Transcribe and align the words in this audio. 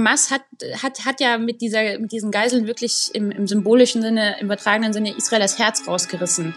Hamas 0.00 0.30
hat, 0.30 0.42
hat, 0.82 1.04
hat 1.04 1.20
ja 1.20 1.36
mit, 1.36 1.60
dieser, 1.60 1.98
mit 1.98 2.10
diesen 2.10 2.30
Geiseln 2.30 2.66
wirklich 2.66 3.10
im, 3.12 3.30
im 3.30 3.46
symbolischen 3.46 4.00
Sinne, 4.00 4.36
im 4.40 4.46
übertragenen 4.46 4.94
Sinne 4.94 5.14
Israel 5.14 5.42
das 5.42 5.58
Herz 5.58 5.86
rausgerissen. 5.86 6.54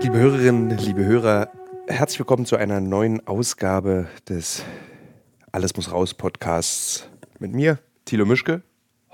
Liebe 0.00 0.16
Hörerinnen, 0.16 0.70
liebe 0.78 1.04
Hörer, 1.04 1.52
herzlich 1.88 2.18
willkommen 2.18 2.44
zu 2.44 2.56
einer 2.56 2.80
neuen 2.80 3.26
Ausgabe 3.26 4.08
des 4.28 4.62
Alles 5.52 5.74
muss 5.74 5.90
raus 5.90 6.12
Podcasts 6.12 7.08
mit 7.38 7.52
mir, 7.52 7.78
Thilo 8.04 8.26
Mischke. 8.26 8.62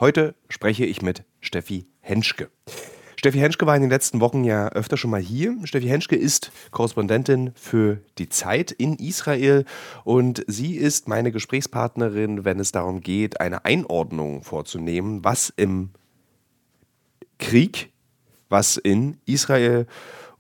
Heute 0.01 0.35
spreche 0.49 0.85
ich 0.85 1.01
mit 1.01 1.23
Steffi 1.41 1.87
Henschke. 2.01 2.51
Steffi 3.17 3.39
Henschke 3.39 3.67
war 3.67 3.77
in 3.77 3.83
den 3.83 3.91
letzten 3.91 4.21
Wochen 4.21 4.43
ja 4.43 4.69
öfter 4.71 4.97
schon 4.97 5.13
mal 5.13 5.21
hier. 5.21 5.57
Steffi 5.65 5.87
Henschke 5.87 6.17
ist 6.17 6.51
Korrespondentin 6.73 7.53
für 7.55 8.01
die 8.19 8.29
Zeit 8.29 8.73
in 8.73 8.97
Israel 8.97 9.65
und 10.03 10.45
sie 10.49 10.75
ist 10.75 11.07
meine 11.07 11.31
Gesprächspartnerin, 11.31 12.45
wenn 12.45 12.59
es 12.59 12.73
darum 12.73 13.01
geht, 13.01 13.41
eine 13.41 13.65
Einordnung 13.65 14.43
vorzunehmen, 14.43 15.25
was 15.25 15.53
im 15.57 15.91
Krieg, 17.39 17.93
was 18.49 18.77
in 18.77 19.19
Israel 19.27 19.87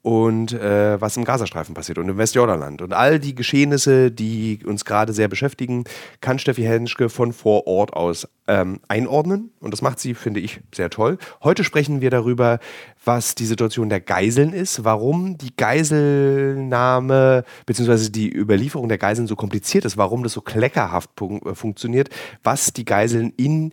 und 0.04 0.52
äh, 0.52 1.00
was 1.00 1.16
im 1.16 1.24
Gazastreifen 1.24 1.74
passiert 1.74 1.96
und 1.96 2.10
im 2.10 2.18
Westjordanland. 2.18 2.82
Und 2.82 2.92
all 2.92 3.18
die 3.18 3.34
Geschehnisse, 3.34 4.10
die 4.10 4.60
uns 4.66 4.84
gerade 4.84 5.14
sehr 5.14 5.28
beschäftigen, 5.28 5.84
kann 6.20 6.38
Steffi 6.38 6.60
Henschke 6.60 7.08
von 7.08 7.32
vor 7.32 7.66
Ort 7.66 7.94
aus 7.94 8.28
ähm, 8.46 8.80
einordnen. 8.86 9.50
Und 9.60 9.72
das 9.72 9.80
macht 9.80 9.98
sie, 9.98 10.12
finde 10.12 10.40
ich, 10.40 10.60
sehr 10.74 10.90
toll. 10.90 11.16
Heute 11.42 11.64
sprechen 11.64 12.02
wir 12.02 12.10
darüber, 12.10 12.58
was 13.02 13.34
die 13.34 13.46
Situation 13.46 13.88
der 13.88 14.00
Geiseln 14.00 14.52
ist, 14.52 14.84
warum 14.84 15.38
die 15.38 15.56
Geiselnahme 15.56 17.44
bzw. 17.64 18.10
die 18.10 18.30
Überlieferung 18.30 18.90
der 18.90 18.98
Geiseln 18.98 19.26
so 19.26 19.36
kompliziert 19.36 19.86
ist, 19.86 19.96
warum 19.96 20.22
das 20.22 20.32
so 20.32 20.42
kleckerhaft 20.42 21.12
äh, 21.22 21.54
funktioniert, 21.54 22.10
was 22.42 22.74
die 22.74 22.84
Geiseln 22.84 23.32
in 23.38 23.72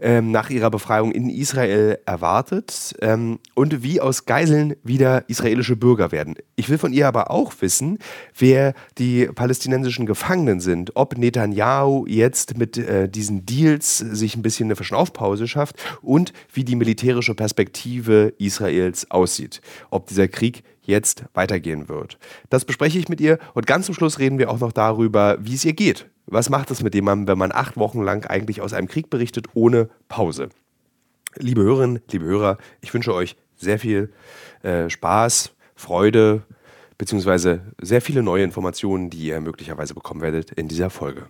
ähm, 0.00 0.30
nach 0.30 0.50
ihrer 0.50 0.70
Befreiung 0.70 1.12
in 1.12 1.28
Israel 1.28 1.98
erwartet 2.06 2.94
ähm, 3.00 3.38
und 3.54 3.82
wie 3.82 4.00
aus 4.00 4.26
Geiseln 4.26 4.74
wieder 4.82 5.28
israelische 5.28 5.76
Bürger 5.76 6.12
werden. 6.12 6.34
Ich 6.56 6.68
will 6.68 6.78
von 6.78 6.92
ihr 6.92 7.06
aber 7.08 7.30
auch 7.30 7.52
wissen, 7.60 7.98
wer 8.36 8.74
die 8.98 9.26
palästinensischen 9.26 10.06
Gefangenen 10.06 10.60
sind, 10.60 10.96
ob 10.96 11.16
Netanyahu 11.16 12.06
jetzt 12.06 12.56
mit 12.56 12.78
äh, 12.78 13.08
diesen 13.08 13.46
Deals 13.46 13.98
sich 13.98 14.36
ein 14.36 14.42
bisschen 14.42 14.66
eine 14.66 14.76
Verschnaufpause 14.76 15.48
schafft 15.48 15.76
und 16.02 16.32
wie 16.52 16.64
die 16.64 16.76
militärische 16.76 17.34
Perspektive 17.34 18.34
Israels 18.38 19.10
aussieht. 19.10 19.60
Ob 19.90 20.06
dieser 20.06 20.28
Krieg 20.28 20.62
jetzt 20.82 21.24
weitergehen 21.34 21.88
wird. 21.88 22.18
Das 22.48 22.64
bespreche 22.64 22.98
ich 22.98 23.08
mit 23.08 23.20
ihr 23.20 23.38
und 23.54 23.66
ganz 23.66 23.86
zum 23.86 23.94
Schluss 23.94 24.18
reden 24.18 24.38
wir 24.38 24.50
auch 24.50 24.60
noch 24.60 24.72
darüber, 24.72 25.38
wie 25.40 25.54
es 25.54 25.64
ihr 25.64 25.74
geht 25.74 26.06
was 26.30 26.48
macht 26.48 26.70
es 26.70 26.82
mit 26.82 26.94
jemandem, 26.94 27.28
wenn 27.28 27.38
man 27.38 27.52
acht 27.52 27.76
Wochen 27.76 28.02
lang 28.02 28.24
eigentlich 28.24 28.60
aus 28.62 28.72
einem 28.72 28.88
Krieg 28.88 29.10
berichtet, 29.10 29.48
ohne 29.54 29.90
Pause? 30.08 30.48
Liebe 31.36 31.62
Hörerinnen, 31.62 32.00
liebe 32.10 32.24
Hörer, 32.24 32.58
ich 32.80 32.94
wünsche 32.94 33.14
euch 33.14 33.36
sehr 33.56 33.78
viel 33.78 34.12
äh, 34.62 34.88
Spaß, 34.88 35.52
Freude, 35.74 36.42
beziehungsweise 36.98 37.72
sehr 37.80 38.00
viele 38.00 38.22
neue 38.22 38.44
Informationen, 38.44 39.10
die 39.10 39.26
ihr 39.26 39.40
möglicherweise 39.40 39.94
bekommen 39.94 40.22
werdet 40.22 40.52
in 40.52 40.68
dieser 40.68 40.90
Folge. 40.90 41.26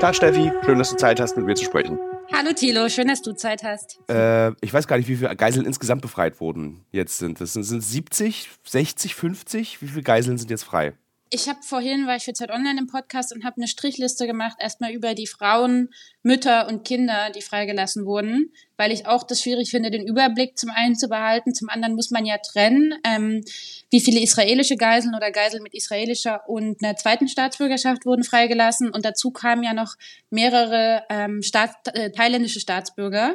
Tag, 0.00 0.16
Steffi. 0.16 0.52
Schön, 0.64 0.78
dass 0.78 0.90
du 0.90 0.96
Zeit 0.96 1.20
hast, 1.20 1.36
mit 1.36 1.46
mir 1.46 1.54
zu 1.54 1.64
sprechen. 1.64 1.98
Hallo 2.32 2.52
Thilo, 2.54 2.88
schön, 2.88 3.08
dass 3.08 3.22
du 3.22 3.32
Zeit 3.32 3.62
hast. 3.62 3.98
Äh, 4.08 4.52
ich 4.60 4.72
weiß 4.72 4.86
gar 4.86 4.96
nicht, 4.96 5.08
wie 5.08 5.16
viele 5.16 5.34
Geiseln 5.36 5.66
insgesamt 5.66 6.02
befreit 6.02 6.40
wurden 6.40 6.84
jetzt 6.90 7.18
sind. 7.18 7.40
Das 7.40 7.52
sind, 7.52 7.62
sind 7.62 7.82
70, 7.82 8.50
60, 8.64 9.14
50? 9.14 9.82
Wie 9.82 9.88
viele 9.88 10.02
Geiseln 10.02 10.38
sind 10.38 10.50
jetzt 10.50 10.64
frei? 10.64 10.94
Ich 11.34 11.48
habe 11.48 11.58
vorhin, 11.62 12.06
war 12.06 12.14
ich 12.14 12.22
für 12.22 12.32
Zeit 12.32 12.52
Online 12.52 12.78
im 12.78 12.86
Podcast 12.86 13.34
und 13.34 13.44
habe 13.44 13.56
eine 13.56 13.66
Strichliste 13.66 14.28
gemacht, 14.28 14.56
erstmal 14.60 14.92
über 14.92 15.14
die 15.14 15.26
Frauen, 15.26 15.92
Mütter 16.22 16.68
und 16.68 16.84
Kinder, 16.84 17.30
die 17.30 17.42
freigelassen 17.42 18.06
wurden, 18.06 18.52
weil 18.76 18.92
ich 18.92 19.06
auch 19.08 19.24
das 19.24 19.42
schwierig 19.42 19.70
finde, 19.70 19.90
den 19.90 20.06
Überblick 20.06 20.56
zum 20.56 20.70
einen 20.70 20.94
zu 20.94 21.08
behalten, 21.08 21.52
zum 21.52 21.68
anderen 21.68 21.96
muss 21.96 22.12
man 22.12 22.24
ja 22.24 22.38
trennen, 22.38 22.94
ähm, 23.02 23.42
wie 23.90 24.00
viele 24.00 24.20
israelische 24.20 24.76
Geiseln 24.76 25.16
oder 25.16 25.32
Geiseln 25.32 25.64
mit 25.64 25.74
israelischer 25.74 26.48
und 26.48 26.82
einer 26.84 26.94
zweiten 26.94 27.26
Staatsbürgerschaft 27.26 28.06
wurden 28.06 28.22
freigelassen 28.22 28.90
und 28.90 29.04
dazu 29.04 29.32
kamen 29.32 29.64
ja 29.64 29.74
noch 29.74 29.96
mehrere 30.30 31.02
ähm, 31.10 31.42
Staat, 31.42 31.74
äh, 31.94 32.12
thailändische 32.12 32.60
Staatsbürger, 32.60 33.34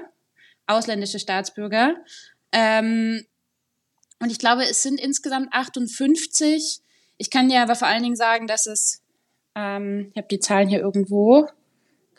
ausländische 0.67 1.19
Staatsbürger. 1.19 1.95
Ähm, 2.53 3.25
und 4.21 4.31
ich 4.31 4.39
glaube, 4.39 4.63
es 4.63 4.83
sind 4.83 5.01
insgesamt 5.01 5.51
58 5.51 6.81
ich 7.19 7.29
kann 7.29 7.49
dir 7.49 7.61
aber 7.61 7.75
vor 7.75 7.87
allen 7.87 8.01
Dingen 8.01 8.15
sagen, 8.15 8.47
dass 8.47 8.65
es, 8.65 9.03
ähm, 9.53 10.09
ich 10.11 10.17
habe 10.17 10.27
die 10.29 10.39
Zahlen 10.39 10.69
hier 10.69 10.79
irgendwo 10.79 11.47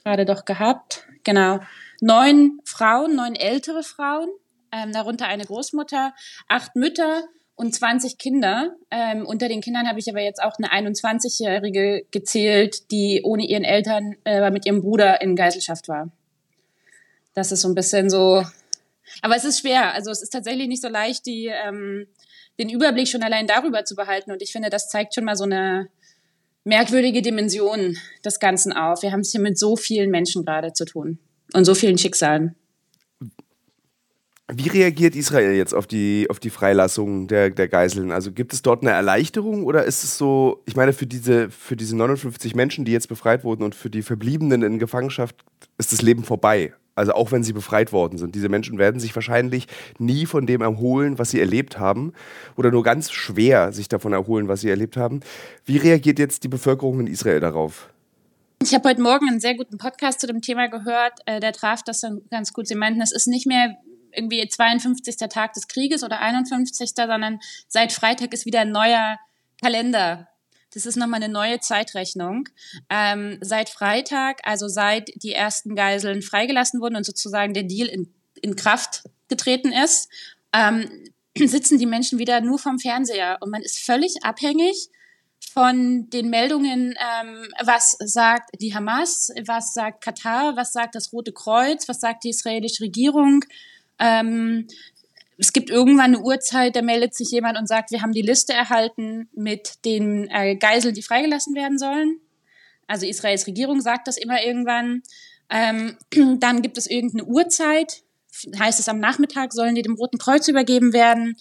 gerade 0.04 0.24
doch 0.24 0.44
gehabt, 0.44 1.06
genau, 1.24 1.58
neun 2.00 2.60
Frauen, 2.64 3.16
neun 3.16 3.34
ältere 3.34 3.82
Frauen, 3.82 4.28
ähm, 4.72 4.92
darunter 4.92 5.26
eine 5.26 5.44
Großmutter, 5.44 6.14
acht 6.48 6.76
Mütter 6.76 7.24
und 7.56 7.74
20 7.74 8.18
Kinder. 8.18 8.76
Ähm, 8.90 9.26
unter 9.26 9.48
den 9.48 9.60
Kindern 9.60 9.88
habe 9.88 9.98
ich 9.98 10.08
aber 10.08 10.20
jetzt 10.20 10.42
auch 10.42 10.54
eine 10.58 10.72
21-Jährige 10.72 12.06
gezählt, 12.10 12.90
die 12.90 13.22
ohne 13.24 13.44
ihren 13.44 13.64
Eltern 13.64 14.16
äh, 14.24 14.50
mit 14.50 14.66
ihrem 14.66 14.82
Bruder 14.82 15.20
in 15.20 15.34
Geiselschaft 15.34 15.88
war. 15.88 16.10
Das 17.34 17.52
ist 17.52 17.62
so 17.62 17.68
ein 17.68 17.74
bisschen 17.74 18.10
so. 18.10 18.44
Aber 19.22 19.36
es 19.36 19.44
ist 19.44 19.60
schwer. 19.60 19.92
Also 19.92 20.10
es 20.10 20.22
ist 20.22 20.30
tatsächlich 20.30 20.68
nicht 20.68 20.82
so 20.82 20.88
leicht, 20.88 21.26
die 21.26 21.46
ähm, 21.46 22.06
den 22.60 22.68
Überblick 22.68 23.08
schon 23.08 23.22
allein 23.22 23.46
darüber 23.46 23.84
zu 23.86 23.96
behalten. 23.96 24.30
Und 24.30 24.42
ich 24.42 24.52
finde, 24.52 24.68
das 24.68 24.90
zeigt 24.90 25.14
schon 25.14 25.24
mal 25.24 25.34
so 25.34 25.44
eine 25.44 25.88
merkwürdige 26.64 27.22
Dimension 27.22 27.96
des 28.22 28.38
Ganzen 28.38 28.74
auf. 28.74 29.02
Wir 29.02 29.12
haben 29.12 29.20
es 29.20 29.32
hier 29.32 29.40
mit 29.40 29.58
so 29.58 29.76
vielen 29.76 30.10
Menschen 30.10 30.44
gerade 30.44 30.74
zu 30.74 30.84
tun 30.84 31.18
und 31.54 31.64
so 31.64 31.74
vielen 31.74 31.96
Schicksalen. 31.96 32.54
Wie 34.52 34.68
reagiert 34.68 35.14
Israel 35.14 35.52
jetzt 35.52 35.74
auf 35.74 35.86
die, 35.86 36.26
auf 36.28 36.40
die 36.40 36.50
Freilassung 36.50 37.26
der, 37.28 37.50
der 37.50 37.68
Geiseln? 37.68 38.10
Also 38.10 38.32
gibt 38.32 38.52
es 38.52 38.62
dort 38.62 38.82
eine 38.82 38.90
Erleichterung 38.90 39.64
oder 39.64 39.84
ist 39.84 40.02
es 40.04 40.18
so, 40.18 40.62
ich 40.66 40.76
meine, 40.76 40.92
für 40.92 41.06
diese, 41.06 41.50
für 41.50 41.76
diese 41.76 41.96
59 41.96 42.54
Menschen, 42.54 42.84
die 42.84 42.92
jetzt 42.92 43.08
befreit 43.08 43.44
wurden 43.44 43.62
und 43.62 43.74
für 43.74 43.90
die 43.90 44.02
Verbliebenen 44.02 44.62
in 44.62 44.78
Gefangenschaft, 44.78 45.36
ist 45.78 45.92
das 45.92 46.02
Leben 46.02 46.24
vorbei? 46.24 46.72
Also 46.96 47.12
auch 47.12 47.32
wenn 47.32 47.44
sie 47.44 47.52
befreit 47.52 47.92
worden 47.92 48.18
sind. 48.18 48.34
Diese 48.34 48.48
Menschen 48.48 48.76
werden 48.76 49.00
sich 49.00 49.14
wahrscheinlich 49.14 49.68
nie 49.98 50.26
von 50.26 50.46
dem 50.46 50.60
erholen, 50.60 51.18
was 51.18 51.30
sie 51.30 51.40
erlebt 51.40 51.78
haben. 51.78 52.12
Oder 52.56 52.70
nur 52.70 52.82
ganz 52.82 53.10
schwer 53.10 53.72
sich 53.72 53.88
davon 53.88 54.12
erholen, 54.12 54.48
was 54.48 54.60
sie 54.60 54.68
erlebt 54.68 54.96
haben. 54.96 55.20
Wie 55.64 55.76
reagiert 55.76 56.18
jetzt 56.18 56.44
die 56.44 56.48
Bevölkerung 56.48 57.00
in 57.00 57.06
Israel 57.06 57.40
darauf? 57.40 57.88
Ich 58.62 58.74
habe 58.74 58.86
heute 58.90 59.00
Morgen 59.00 59.28
einen 59.28 59.40
sehr 59.40 59.54
guten 59.54 59.78
Podcast 59.78 60.20
zu 60.20 60.26
dem 60.26 60.42
Thema 60.42 60.68
gehört. 60.68 61.14
Äh, 61.24 61.40
der 61.40 61.52
traf 61.52 61.82
das 61.82 62.00
dann 62.00 62.20
ganz 62.30 62.52
gut. 62.52 62.68
Sie 62.68 62.74
meinten, 62.74 63.00
es 63.00 63.12
ist 63.12 63.26
nicht 63.26 63.46
mehr 63.46 63.76
irgendwie 64.12 64.46
52. 64.46 65.16
Tag 65.28 65.52
des 65.54 65.68
Krieges 65.68 66.02
oder 66.02 66.20
51. 66.20 66.90
sondern 66.94 67.40
seit 67.68 67.92
Freitag 67.92 68.32
ist 68.32 68.46
wieder 68.46 68.60
ein 68.60 68.72
neuer 68.72 69.18
Kalender 69.62 70.30
das 70.72 70.86
ist 70.86 70.96
nochmal 70.96 71.22
eine 71.22 71.32
neue 71.32 71.60
Zeitrechnung. 71.60 72.48
Ähm, 72.88 73.38
seit 73.40 73.68
Freitag, 73.68 74.40
also 74.44 74.68
seit 74.68 75.10
die 75.16 75.32
ersten 75.32 75.74
Geiseln 75.74 76.22
freigelassen 76.22 76.80
wurden 76.80 76.96
und 76.96 77.04
sozusagen 77.04 77.54
der 77.54 77.64
Deal 77.64 77.88
in, 77.88 78.12
in 78.40 78.56
Kraft 78.56 79.04
getreten 79.28 79.72
ist, 79.72 80.08
ähm, 80.52 80.88
sitzen 81.36 81.78
die 81.78 81.86
Menschen 81.86 82.18
wieder 82.18 82.40
nur 82.40 82.58
vom 82.58 82.78
Fernseher 82.78 83.38
und 83.40 83.50
man 83.50 83.62
ist 83.62 83.80
völlig 83.80 84.22
abhängig 84.22 84.88
von 85.52 86.08
den 86.10 86.30
Meldungen, 86.30 86.94
ähm, 86.96 87.48
was 87.64 87.96
sagt 87.98 88.50
die 88.60 88.74
Hamas, 88.74 89.32
was 89.46 89.74
sagt 89.74 90.04
Katar, 90.04 90.54
was 90.56 90.72
sagt 90.72 90.94
das 90.94 91.12
Rote 91.12 91.32
Kreuz, 91.32 91.88
was 91.88 91.98
sagt 91.98 92.22
die 92.22 92.30
israelische 92.30 92.84
Regierung. 92.84 93.44
Ähm, 94.00 94.66
es 95.38 95.52
gibt 95.52 95.70
irgendwann 95.70 96.14
eine 96.14 96.20
Uhrzeit, 96.20 96.76
da 96.76 96.82
meldet 96.82 97.14
sich 97.14 97.30
jemand 97.30 97.58
und 97.58 97.66
sagt, 97.66 97.92
wir 97.92 98.02
haben 98.02 98.12
die 98.12 98.22
Liste 98.22 98.52
erhalten 98.52 99.28
mit 99.32 99.84
den 99.84 100.28
äh, 100.28 100.56
Geiseln, 100.56 100.94
die 100.94 101.02
freigelassen 101.02 101.54
werden 101.54 101.78
sollen. 101.78 102.20
Also 102.86 103.06
Israels 103.06 103.46
Regierung 103.46 103.80
sagt 103.80 104.08
das 104.08 104.18
immer 104.18 104.42
irgendwann. 104.42 105.02
Ähm, 105.48 105.96
dann 106.40 106.60
gibt 106.60 106.76
es 106.76 106.86
irgendeine 106.86 107.24
Uhrzeit, 107.24 108.02
heißt 108.58 108.80
es 108.80 108.88
am 108.88 109.00
Nachmittag 109.00 109.52
sollen 109.52 109.74
die 109.74 109.82
dem 109.82 109.94
Roten 109.94 110.18
Kreuz 110.18 110.48
übergeben 110.48 110.92
werden. 110.92 111.36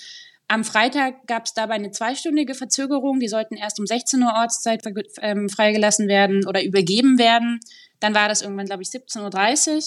Am 0.48 0.64
Freitag 0.64 1.28
gab 1.28 1.46
es 1.46 1.54
dabei 1.54 1.76
eine 1.76 1.92
zweistündige 1.92 2.56
Verzögerung. 2.56 3.20
Die 3.20 3.28
sollten 3.28 3.56
erst 3.56 3.80
um 3.80 3.86
16 3.86 4.24
Uhr 4.24 4.34
Ortszeit 4.34 4.82
ähm, 5.22 5.48
freigelassen 5.48 6.08
werden 6.08 6.48
oder 6.48 6.64
übergeben 6.64 7.20
werden. 7.20 7.60
Dann 8.00 8.16
war 8.16 8.28
das 8.28 8.42
irgendwann, 8.42 8.66
glaube 8.66 8.82
ich, 8.82 8.90
17.30 8.90 9.76
Uhr 9.76 9.82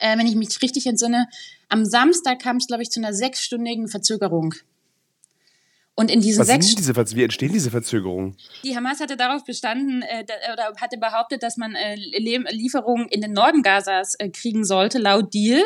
äh, 0.00 0.18
wenn 0.18 0.26
ich 0.26 0.36
mich 0.36 0.60
richtig 0.62 0.86
entsinne, 0.86 1.28
am 1.68 1.84
Samstag 1.84 2.40
kam 2.40 2.56
es, 2.56 2.66
glaube 2.66 2.82
ich, 2.82 2.90
zu 2.90 3.00
einer 3.00 3.12
sechsstündigen 3.12 3.88
Verzögerung. 3.88 4.54
Und 5.96 6.10
in 6.10 6.20
diesen 6.20 6.40
Was 6.40 6.48
sechs 6.48 6.66
sind 6.66 6.80
diese, 6.80 6.92
Verz- 6.92 7.14
wie 7.14 7.22
entstehen 7.22 7.52
diese 7.52 7.70
Verzögerungen? 7.70 8.36
die 8.64 8.74
Hamas 8.74 8.98
hatte 8.98 9.16
darauf 9.16 9.44
bestanden 9.44 10.02
äh, 10.02 10.24
da, 10.24 10.34
oder 10.52 10.72
hatte 10.80 10.98
behauptet, 10.98 11.44
dass 11.44 11.56
man 11.56 11.76
äh, 11.76 11.94
Lieferungen 11.94 13.06
in 13.10 13.20
den 13.20 13.32
Norden 13.32 13.62
Gazas 13.62 14.16
äh, 14.18 14.28
kriegen 14.28 14.64
sollte, 14.64 14.98
laut 14.98 15.32
Deal. 15.32 15.62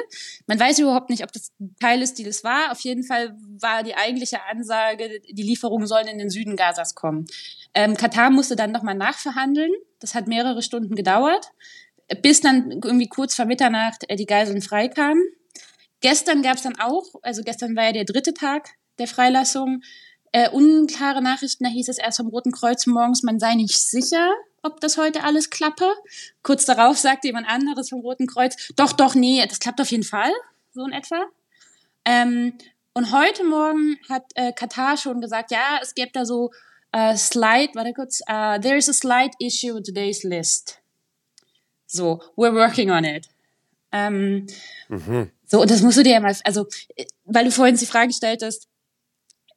Man 0.47 0.61
weiß 0.61 0.81
überhaupt 0.81 1.09
nicht, 1.09 1.25
ob 1.25 1.33
das 1.33 1.53
Teil 1.81 2.01
des 2.01 2.13
Deals 2.13 2.45
war. 2.45 2.73
Auf 2.73 2.81
jeden 2.81 3.05
Fall 3.05 3.39
war 3.59 3.83
die 3.83 3.95
eigentliche 3.95 4.45
Ansage, 4.51 5.23
die 5.31 5.43
Lieferungen 5.43 5.87
sollen 5.87 6.09
in 6.09 6.19
den 6.19 6.29
Süden 6.29 6.57
Gazas 6.57 6.95
kommen. 6.95 7.27
Ähm, 7.73 7.97
Katar 7.97 8.29
musste 8.29 8.55
dann 8.55 8.71
nochmal 8.71 8.97
nachverhandeln. 8.97 9.73
Das 9.99 10.15
hat 10.15 10.29
mehrere 10.29 10.61
Stunden 10.61 10.95
gedauert, 10.95 11.53
bis 12.23 12.41
dann 12.41 12.71
irgendwie 12.71 13.09
kurz 13.09 13.35
vor 13.35 13.45
Mitternacht 13.45 14.05
äh, 14.09 14.17
die 14.17 14.27
Geiseln 14.27 14.63
freikamen. 14.63 15.23
Gestern 16.01 16.43
gab 16.43 16.57
es 16.57 16.63
dann 16.63 16.79
auch, 16.79 17.05
also 17.23 17.43
gestern 17.43 17.75
war 17.77 17.85
ja 17.85 17.93
der 17.93 18.05
dritte 18.05 18.35
Tag 18.35 18.71
der 18.99 19.09
Freilassung, 19.09 19.83
äh, 20.33 20.51
unklare 20.51 21.23
Nachrichten, 21.23 21.65
da 21.65 21.71
hieß 21.71 21.89
es 21.89 21.99
erst 21.99 22.19
vom 22.19 22.29
Roten 22.29 22.53
Kreuz 22.53 22.87
morgens, 22.87 23.23
man 23.23 23.39
sei 23.39 23.55
nicht 23.55 23.79
sicher, 23.79 24.33
ob 24.63 24.81
das 24.81 24.99
heute 24.99 25.25
alles 25.25 25.51
klappe. 25.51 25.93
Kurz 26.43 26.65
darauf 26.65 26.99
sagte 26.99 27.29
jemand 27.29 27.49
anderes 27.49 27.91
vom 27.91 28.01
Roten 28.01 28.27
Kreuz, 28.27 28.73
doch, 28.77 28.93
doch, 28.93 29.15
nee, 29.15 29.45
das 29.47 29.61
klappt 29.61 29.81
auf 29.81 29.91
jeden 29.91 30.03
Fall, 30.03 30.33
so 30.75 30.85
in 30.85 30.93
etwa. 30.93 31.25
Ähm, 32.05 32.55
und 32.95 33.13
heute 33.13 33.45
Morgen 33.45 33.97
hat 34.09 34.25
äh, 34.35 34.53
Katar 34.53 34.97
schon 34.97 35.21
gesagt, 35.21 35.51
ja, 35.51 35.79
es 35.83 35.95
gibt 35.95 36.17
da 36.17 36.25
so 36.25 36.51
äh, 36.93 37.17
Slide, 37.17 37.75
warte 37.75 37.93
kurz, 37.93 38.21
uh, 38.29 38.59
there 38.61 38.77
is 38.77 38.89
a 38.89 38.93
slight 38.93 39.35
issue 39.41 39.75
with 39.75 39.85
today's 39.85 40.25
list. 40.25 40.78
So, 41.89 42.21
we're 42.37 42.53
working 42.55 42.91
on 42.91 43.05
it. 43.05 43.29
Ähm, 43.93 44.47
So, 45.47 45.63
und 45.63 45.71
das 45.71 45.81
musst 45.81 45.97
du 45.97 46.03
dir 46.03 46.13
ja 46.13 46.21
mal, 46.21 46.37
also, 46.45 46.67
äh, 46.97 47.07
weil 47.25 47.47
du 47.47 47.51
vorhin 47.51 47.77
die 47.77 47.87
Frage 47.87 48.09
gestellt 48.09 48.43
hast, 48.43 48.69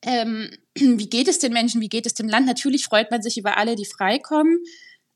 ähm, 0.01 0.49
wie 0.75 1.09
geht 1.09 1.27
es 1.27 1.39
den 1.39 1.51
Menschen, 1.53 1.81
wie 1.81 1.89
geht 1.89 2.05
es 2.05 2.13
dem 2.13 2.29
Land? 2.29 2.45
Natürlich 2.47 2.85
freut 2.85 3.11
man 3.11 3.21
sich 3.21 3.37
über 3.37 3.57
alle, 3.57 3.75
die 3.75 3.85
freikommen, 3.85 4.63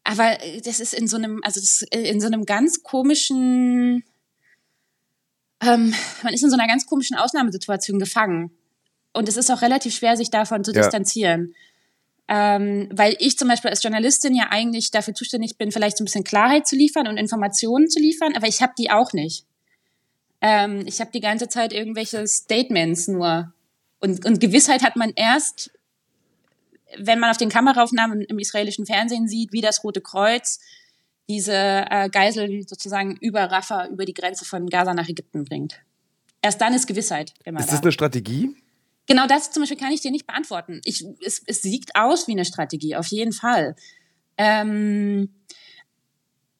aber 0.04 0.44
äh, 0.44 0.60
das 0.62 0.80
ist 0.82 0.94
in 0.94 1.08
so 1.08 1.16
einem, 1.18 1.40
also 1.44 1.60
ist 1.62 1.84
in 1.94 2.20
so 2.20 2.28
einem 2.28 2.46
ganz 2.46 2.84
komischen, 2.84 4.04
ähm, 5.62 5.94
man 6.24 6.34
ist 6.34 6.44
in 6.44 6.50
so 6.50 6.58
einer 6.58 6.68
ganz 6.68 6.86
komischen 6.86 7.16
Ausnahmesituation 7.16 7.98
gefangen. 7.98 8.52
Und 9.14 9.30
es 9.30 9.38
ist 9.38 9.50
auch 9.50 9.62
relativ 9.62 9.96
schwer, 9.96 10.18
sich 10.18 10.30
davon 10.30 10.66
zu 10.66 10.74
Ja. 10.74 10.82
distanzieren. 10.82 11.56
Ähm, 12.28 12.90
weil 12.92 13.16
ich 13.20 13.38
zum 13.38 13.48
Beispiel 13.48 13.70
als 13.70 13.84
Journalistin 13.84 14.34
ja 14.34 14.48
eigentlich 14.50 14.90
dafür 14.90 15.14
zuständig 15.14 15.58
bin, 15.58 15.72
vielleicht 15.72 15.98
so 15.98 16.04
ein 16.04 16.06
bisschen 16.06 16.24
Klarheit 16.24 16.66
zu 16.66 16.76
liefern 16.76 17.08
und 17.08 17.18
Informationen 17.18 17.88
zu 17.88 18.00
liefern, 18.00 18.34
aber 18.36 18.48
ich 18.48 18.62
habe 18.62 18.74
die 18.78 18.90
auch 18.90 19.14
nicht. 19.14 19.46
Ähm, 20.42 20.84
ich 20.88 21.00
habe 21.02 21.12
die 21.12 21.20
ganze 21.20 21.50
Zeit 21.50 21.72
irgendwelche 21.72 22.26
Statements 22.28 23.08
nur. 23.08 23.54
Und, 24.00 24.26
und 24.26 24.40
Gewissheit 24.40 24.84
hat 24.84 24.96
man 24.96 25.12
erst, 25.16 25.72
wenn 26.98 27.20
man 27.20 27.30
auf 27.30 27.38
den 27.38 27.50
Kameraaufnahmen 27.50 28.22
im 28.22 28.40
israelischen 28.40 28.86
Fernsehen 28.86 29.28
sieht, 29.28 29.52
wie 29.52 29.62
das 29.62 29.84
Rote 29.84 30.02
Kreuz 30.02 30.60
diese 31.28 31.54
äh, 31.54 32.10
Geiseln 32.10 32.68
sozusagen 32.68 33.18
über 33.18 33.46
Rafah, 33.46 33.88
über 33.88 34.06
die 34.06 34.14
Grenze 34.14 34.46
von 34.46 34.70
Gaza 34.70 34.94
nach 34.94 35.10
Ägypten 35.10 35.46
bringt. 35.46 35.80
Erst 36.42 36.62
dann 36.62 36.74
ist 36.74 36.86
Gewissheit 36.86 37.34
immer 37.44 37.60
Ist 37.60 37.70
da. 37.70 37.74
das 37.74 37.82
eine 37.82 37.92
Strategie? 37.92 38.56
Genau 39.08 39.28
das 39.28 39.52
zum 39.52 39.62
Beispiel 39.62 39.78
kann 39.78 39.92
ich 39.92 40.02
dir 40.02 40.12
nicht 40.12 40.28
beantworten. 40.28 40.82
Ich, 40.84 41.06
es, 41.24 41.42
es 41.46 41.62
sieht 41.62 41.96
aus 41.96 42.28
wie 42.28 42.32
eine 42.32 42.46
Strategie, 42.46 42.96
auf 42.96 43.08
jeden 43.08 43.34
Fall. 43.34 43.76
Ähm, 44.38 45.30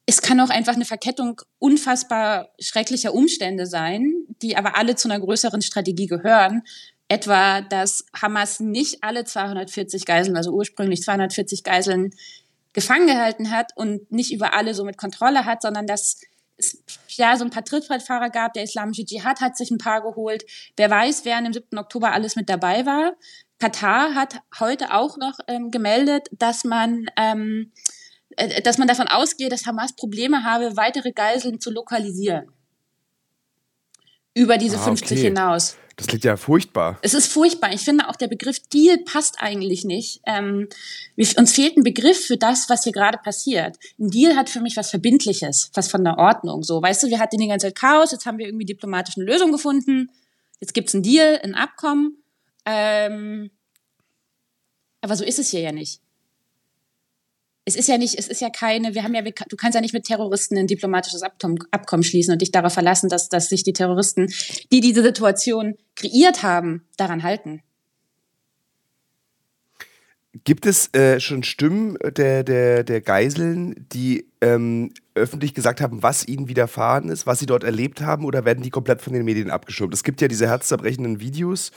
es 0.06 0.22
kann 0.22 0.40
auch 0.40 0.50
einfach 0.50 0.76
eine 0.76 0.86
Verkettung 0.86 1.42
unfassbar 1.58 2.50
schrecklicher 2.60 3.14
Umstände 3.14 3.66
sein, 3.66 4.14
die 4.42 4.56
aber 4.56 4.78
alle 4.78 4.96
zu 4.96 5.10
einer 5.10 5.20
größeren 5.20 5.62
Strategie 5.62 6.06
gehören. 6.06 6.62
Etwa, 7.08 7.62
dass 7.62 8.06
Hamas 8.20 8.60
nicht 8.60 9.04
alle 9.04 9.26
240 9.26 10.06
Geiseln, 10.06 10.38
also 10.38 10.52
ursprünglich 10.52 11.02
240 11.02 11.64
Geiseln, 11.64 12.12
gefangen 12.74 13.08
gehalten 13.08 13.52
hat 13.52 13.72
und 13.76 14.12
nicht 14.12 14.34
über 14.34 14.54
alle 14.54 14.74
so 14.74 14.84
mit 14.84 14.98
Kontrolle 14.98 15.46
hat, 15.46 15.62
sondern 15.62 15.88
dass 15.88 16.20
es 16.58 16.84
ja 17.18 17.38
so 17.38 17.44
ein 17.44 17.50
paar 17.50 17.64
Trittbrettfahrer 17.64 18.30
gab. 18.30 18.54
Der 18.54 18.64
Islamische 18.64 19.06
Dschihad 19.06 19.42
hat 19.42 19.58
sich 19.58 19.72
ein 19.72 19.78
paar 19.78 20.02
geholt. 20.02 20.44
Wer 20.78 20.90
weiß, 20.90 21.26
wer 21.26 21.38
an 21.38 21.46
dem 21.46 21.54
7. 21.54 21.78
Oktober 21.78 22.12
alles 22.12 22.36
mit 22.36 22.50
dabei 22.50 22.86
war. 22.86 23.14
Katar 23.60 24.16
hat 24.16 24.42
heute 24.60 24.94
auch 24.94 25.18
noch 25.18 25.40
ähm, 25.48 25.72
gemeldet, 25.72 26.28
dass 26.32 26.64
man 26.64 27.06
ähm, 27.18 27.72
äh, 28.38 28.62
dass 28.62 28.78
man 28.78 28.88
davon 28.88 29.08
ausgeht, 29.08 29.52
dass 29.52 29.66
Hamas 29.66 29.96
Probleme 29.96 30.44
habe, 30.44 30.76
weitere 30.78 31.12
Geiseln 31.12 31.60
zu 31.60 31.72
lokalisieren. 31.72 32.52
Über 34.36 34.58
diese 34.58 34.78
Ah, 34.78 34.84
50 34.84 35.18
okay. 35.18 35.28
hinaus. 35.28 35.78
Das 35.96 36.08
klingt 36.08 36.26
ja 36.26 36.36
furchtbar. 36.36 37.00
Es 37.02 37.14
ist 37.14 37.32
furchtbar. 37.32 37.72
Ich 37.74 37.82
finde 37.82 38.10
auch 38.10 38.18
der 38.18 38.28
Begriff 38.28 38.60
Deal 38.68 38.98
passt 38.98 39.36
eigentlich 39.40 39.86
nicht. 39.86 40.20
Ähm, 40.28 40.68
uns 41.16 41.54
fehlt 41.54 41.78
ein 41.78 41.84
Begriff 41.84 42.26
für 42.26 42.36
das, 42.36 42.70
was 42.70 42.84
hier 42.84 42.92
gerade 42.92 43.18
passiert. 43.18 43.78
Ein 43.98 44.10
Deal 44.10 44.36
hat 44.36 44.50
für 44.50 44.60
mich 44.60 44.76
was 44.76 44.90
Verbindliches, 44.90 45.72
was 45.74 45.90
von 45.90 46.04
der 46.04 46.18
Ordnung. 46.18 46.64
So, 46.64 46.82
weißt 46.82 47.04
du, 47.04 47.08
wir 47.08 47.20
hatten 47.20 47.38
die 47.38 47.48
ganze 47.48 47.68
Zeit 47.68 47.76
Chaos, 47.76 48.12
jetzt 48.12 48.26
haben 48.26 48.38
wir 48.38 48.46
irgendwie 48.46 48.66
diplomatisch 48.66 49.16
eine 49.18 49.26
Lösung 49.26 49.54
gefunden. 49.54 50.12
Jetzt 50.60 50.74
gibt's 50.74 50.94
ein 50.94 51.02
Deal, 51.02 51.40
ein 51.42 51.56
Abkommen. 51.56 52.18
Ähm, 52.66 53.52
aber 55.00 55.16
so 55.16 55.24
ist 55.24 55.40
es 55.40 55.50
hier 55.50 55.62
ja 55.62 55.72
nicht. 55.72 56.02
Es 57.68 57.76
ist 57.76 57.88
ja 57.88 57.98
nicht, 57.98 58.18
es 58.20 58.28
ist 58.28 58.42
ja 58.42 58.52
keine, 58.52 58.94
wir 58.94 59.04
haben 59.04 59.16
ja, 59.16 59.24
du 59.24 59.56
kannst 59.58 59.74
ja 59.74 59.82
nicht 59.82 59.94
mit 59.94 60.06
Terroristen 60.06 60.56
ein 60.58 60.68
diplomatisches 60.68 61.24
Abkommen, 61.24 62.04
schließen 62.04 62.32
und 62.32 62.42
dich 62.42 62.52
darauf 62.52 62.74
verlassen, 62.74 63.10
dass, 63.10 63.28
dass 63.28 63.50
sich 63.50 63.64
die 63.64 63.74
Terroristen, 63.74 64.32
die 64.72 64.82
diese 64.82 65.02
Situation 65.02 65.76
kreiert 65.96 66.44
haben, 66.44 66.86
daran 66.96 67.24
halten. 67.24 67.64
Gibt 70.44 70.66
es 70.66 70.94
äh, 70.94 71.20
schon 71.20 71.44
Stimmen 71.44 71.98
der, 72.18 72.44
der, 72.44 72.84
der 72.84 73.02
Geiseln, 73.02 73.88
die 73.92 74.28
ähm, 74.42 74.94
öffentlich 75.16 75.54
gesagt 75.54 75.82
haben, 75.82 76.04
was 76.04 76.28
ihnen 76.28 76.50
widerfahren 76.50 77.10
ist, 77.10 77.26
was 77.26 77.40
sie 77.40 77.46
dort 77.46 77.64
erlebt 77.64 78.02
haben, 78.02 78.26
oder 78.26 78.46
werden 78.46 78.62
die 78.62 78.70
komplett 78.70 79.02
von 79.02 79.14
den 79.14 79.24
Medien 79.26 79.50
abgeschoben? 79.50 79.94
Es 79.94 80.04
gibt 80.04 80.22
ja 80.22 80.28
diese 80.28 80.48
herzzerbrechenden 80.48 81.20
Videos 81.20 81.72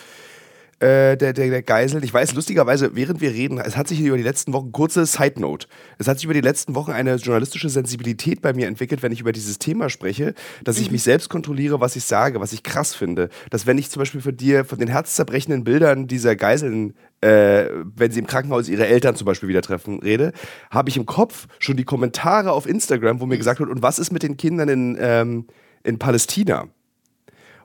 äh, 0.80 1.16
der, 1.16 1.32
der, 1.32 1.50
der 1.50 1.62
Geiseln. 1.62 2.04
Ich 2.04 2.14
weiß, 2.14 2.34
lustigerweise, 2.34 2.94
während 2.94 3.20
wir 3.20 3.30
reden, 3.30 3.58
es 3.58 3.76
hat 3.76 3.88
sich 3.88 4.00
über 4.00 4.16
die 4.16 4.22
letzten 4.22 4.52
Wochen, 4.52 4.70
kurze 4.70 5.06
Side 5.06 5.40
Note, 5.40 5.66
es 5.98 6.06
hat 6.06 6.19
sich 6.19 6.25
über 6.25 6.34
die 6.34 6.40
letzten 6.40 6.75
Wochen 6.76 6.92
eine 6.92 7.16
journalistische 7.16 7.69
Sensibilität 7.69 8.42
bei 8.42 8.52
mir 8.52 8.69
entwickelt, 8.69 9.02
wenn 9.02 9.10
ich 9.10 9.20
über 9.20 9.32
dieses 9.32 9.58
Thema 9.58 9.90
spreche, 9.90 10.34
dass 10.62 10.78
ich 10.78 10.90
mich 10.90 11.02
selbst 11.02 11.28
kontrolliere, 11.28 11.80
was 11.80 11.96
ich 11.96 12.04
sage, 12.04 12.40
was 12.40 12.52
ich 12.52 12.62
krass 12.62 12.94
finde. 12.94 13.28
Dass 13.50 13.66
wenn 13.66 13.76
ich 13.76 13.90
zum 13.90 14.00
Beispiel 14.00 14.20
von 14.20 14.36
dir, 14.36 14.64
von 14.64 14.78
den 14.78 14.88
herzzerbrechenden 14.88 15.64
Bildern 15.64 16.06
dieser 16.06 16.36
Geiseln, 16.36 16.94
äh, 17.22 17.66
wenn 17.96 18.12
sie 18.12 18.20
im 18.20 18.28
Krankenhaus 18.28 18.69
ihre 18.69 18.86
Eltern 18.86 19.16
zum 19.16 19.24
Beispiel 19.24 19.48
wieder 19.48 19.62
treffen, 19.62 19.98
rede, 19.98 20.32
habe 20.70 20.91
ich 20.91 20.96
im 20.96 21.06
Kopf 21.06 21.48
schon 21.58 21.76
die 21.76 21.84
Kommentare 21.84 22.53
auf 22.53 22.67
Instagram, 22.67 23.20
wo 23.20 23.26
mir 23.26 23.38
gesagt 23.38 23.58
wird, 23.58 23.70
und 23.70 23.82
was 23.82 23.98
ist 23.98 24.12
mit 24.12 24.22
den 24.22 24.36
Kindern 24.36 24.69
in, 24.69 24.96
ähm, 25.00 25.46
in 25.82 25.98
Palästina? 25.98 26.69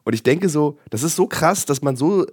Und 0.04 0.14
ich 0.14 0.24
denke 0.24 0.50
so, 0.50 0.80
das 0.90 1.04
ist 1.04 1.16
so 1.16 1.28
krass, 1.28 1.66
dass 1.66 1.82
man 1.82 1.96
so 1.96 2.26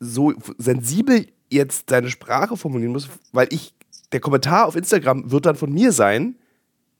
so 0.00 0.32
sensibel 0.58 1.26
jetzt 1.50 1.90
seine 1.90 2.10
Sprache 2.10 2.56
formulieren 2.56 2.92
muss, 2.92 3.08
weil 3.32 3.48
ich, 3.50 3.74
der 4.12 4.20
Kommentar 4.20 4.66
auf 4.66 4.76
Instagram 4.76 5.30
wird 5.30 5.46
dann 5.46 5.56
von 5.56 5.72
mir 5.72 5.92
sein, 5.92 6.36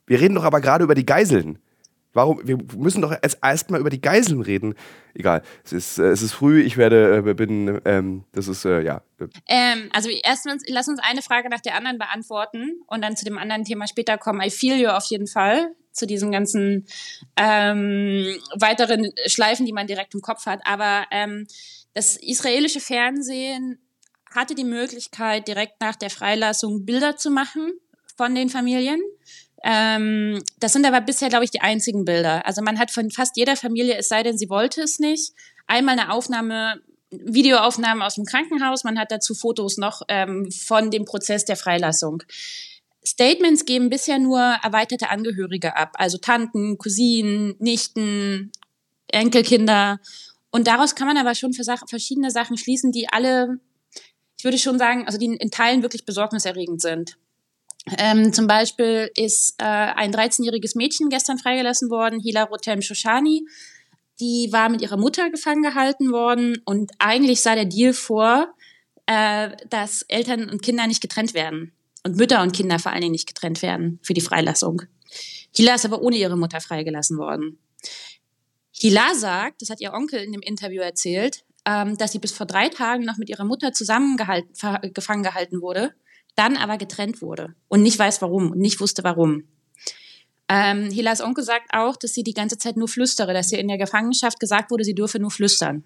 wir 0.06 0.20
reden 0.20 0.34
doch 0.34 0.44
aber 0.44 0.60
gerade 0.60 0.84
über 0.84 0.94
die 0.94 1.06
Geiseln. 1.06 1.58
Warum? 2.14 2.40
Wir 2.42 2.58
müssen 2.76 3.02
doch 3.02 3.14
erst 3.20 3.38
erstmal 3.42 3.80
über 3.80 3.90
die 3.90 4.00
Geiseln 4.00 4.40
reden. 4.40 4.74
Egal, 5.14 5.42
es 5.62 5.72
ist, 5.72 5.98
äh, 5.98 6.06
es 6.06 6.22
ist 6.22 6.32
früh, 6.32 6.62
ich 6.62 6.76
werde, 6.78 7.22
äh, 7.24 7.34
bin, 7.34 7.80
ähm, 7.84 8.24
das 8.32 8.48
ist, 8.48 8.64
äh, 8.64 8.80
ja. 8.80 9.02
äh, 9.20 9.26
Ähm, 9.46 9.90
also 9.92 10.08
erstens, 10.24 10.64
lass 10.66 10.88
uns 10.88 11.00
eine 11.02 11.22
Frage 11.22 11.50
nach 11.50 11.60
der 11.60 11.76
anderen 11.76 11.98
beantworten 11.98 12.80
und 12.86 13.04
dann 13.04 13.16
zu 13.16 13.24
dem 13.24 13.36
anderen 13.36 13.64
Thema 13.64 13.86
später 13.86 14.16
kommen. 14.16 14.40
I 14.40 14.50
feel 14.50 14.80
you 14.80 14.88
auf 14.88 15.04
jeden 15.04 15.26
Fall 15.26 15.74
zu 15.92 16.06
diesen 16.06 16.32
ganzen 16.32 16.86
ähm, 17.36 18.26
weiteren 18.54 19.12
Schleifen, 19.26 19.66
die 19.66 19.72
man 19.72 19.86
direkt 19.86 20.14
im 20.14 20.22
Kopf 20.22 20.46
hat. 20.46 20.60
Aber 20.64 21.04
ähm, 21.10 21.46
das 21.98 22.16
israelische 22.16 22.78
Fernsehen 22.78 23.80
hatte 24.32 24.54
die 24.54 24.62
Möglichkeit, 24.62 25.48
direkt 25.48 25.80
nach 25.80 25.96
der 25.96 26.10
Freilassung 26.10 26.84
Bilder 26.84 27.16
zu 27.16 27.28
machen 27.28 27.72
von 28.16 28.36
den 28.36 28.50
Familien. 28.50 29.00
Ähm, 29.64 30.40
das 30.60 30.74
sind 30.74 30.86
aber 30.86 31.00
bisher, 31.00 31.28
glaube 31.28 31.44
ich, 31.44 31.50
die 31.50 31.60
einzigen 31.60 32.04
Bilder. 32.04 32.46
Also 32.46 32.62
man 32.62 32.78
hat 32.78 32.92
von 32.92 33.10
fast 33.10 33.36
jeder 33.36 33.56
Familie, 33.56 33.96
es 33.96 34.08
sei 34.08 34.22
denn, 34.22 34.38
sie 34.38 34.48
wollte 34.48 34.80
es 34.80 35.00
nicht, 35.00 35.32
einmal 35.66 35.98
eine 35.98 36.12
Aufnahme, 36.12 36.80
Videoaufnahme 37.10 38.06
aus 38.06 38.14
dem 38.14 38.26
Krankenhaus. 38.26 38.84
Man 38.84 38.96
hat 38.96 39.10
dazu 39.10 39.34
Fotos 39.34 39.76
noch 39.76 40.02
ähm, 40.06 40.52
von 40.52 40.92
dem 40.92 41.04
Prozess 41.04 41.46
der 41.46 41.56
Freilassung. 41.56 42.22
Statements 43.04 43.64
geben 43.64 43.90
bisher 43.90 44.20
nur 44.20 44.38
erweiterte 44.38 45.10
Angehörige 45.10 45.74
ab, 45.74 45.94
also 45.94 46.18
Tanten, 46.18 46.78
Cousinen, 46.78 47.56
Nichten, 47.58 48.52
Enkelkinder. 49.08 49.98
Und 50.50 50.66
daraus 50.66 50.94
kann 50.94 51.06
man 51.06 51.16
aber 51.16 51.34
schon 51.34 51.52
verschiedene 51.52 52.30
Sachen 52.30 52.56
schließen, 52.56 52.92
die 52.92 53.08
alle, 53.08 53.60
ich 54.38 54.44
würde 54.44 54.58
schon 54.58 54.78
sagen, 54.78 55.06
also 55.06 55.18
die 55.18 55.26
in 55.26 55.50
Teilen 55.50 55.82
wirklich 55.82 56.04
besorgniserregend 56.04 56.80
sind. 56.80 57.18
Ähm, 57.98 58.32
zum 58.32 58.46
Beispiel 58.46 59.10
ist 59.16 59.54
äh, 59.58 59.64
ein 59.64 60.12
13-jähriges 60.12 60.76
Mädchen 60.76 61.08
gestern 61.08 61.38
freigelassen 61.38 61.90
worden, 61.90 62.20
Hila 62.20 62.44
Rotem 62.44 62.82
Shoshani. 62.82 63.46
Die 64.20 64.48
war 64.50 64.68
mit 64.68 64.82
ihrer 64.82 64.96
Mutter 64.96 65.30
gefangen 65.30 65.62
gehalten 65.62 66.10
worden 66.10 66.60
und 66.64 66.90
eigentlich 66.98 67.40
sah 67.40 67.54
der 67.54 67.66
Deal 67.66 67.92
vor, 67.92 68.52
äh, 69.06 69.50
dass 69.70 70.02
Eltern 70.02 70.50
und 70.50 70.62
Kinder 70.62 70.86
nicht 70.86 71.00
getrennt 71.00 71.34
werden. 71.34 71.72
Und 72.04 72.16
Mütter 72.16 72.42
und 72.42 72.52
Kinder 72.52 72.78
vor 72.78 72.92
allen 72.92 73.00
Dingen 73.00 73.12
nicht 73.12 73.28
getrennt 73.28 73.62
werden 73.62 74.00
für 74.02 74.14
die 74.14 74.20
Freilassung. 74.20 74.82
Hila 75.54 75.74
ist 75.74 75.84
aber 75.84 76.02
ohne 76.02 76.16
ihre 76.16 76.36
Mutter 76.36 76.60
freigelassen 76.60 77.18
worden. 77.18 77.58
Hila 78.80 79.14
sagt, 79.14 79.62
das 79.62 79.70
hat 79.70 79.80
ihr 79.80 79.92
Onkel 79.92 80.20
in 80.20 80.32
dem 80.32 80.40
Interview 80.40 80.82
erzählt, 80.82 81.44
ähm, 81.64 81.96
dass 81.96 82.12
sie 82.12 82.18
bis 82.18 82.32
vor 82.32 82.46
drei 82.46 82.68
Tagen 82.68 83.04
noch 83.04 83.16
mit 83.16 83.28
ihrer 83.28 83.44
Mutter 83.44 83.72
zusammengehalten, 83.72 84.52
gefangen 84.94 85.22
gehalten 85.22 85.60
wurde, 85.60 85.92
dann 86.36 86.56
aber 86.56 86.78
getrennt 86.78 87.20
wurde 87.20 87.54
und 87.68 87.82
nicht 87.82 87.98
weiß 87.98 88.22
warum 88.22 88.52
und 88.52 88.58
nicht 88.58 88.80
wusste 88.80 89.02
warum. 89.04 89.44
Ähm, 90.48 90.90
Hilas 90.90 91.20
Onkel 91.20 91.44
sagt 91.44 91.74
auch, 91.74 91.96
dass 91.96 92.14
sie 92.14 92.22
die 92.22 92.32
ganze 92.32 92.56
Zeit 92.56 92.76
nur 92.76 92.88
flüstere, 92.88 93.34
dass 93.34 93.52
ihr 93.52 93.58
in 93.58 93.68
der 93.68 93.76
Gefangenschaft 93.76 94.40
gesagt 94.40 94.70
wurde, 94.70 94.84
sie 94.84 94.94
dürfe 94.94 95.18
nur 95.18 95.30
flüstern. 95.30 95.84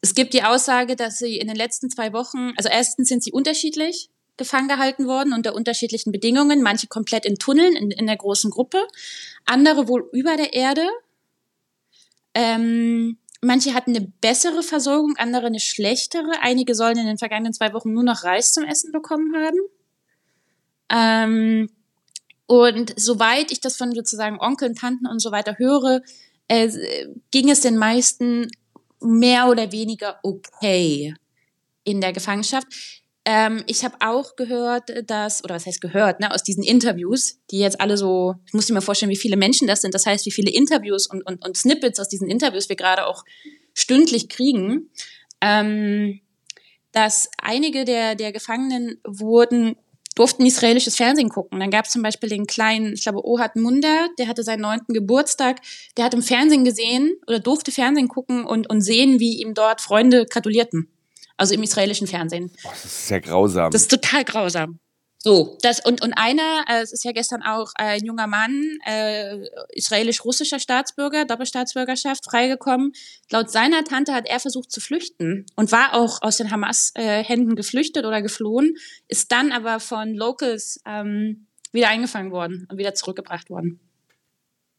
Es 0.00 0.14
gibt 0.14 0.34
die 0.34 0.44
Aussage, 0.44 0.94
dass 0.94 1.18
sie 1.18 1.38
in 1.38 1.48
den 1.48 1.56
letzten 1.56 1.90
zwei 1.90 2.12
Wochen, 2.12 2.52
also 2.56 2.68
erstens 2.68 3.08
sind 3.08 3.24
sie 3.24 3.32
unterschiedlich 3.32 4.10
gefangen 4.36 4.68
gehalten 4.68 5.06
worden 5.06 5.32
unter 5.32 5.54
unterschiedlichen 5.54 6.12
Bedingungen, 6.12 6.62
manche 6.62 6.86
komplett 6.86 7.24
in 7.24 7.36
Tunneln 7.36 7.74
in, 7.74 7.90
in 7.90 8.06
der 8.06 8.16
großen 8.16 8.50
Gruppe, 8.50 8.86
andere 9.46 9.88
wohl 9.88 10.08
über 10.12 10.36
der 10.36 10.52
Erde. 10.52 10.86
Ähm, 12.38 13.16
manche 13.40 13.72
hatten 13.72 13.96
eine 13.96 14.12
bessere 14.20 14.62
Versorgung, 14.62 15.16
andere 15.16 15.46
eine 15.46 15.58
schlechtere. 15.58 16.32
Einige 16.42 16.74
sollen 16.74 16.98
in 16.98 17.06
den 17.06 17.16
vergangenen 17.16 17.54
zwei 17.54 17.72
Wochen 17.72 17.94
nur 17.94 18.04
noch 18.04 18.24
Reis 18.24 18.52
zum 18.52 18.64
Essen 18.64 18.92
bekommen 18.92 19.34
haben. 19.34 19.58
Ähm, 20.90 21.70
und 22.44 22.92
soweit 23.00 23.50
ich 23.50 23.60
das 23.60 23.78
von 23.78 23.94
sozusagen 23.94 24.38
Onkeln, 24.38 24.74
Tanten 24.74 25.06
und 25.06 25.20
so 25.20 25.32
weiter 25.32 25.56
höre, 25.56 26.02
äh, 26.48 26.70
ging 27.30 27.48
es 27.48 27.62
den 27.62 27.78
meisten 27.78 28.50
mehr 29.00 29.48
oder 29.48 29.72
weniger 29.72 30.20
okay 30.22 31.14
in 31.84 32.02
der 32.02 32.12
Gefangenschaft. 32.12 32.66
Ähm, 33.28 33.64
ich 33.66 33.84
habe 33.84 33.96
auch 33.98 34.36
gehört, 34.36 34.84
dass, 35.10 35.42
oder 35.42 35.56
was 35.56 35.66
heißt 35.66 35.80
gehört, 35.80 36.20
ne, 36.20 36.32
aus 36.32 36.44
diesen 36.44 36.62
Interviews, 36.62 37.40
die 37.50 37.58
jetzt 37.58 37.80
alle 37.80 37.96
so, 37.96 38.36
ich 38.46 38.54
muss 38.54 38.70
mir 38.70 38.80
vorstellen, 38.80 39.10
wie 39.10 39.16
viele 39.16 39.36
Menschen 39.36 39.66
das 39.66 39.80
sind, 39.80 39.94
das 39.94 40.06
heißt, 40.06 40.24
wie 40.26 40.30
viele 40.30 40.52
Interviews 40.52 41.08
und, 41.08 41.26
und, 41.26 41.44
und 41.44 41.56
Snippets 41.56 41.98
aus 41.98 42.08
diesen 42.08 42.30
Interviews 42.30 42.68
wir 42.68 42.76
gerade 42.76 43.04
auch 43.04 43.24
stündlich 43.74 44.28
kriegen, 44.28 44.90
ähm, 45.40 46.20
dass 46.92 47.28
einige 47.42 47.84
der, 47.84 48.14
der 48.14 48.30
Gefangenen 48.30 49.00
wurden 49.04 49.74
durften 50.14 50.46
israelisches 50.46 50.96
Fernsehen 50.96 51.28
gucken. 51.28 51.58
Dann 51.60 51.70
gab 51.70 51.84
es 51.84 51.90
zum 51.90 52.02
Beispiel 52.02 52.28
den 52.28 52.46
kleinen, 52.46 52.94
ich 52.94 53.02
glaube, 53.02 53.26
Ohad 53.26 53.56
Munda, 53.56 54.06
der 54.18 54.28
hatte 54.28 54.44
seinen 54.44 54.62
neunten 54.62 54.94
Geburtstag, 54.94 55.60
der 55.96 56.04
hat 56.04 56.14
im 56.14 56.22
Fernsehen 56.22 56.64
gesehen 56.64 57.16
oder 57.26 57.40
durfte 57.40 57.72
Fernsehen 57.72 58.08
gucken 58.08 58.44
und, 58.44 58.70
und 58.70 58.80
sehen, 58.82 59.18
wie 59.18 59.40
ihm 59.42 59.52
dort 59.52 59.80
Freunde 59.80 60.26
gratulierten. 60.26 60.88
Also 61.36 61.54
im 61.54 61.62
israelischen 61.62 62.06
Fernsehen. 62.06 62.50
Boah, 62.62 62.70
das 62.70 62.84
ist 62.84 63.08
sehr 63.08 63.20
grausam. 63.20 63.70
Das 63.70 63.82
ist 63.82 63.90
total 63.90 64.24
grausam. 64.24 64.78
So, 65.18 65.58
das 65.60 65.84
und 65.84 66.02
und 66.04 66.12
einer, 66.12 66.64
äh, 66.68 66.82
es 66.82 66.92
ist 66.92 67.04
ja 67.04 67.10
gestern 67.10 67.42
auch 67.42 67.72
ein 67.74 68.04
junger 68.04 68.28
Mann, 68.28 68.78
äh, 68.86 69.44
israelisch-russischer 69.70 70.60
Staatsbürger, 70.60 71.24
Doppelstaatsbürgerschaft, 71.24 72.24
freigekommen. 72.30 72.92
Laut 73.30 73.50
seiner 73.50 73.82
Tante 73.82 74.14
hat 74.14 74.28
er 74.28 74.38
versucht 74.38 74.70
zu 74.70 74.80
flüchten 74.80 75.44
und 75.56 75.72
war 75.72 75.94
auch 75.94 76.22
aus 76.22 76.36
den 76.36 76.52
Hamas-Händen 76.52 77.52
äh, 77.52 77.54
geflüchtet 77.56 78.04
oder 78.04 78.22
geflohen, 78.22 78.76
ist 79.08 79.32
dann 79.32 79.50
aber 79.50 79.80
von 79.80 80.14
Locals 80.14 80.80
ähm, 80.86 81.48
wieder 81.72 81.88
eingefangen 81.88 82.30
worden 82.30 82.68
und 82.70 82.78
wieder 82.78 82.94
zurückgebracht 82.94 83.50
worden. 83.50 83.80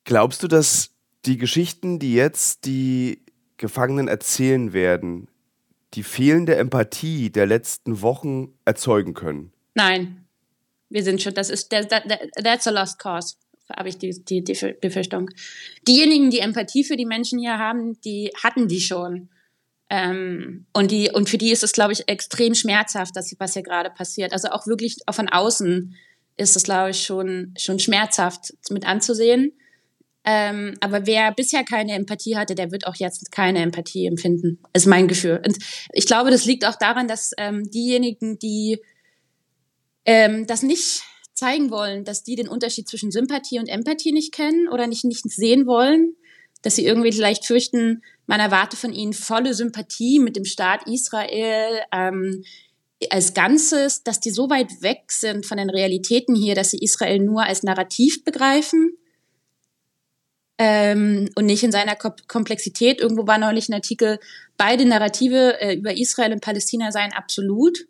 Glaubst 0.06 0.44
du, 0.44 0.48
dass 0.48 0.92
die 1.26 1.38
Geschichten, 1.38 2.00
die 2.00 2.14
jetzt 2.14 2.64
die 2.64 3.26
Gefangenen 3.58 4.08
erzählen 4.08 4.72
werden, 4.72 5.28
die 5.94 6.04
fehlende 6.04 6.56
Empathie 6.56 7.30
der 7.30 7.46
letzten 7.46 8.02
Wochen 8.02 8.54
erzeugen 8.66 9.14
können? 9.14 9.54
Nein, 9.74 10.26
wir 10.90 11.04
sind 11.04 11.22
schon, 11.22 11.34
das 11.34 11.50
ist, 11.50 11.70
that, 11.70 11.90
that's 12.44 12.68
a 12.68 12.72
lost 12.72 13.00
cause, 13.00 13.36
habe 13.76 13.90
ich 13.90 13.98
die, 13.98 14.24
die, 14.24 14.44
die 14.44 14.76
Befürchtung. 14.80 15.30
Diejenigen, 15.88 16.30
die 16.30 16.40
Empathie 16.40 16.84
für 16.84 16.96
die 16.96 17.06
Menschen 17.06 17.40
hier 17.40 17.58
haben, 17.58 18.00
die 18.02 18.32
hatten 18.42 18.68
die 18.68 18.80
schon. 18.80 19.30
Ähm, 19.90 20.66
und, 20.74 20.92
die, 20.92 21.12
und 21.12 21.30
für 21.30 21.38
die 21.38 21.52
ist 21.52 21.64
es, 21.64 21.72
glaube 21.72 21.94
ich, 21.94 22.08
extrem 22.10 22.56
schmerzhaft, 22.56 23.16
dass, 23.16 23.34
was 23.40 23.54
hier 23.54 23.64
gerade 23.64 23.90
passiert. 23.90 24.34
Also 24.34 24.50
auch 24.50 24.68
wirklich 24.68 24.98
auch 25.06 25.16
von 25.16 25.30
außen 25.30 25.96
ist 26.36 26.56
es, 26.56 26.64
glaube 26.64 26.92
ich, 26.92 27.04
schon, 27.04 27.54
schon 27.58 27.80
schmerzhaft 27.80 28.54
mit 28.70 28.86
anzusehen. 28.86 29.54
Ähm, 30.30 30.76
aber 30.82 31.06
wer 31.06 31.32
bisher 31.32 31.64
keine 31.64 31.94
Empathie 31.94 32.36
hatte, 32.36 32.54
der 32.54 32.70
wird 32.70 32.86
auch 32.86 32.96
jetzt 32.98 33.32
keine 33.32 33.60
Empathie 33.60 34.08
empfinden, 34.08 34.60
ist 34.74 34.86
mein 34.86 35.08
Gefühl. 35.08 35.42
Und 35.46 35.58
ich 35.94 36.06
glaube, 36.06 36.32
das 36.32 36.44
liegt 36.44 36.66
auch 36.66 36.76
daran, 36.76 37.08
dass 37.08 37.32
ähm, 37.38 37.72
diejenigen, 37.72 38.38
die 38.38 38.82
ähm, 40.04 40.46
das 40.46 40.64
nicht 40.64 41.04
zeigen 41.34 41.72
wollen, 41.72 42.04
dass 42.04 42.24
die 42.24 42.36
den 42.36 42.50
Unterschied 42.50 42.90
zwischen 42.90 43.10
Sympathie 43.10 43.60
und 43.60 43.70
Empathie 43.70 44.12
nicht 44.12 44.34
kennen 44.34 44.68
oder 44.68 44.86
nicht, 44.86 45.06
nicht 45.06 45.24
sehen 45.32 45.66
wollen, 45.66 46.18
dass 46.62 46.76
sie 46.76 46.86
irgendwie 46.86 47.14
vielleicht 47.14 47.46
fürchten, 47.46 48.04
man 48.26 48.42
erwarte 48.42 48.76
von 48.76 48.92
ihnen 48.92 49.14
volle 49.14 49.54
Sympathie 49.54 50.20
mit 50.20 50.36
dem 50.36 50.44
Staat 50.44 50.90
Israel 50.90 51.80
ähm, 51.94 52.44
als 53.12 53.34
Ganzes, 53.34 54.04
dass 54.04 54.20
die 54.20 54.32
so 54.32 54.50
weit 54.50 54.82
weg 54.82 55.04
sind 55.08 55.46
von 55.46 55.58
den 55.58 55.70
Realitäten 55.70 56.36
hier, 56.36 56.54
dass 56.54 56.72
sie 56.72 56.80
Israel 56.80 57.20
nur 57.20 57.44
als 57.44 57.64
Narrativ 57.64 58.26
begreifen 58.26 58.98
ähm, 60.58 61.30
und 61.36 61.46
nicht 61.46 61.64
in 61.64 61.72
seiner 61.72 61.96
Komplexität. 61.96 63.00
Irgendwo 63.00 63.28
war 63.28 63.38
neulich 63.38 63.70
ein 63.70 63.74
Artikel, 63.74 64.20
beide 64.58 64.86
Narrative 64.86 65.60
äh, 65.62 65.76
über 65.76 65.98
Israel 65.98 66.34
und 66.34 66.42
Palästina 66.42 66.92
seien 66.92 67.14
absolut 67.14 67.88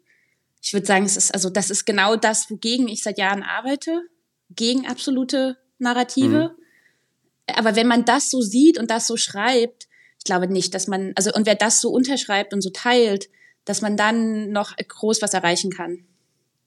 ich 0.68 0.74
würde 0.74 0.86
sagen, 0.86 1.06
es 1.06 1.16
ist, 1.16 1.34
also 1.34 1.50
das 1.50 1.70
ist 1.70 1.86
genau 1.86 2.18
das, 2.18 2.50
wogegen 2.50 2.88
ich 2.88 3.04
seit 3.04 3.18
Jahren 3.18 3.42
arbeite, 3.42 4.02
gegen 4.50 4.86
absolute 4.86 5.58
Narrative. 5.80 6.56
Mhm. 6.58 7.56
Aber 7.56 7.76
wenn 7.78 7.88
man 7.88 8.04
das 8.04 8.30
so 8.30 8.42
sieht 8.42 8.78
und 8.78 8.92
das 8.92 9.08
so 9.08 9.16
schreibt, 9.16 9.88
ich 10.18 10.26
glaube 10.26 10.48
nicht, 10.48 10.74
dass 10.74 10.88
man, 10.88 11.14
also 11.16 11.32
und 11.34 11.46
wer 11.46 11.56
das 11.56 11.80
so 11.80 11.90
unterschreibt 11.90 12.54
und 12.54 12.62
so 12.62 12.70
teilt, 12.70 13.30
dass 13.64 13.82
man 13.82 13.96
dann 13.96 14.52
noch 14.52 14.76
groß 14.76 15.22
was 15.22 15.34
erreichen 15.34 15.72
kann. 15.72 16.06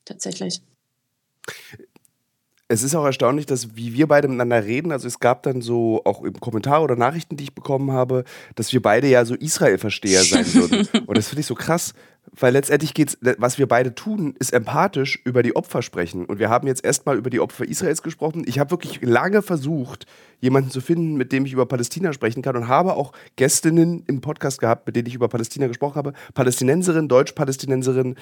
Tatsächlich 0.06 0.62
es 2.70 2.84
ist 2.84 2.94
auch 2.94 3.04
erstaunlich, 3.04 3.46
dass 3.46 3.74
wie 3.74 3.94
wir 3.94 4.06
beide 4.06 4.28
miteinander 4.28 4.64
reden, 4.64 4.92
also 4.92 5.08
es 5.08 5.18
gab 5.18 5.42
dann 5.42 5.60
so 5.60 6.02
auch 6.04 6.22
im 6.22 6.38
Kommentar 6.38 6.84
oder 6.84 6.94
Nachrichten, 6.94 7.36
die 7.36 7.42
ich 7.42 7.54
bekommen 7.54 7.90
habe, 7.90 8.22
dass 8.54 8.72
wir 8.72 8.80
beide 8.80 9.08
ja 9.08 9.24
so 9.24 9.34
Israel-Versteher 9.34 10.22
sein 10.22 10.46
würden. 10.54 10.86
Und 11.04 11.18
das 11.18 11.26
finde 11.26 11.40
ich 11.40 11.46
so 11.46 11.56
krass, 11.56 11.94
weil 12.30 12.52
letztendlich 12.52 12.94
geht's, 12.94 13.18
was 13.38 13.58
wir 13.58 13.66
beide 13.66 13.96
tun, 13.96 14.36
ist 14.38 14.52
empathisch 14.52 15.20
über 15.24 15.42
die 15.42 15.56
Opfer 15.56 15.82
sprechen. 15.82 16.26
Und 16.26 16.38
wir 16.38 16.48
haben 16.48 16.68
jetzt 16.68 16.84
erstmal 16.84 17.16
über 17.16 17.28
die 17.28 17.40
Opfer 17.40 17.66
Israels 17.66 18.02
gesprochen. 18.02 18.44
Ich 18.46 18.60
habe 18.60 18.70
wirklich 18.70 19.00
lange 19.02 19.42
versucht, 19.42 20.06
jemanden 20.38 20.70
zu 20.70 20.80
finden, 20.80 21.16
mit 21.16 21.32
dem 21.32 21.46
ich 21.46 21.52
über 21.52 21.66
Palästina 21.66 22.12
sprechen 22.12 22.40
kann 22.40 22.54
und 22.54 22.68
habe 22.68 22.94
auch 22.94 23.12
Gästinnen 23.34 24.04
im 24.06 24.20
Podcast 24.20 24.60
gehabt, 24.60 24.86
mit 24.86 24.94
denen 24.94 25.08
ich 25.08 25.16
über 25.16 25.26
Palästina 25.28 25.66
gesprochen 25.66 25.96
habe. 25.96 26.12
Palästinenserin, 26.34 27.08
Deutsch-Palästinenserin, 27.08 28.14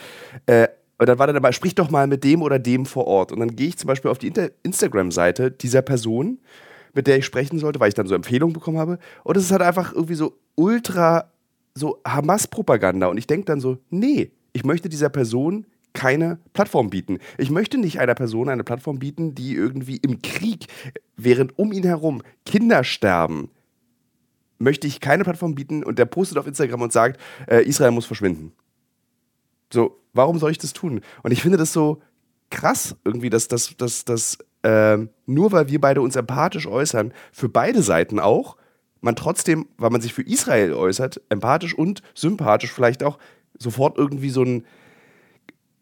äh, 0.46 0.68
und 0.98 1.08
dann 1.08 1.18
war 1.18 1.26
dann 1.26 1.34
dabei, 1.34 1.52
sprich 1.52 1.74
doch 1.74 1.90
mal 1.90 2.06
mit 2.06 2.24
dem 2.24 2.42
oder 2.42 2.58
dem 2.58 2.84
vor 2.84 3.06
Ort. 3.06 3.30
Und 3.30 3.38
dann 3.40 3.54
gehe 3.54 3.68
ich 3.68 3.78
zum 3.78 3.86
Beispiel 3.86 4.10
auf 4.10 4.18
die 4.18 4.32
Instagram-Seite 4.64 5.52
dieser 5.52 5.82
Person, 5.82 6.38
mit 6.92 7.06
der 7.06 7.18
ich 7.18 7.24
sprechen 7.24 7.58
sollte, 7.58 7.78
weil 7.78 7.88
ich 7.88 7.94
dann 7.94 8.08
so 8.08 8.14
Empfehlungen 8.14 8.52
bekommen 8.52 8.78
habe. 8.78 8.98
Und 9.22 9.36
es 9.36 9.44
ist 9.44 9.52
halt 9.52 9.62
einfach 9.62 9.92
irgendwie 9.92 10.14
so 10.14 10.36
ultra 10.56 11.30
so 11.74 12.00
Hamas-Propaganda. 12.06 13.06
Und 13.06 13.16
ich 13.16 13.28
denke 13.28 13.44
dann 13.44 13.60
so, 13.60 13.78
nee, 13.90 14.32
ich 14.52 14.64
möchte 14.64 14.88
dieser 14.88 15.08
Person 15.08 15.66
keine 15.92 16.38
Plattform 16.52 16.90
bieten. 16.90 17.18
Ich 17.38 17.50
möchte 17.50 17.78
nicht 17.78 18.00
einer 18.00 18.14
Person 18.14 18.48
eine 18.48 18.64
Plattform 18.64 18.98
bieten, 18.98 19.34
die 19.34 19.54
irgendwie 19.54 19.96
im 19.96 20.20
Krieg, 20.20 20.66
während 21.16 21.58
um 21.58 21.72
ihn 21.72 21.84
herum 21.84 22.22
Kinder 22.44 22.82
sterben, 22.82 23.50
möchte 24.58 24.86
ich 24.88 25.00
keine 25.00 25.22
Plattform 25.24 25.54
bieten 25.54 25.84
und 25.84 25.98
der 25.98 26.06
postet 26.06 26.38
auf 26.38 26.46
Instagram 26.46 26.82
und 26.82 26.92
sagt, 26.92 27.20
äh, 27.46 27.62
Israel 27.62 27.92
muss 27.92 28.06
verschwinden. 28.06 28.52
So, 29.72 30.00
warum 30.12 30.38
soll 30.38 30.50
ich 30.50 30.58
das 30.58 30.72
tun? 30.72 31.00
Und 31.22 31.32
ich 31.32 31.42
finde 31.42 31.58
das 31.58 31.72
so 31.72 32.02
krass 32.50 32.96
irgendwie, 33.04 33.30
dass 33.30 33.48
das, 33.48 33.76
dass, 33.76 34.04
dass, 34.04 34.38
äh, 34.62 34.98
nur 35.26 35.52
weil 35.52 35.68
wir 35.68 35.80
beide 35.80 36.00
uns 36.00 36.16
empathisch 36.16 36.66
äußern, 36.66 37.12
für 37.32 37.48
beide 37.48 37.82
Seiten 37.82 38.18
auch, 38.18 38.56
man 39.00 39.16
trotzdem, 39.16 39.68
weil 39.76 39.90
man 39.90 40.00
sich 40.00 40.12
für 40.12 40.22
Israel 40.22 40.72
äußert, 40.74 41.20
empathisch 41.28 41.74
und 41.74 42.02
sympathisch 42.14 42.72
vielleicht 42.72 43.02
auch 43.02 43.18
sofort 43.58 43.96
irgendwie 43.98 44.30
so 44.30 44.42
ein 44.42 44.64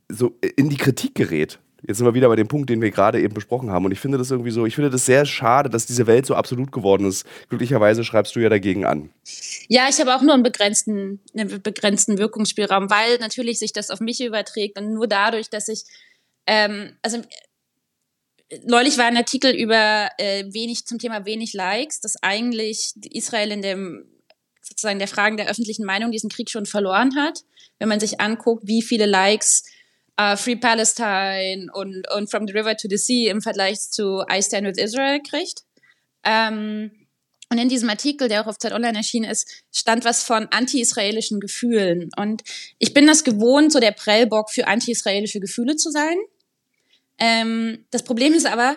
so 0.08 0.38
in 0.56 0.68
die 0.68 0.76
Kritik 0.76 1.14
gerät. 1.14 1.58
Jetzt 1.82 1.98
sind 1.98 2.06
wir 2.06 2.14
wieder 2.14 2.28
bei 2.28 2.36
dem 2.36 2.48
Punkt, 2.48 2.70
den 2.70 2.80
wir 2.80 2.90
gerade 2.90 3.20
eben 3.20 3.34
besprochen 3.34 3.70
haben. 3.70 3.84
Und 3.84 3.92
ich 3.92 4.00
finde 4.00 4.18
das 4.18 4.30
irgendwie 4.30 4.50
so, 4.50 4.64
ich 4.66 4.74
finde 4.74 4.90
das 4.90 5.04
sehr 5.04 5.26
schade, 5.26 5.68
dass 5.68 5.86
diese 5.86 6.06
Welt 6.06 6.26
so 6.26 6.34
absolut 6.34 6.72
geworden 6.72 7.06
ist. 7.06 7.26
Glücklicherweise 7.48 8.02
schreibst 8.02 8.34
du 8.34 8.40
ja 8.40 8.48
dagegen 8.48 8.84
an. 8.86 9.10
Ja, 9.68 9.88
ich 9.88 10.00
habe 10.00 10.14
auch 10.14 10.22
nur 10.22 10.34
einen 10.34 10.42
begrenzten, 10.42 11.20
einen 11.36 11.62
begrenzten 11.62 12.18
Wirkungsspielraum, 12.18 12.90
weil 12.90 13.18
natürlich 13.18 13.58
sich 13.58 13.72
das 13.72 13.90
auf 13.90 14.00
mich 14.00 14.20
überträgt 14.20 14.78
und 14.78 14.94
nur 14.94 15.06
dadurch, 15.06 15.50
dass 15.50 15.68
ich, 15.68 15.84
ähm, 16.46 16.96
also 17.02 17.20
neulich 18.64 18.96
war 18.96 19.06
ein 19.06 19.16
Artikel 19.16 19.54
über 19.54 20.08
äh, 20.18 20.44
wenig 20.52 20.86
zum 20.86 20.98
Thema 20.98 21.26
wenig 21.26 21.52
Likes, 21.52 22.00
dass 22.00 22.14
eigentlich 22.22 22.94
Israel 23.10 23.50
in 23.50 23.62
dem 23.62 24.06
sozusagen 24.62 24.98
der 24.98 25.08
Fragen 25.08 25.36
der 25.36 25.48
öffentlichen 25.48 25.84
Meinung 25.84 26.10
diesen 26.10 26.30
Krieg 26.30 26.50
schon 26.50 26.66
verloren 26.66 27.16
hat. 27.16 27.44
Wenn 27.78 27.88
man 27.88 28.00
sich 28.00 28.20
anguckt, 28.20 28.66
wie 28.66 28.82
viele 28.82 29.06
Likes 29.06 29.64
uh, 30.20 30.36
Free 30.36 30.56
Palestine 30.56 31.68
und, 31.72 32.06
und 32.14 32.30
From 32.30 32.46
the 32.46 32.52
River 32.52 32.76
to 32.76 32.88
the 32.88 32.96
Sea 32.96 33.30
im 33.30 33.40
Vergleich 33.40 33.80
zu 33.90 34.22
I 34.30 34.42
Stand 34.42 34.66
with 34.66 34.82
Israel 34.82 35.20
kriegt. 35.22 35.62
Ähm, 36.24 36.90
und 37.48 37.58
in 37.58 37.68
diesem 37.68 37.88
Artikel, 37.88 38.28
der 38.28 38.42
auch 38.42 38.48
auf 38.48 38.58
Zeit 38.58 38.72
Online 38.72 38.98
erschienen 38.98 39.30
ist, 39.30 39.62
stand 39.72 40.04
was 40.04 40.24
von 40.24 40.48
anti-israelischen 40.50 41.38
Gefühlen. 41.38 42.10
Und 42.16 42.42
ich 42.78 42.92
bin 42.92 43.06
das 43.06 43.22
gewohnt, 43.22 43.72
so 43.72 43.78
der 43.78 43.92
Prellbock 43.92 44.50
für 44.50 44.66
anti-israelische 44.66 45.38
Gefühle 45.38 45.76
zu 45.76 45.90
sein. 45.90 46.16
Ähm, 47.18 47.84
das 47.92 48.02
Problem 48.02 48.32
ist 48.34 48.46
aber, 48.46 48.76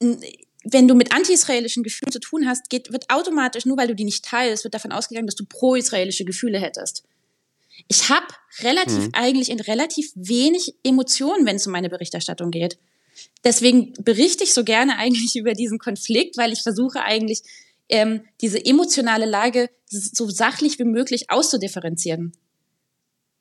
wenn 0.00 0.88
du 0.88 0.94
mit 0.94 1.12
anti-israelischen 1.12 1.82
Gefühlen 1.82 2.10
zu 2.10 2.20
tun 2.20 2.48
hast, 2.48 2.70
geht, 2.70 2.90
wird 2.90 3.10
automatisch, 3.10 3.66
nur 3.66 3.76
weil 3.76 3.88
du 3.88 3.94
die 3.94 4.04
nicht 4.04 4.24
teilst, 4.24 4.64
wird 4.64 4.74
davon 4.74 4.92
ausgegangen, 4.92 5.26
dass 5.26 5.36
du 5.36 5.44
pro-israelische 5.44 6.24
Gefühle 6.24 6.58
hättest. 6.58 7.04
Ich 7.88 8.08
habe 8.08 8.26
relativ 8.60 9.06
mhm. 9.06 9.10
eigentlich 9.12 9.50
in 9.50 9.60
relativ 9.60 10.10
wenig 10.14 10.74
Emotionen, 10.82 11.46
wenn 11.46 11.56
es 11.56 11.66
um 11.66 11.72
meine 11.72 11.90
Berichterstattung 11.90 12.50
geht. 12.50 12.78
Deswegen 13.44 13.92
berichte 13.98 14.44
ich 14.44 14.54
so 14.54 14.64
gerne 14.64 14.96
eigentlich 14.98 15.36
über 15.36 15.54
diesen 15.54 15.78
Konflikt, 15.78 16.36
weil 16.36 16.52
ich 16.52 16.62
versuche 16.62 17.02
eigentlich 17.02 17.42
ähm, 17.88 18.24
diese 18.40 18.64
emotionale 18.64 19.26
Lage 19.26 19.68
so 19.86 20.28
sachlich 20.28 20.78
wie 20.78 20.84
möglich 20.84 21.30
auszudifferenzieren. 21.30 22.32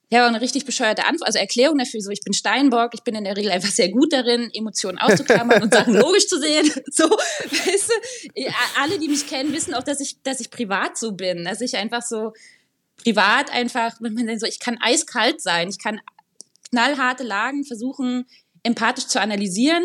Ja, 0.10 0.28
eine 0.28 0.42
richtig 0.42 0.66
bescheuerte 0.66 1.06
Antwort, 1.06 1.26
also 1.26 1.40
Erklärung 1.40 1.80
dafür, 1.80 2.00
so 2.00 2.12
ich 2.12 2.22
bin 2.22 2.34
Steinbock, 2.34 2.92
ich 2.94 3.02
bin 3.02 3.16
in 3.16 3.24
der 3.24 3.36
Regel 3.36 3.50
einfach 3.50 3.72
sehr 3.72 3.90
gut 3.90 4.14
darin, 4.14 4.52
Emotionen 4.54 5.00
auszuklammern 5.00 5.64
und 5.64 5.74
Sachen 5.74 5.96
logisch 6.00 6.28
zu 6.28 6.40
sehen. 6.40 6.72
So, 6.92 7.06
weißt 7.06 7.90
du, 7.90 8.54
alle, 8.80 9.00
die 9.00 9.08
mich 9.08 9.26
kennen, 9.26 9.52
wissen 9.54 9.74
auch, 9.74 9.82
dass 9.82 10.00
ich, 10.00 10.22
dass 10.22 10.40
ich 10.40 10.52
privat 10.52 11.00
so 11.00 11.14
bin, 11.14 11.46
dass 11.46 11.62
ich 11.62 11.78
einfach 11.78 12.04
so 12.04 12.34
privat 13.04 13.52
einfach, 13.52 13.96
wenn 14.00 14.14
man 14.14 14.28
denn 14.28 14.40
so, 14.40 14.46
ich 14.46 14.60
kann 14.60 14.78
eiskalt 14.82 15.42
sein, 15.42 15.70
ich 15.70 15.80
kann 15.80 16.00
knallharte 16.70 17.24
Lagen 17.24 17.64
versuchen, 17.64 18.26
empathisch 18.64 19.08
zu 19.08 19.20
analysieren, 19.20 19.84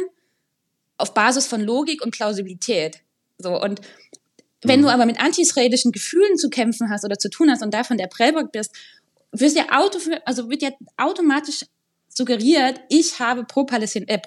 auf 0.96 1.14
Basis 1.14 1.46
von 1.46 1.60
Logik 1.60 2.02
und 2.02 2.12
Plausibilität. 2.12 3.00
So, 3.38 3.60
und 3.60 3.80
wenn 4.62 4.80
du 4.80 4.88
mhm. 4.88 4.94
aber 4.94 5.06
mit 5.06 5.20
anti-israelischen 5.20 5.92
Gefühlen 5.92 6.36
zu 6.36 6.50
kämpfen 6.50 6.90
hast 6.90 7.04
oder 7.04 7.18
zu 7.18 7.30
tun 7.30 7.50
hast 7.50 7.62
und 7.62 7.72
davon 7.72 7.98
der 7.98 8.08
Prellbock 8.08 8.52
bist, 8.52 8.74
wirst 9.32 9.56
ja 9.56 9.66
auto, 9.70 9.98
also 10.24 10.50
wird 10.50 10.62
ja 10.62 10.70
automatisch 10.96 11.64
suggeriert, 12.08 12.80
ich 12.88 13.20
habe 13.20 13.44
pro-israelische 13.44 14.08
äh, 14.08 14.18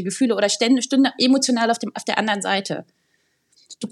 pro 0.00 0.04
Gefühle 0.04 0.34
oder 0.34 0.48
stände, 0.48 0.82
stünde 0.82 1.12
emotional 1.18 1.70
auf, 1.70 1.78
dem, 1.78 1.94
auf 1.94 2.04
der 2.04 2.18
anderen 2.18 2.42
Seite. 2.42 2.84
Du, 3.78 3.88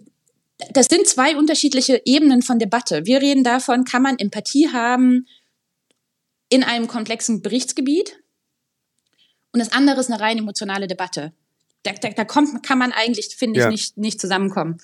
das 0.71 0.87
sind 0.87 1.07
zwei 1.07 1.37
unterschiedliche 1.37 2.03
Ebenen 2.05 2.43
von 2.43 2.59
Debatte. 2.59 3.07
Wir 3.07 3.21
reden 3.21 3.45
davon, 3.45 3.85
kann 3.85 4.03
man 4.03 4.19
Empathie 4.19 4.69
haben 4.73 5.27
in 6.49 6.65
einem 6.65 6.89
komplexen 6.89 7.43
Berichtsgebiet? 7.43 8.19
Und 9.53 9.61
das 9.61 9.73
andere 9.73 10.01
ist 10.01 10.11
eine 10.11 10.21
rein 10.21 10.39
emotionale 10.39 10.87
Debatte. 10.87 11.33
Da, 11.85 11.93
da, 11.93 12.11
da 12.11 12.25
kommt, 12.25 12.63
kann 12.65 12.79
man 12.79 12.93
eigentlich, 12.93 13.37
finde 13.37 13.61
ich, 13.61 13.65
ja. 13.65 13.71
nicht, 13.71 13.97
nicht 13.97 14.21
zusammenkommen. 14.21 14.79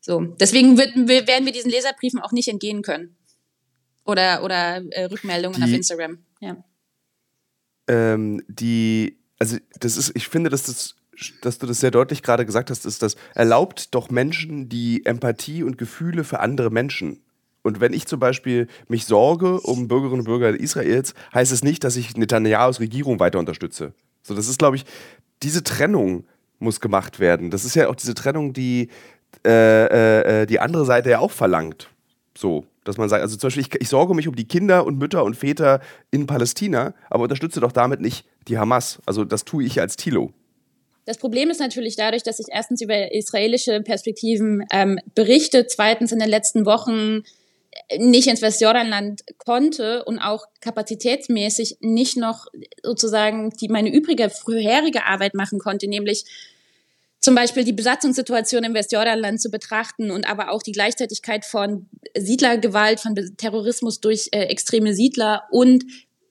So, 0.00 0.20
deswegen 0.20 0.76
wird, 0.76 0.94
werden 0.96 1.44
wir 1.44 1.52
diesen 1.52 1.70
Leserbriefen 1.70 2.20
auch 2.20 2.32
nicht 2.32 2.48
entgehen 2.48 2.82
können. 2.82 3.16
Oder, 4.04 4.42
oder 4.42 4.82
äh, 4.90 5.04
Rückmeldungen 5.04 5.58
die, 5.60 5.64
auf 5.64 5.70
Instagram. 5.70 6.18
Ja. 6.40 6.64
Ähm, 7.88 8.42
die, 8.48 9.18
also 9.38 9.58
das 9.78 9.96
ist, 9.96 10.12
ich 10.14 10.28
finde, 10.28 10.50
dass 10.50 10.64
das 10.64 10.96
dass 11.42 11.58
du 11.58 11.66
das 11.66 11.80
sehr 11.80 11.90
deutlich 11.90 12.22
gerade 12.22 12.46
gesagt 12.46 12.70
hast, 12.70 12.86
ist 12.86 13.02
das 13.02 13.16
erlaubt 13.34 13.94
doch 13.94 14.10
Menschen 14.10 14.68
die 14.68 15.04
Empathie 15.04 15.62
und 15.62 15.78
Gefühle 15.78 16.24
für 16.24 16.40
andere 16.40 16.70
Menschen. 16.70 17.20
Und 17.62 17.80
wenn 17.80 17.92
ich 17.92 18.06
zum 18.06 18.20
Beispiel 18.20 18.68
mich 18.88 19.04
sorge 19.04 19.60
um 19.60 19.88
Bürgerinnen 19.88 20.20
und 20.20 20.24
Bürger 20.24 20.58
Israels, 20.58 21.14
heißt 21.34 21.52
es 21.52 21.62
nicht, 21.62 21.84
dass 21.84 21.96
ich 21.96 22.16
Netanyahus 22.16 22.80
Regierung 22.80 23.20
weiter 23.20 23.38
unterstütze. 23.38 23.92
So, 24.22 24.34
das 24.34 24.48
ist, 24.48 24.58
glaube 24.58 24.76
ich, 24.76 24.84
diese 25.42 25.62
Trennung 25.64 26.24
muss 26.58 26.80
gemacht 26.80 27.20
werden. 27.20 27.50
Das 27.50 27.64
ist 27.64 27.74
ja 27.74 27.88
auch 27.88 27.94
diese 27.94 28.14
Trennung, 28.14 28.52
die 28.52 28.88
äh, 29.44 29.50
äh, 29.50 30.42
äh, 30.42 30.46
die 30.46 30.60
andere 30.60 30.84
Seite 30.84 31.10
ja 31.10 31.18
auch 31.18 31.30
verlangt. 31.30 31.90
So, 32.36 32.66
dass 32.84 32.96
man 32.96 33.08
sagt, 33.08 33.22
also 33.22 33.36
zum 33.36 33.48
Beispiel, 33.48 33.62
ich, 33.62 33.74
ich 33.80 33.88
sorge 33.88 34.14
mich 34.14 34.28
um 34.28 34.34
die 34.34 34.46
Kinder 34.46 34.86
und 34.86 34.98
Mütter 34.98 35.24
und 35.24 35.36
Väter 35.36 35.80
in 36.10 36.26
Palästina, 36.26 36.94
aber 37.10 37.24
unterstütze 37.24 37.60
doch 37.60 37.72
damit 37.72 38.00
nicht 38.00 38.26
die 38.48 38.58
Hamas. 38.58 39.00
Also 39.06 39.24
das 39.24 39.44
tue 39.44 39.64
ich 39.64 39.80
als 39.80 39.96
Tilo. 39.96 40.32
Das 41.08 41.16
Problem 41.16 41.48
ist 41.48 41.58
natürlich 41.58 41.96
dadurch, 41.96 42.22
dass 42.22 42.38
ich 42.38 42.48
erstens 42.50 42.82
über 42.82 43.12
israelische 43.14 43.80
Perspektiven 43.80 44.66
ähm, 44.70 45.00
berichte, 45.14 45.66
zweitens 45.66 46.12
in 46.12 46.18
den 46.18 46.28
letzten 46.28 46.66
Wochen 46.66 47.22
nicht 47.96 48.28
ins 48.28 48.42
Westjordanland 48.42 49.22
konnte 49.38 50.04
und 50.04 50.18
auch 50.18 50.44
kapazitätsmäßig 50.60 51.78
nicht 51.80 52.18
noch 52.18 52.48
sozusagen 52.82 53.48
die 53.58 53.68
meine 53.68 53.90
übrige 53.90 54.28
vorherige 54.28 55.06
Arbeit 55.06 55.32
machen 55.32 55.58
konnte, 55.58 55.88
nämlich 55.88 56.26
zum 57.20 57.34
Beispiel 57.34 57.64
die 57.64 57.72
Besatzungssituation 57.72 58.64
im 58.64 58.74
Westjordanland 58.74 59.40
zu 59.40 59.50
betrachten 59.50 60.10
und 60.10 60.28
aber 60.28 60.50
auch 60.50 60.62
die 60.62 60.72
Gleichzeitigkeit 60.72 61.46
von 61.46 61.88
Siedlergewalt, 62.18 63.00
von 63.00 63.14
Terrorismus 63.38 64.02
durch 64.02 64.28
äh, 64.32 64.42
extreme 64.42 64.92
Siedler 64.92 65.44
und 65.52 65.84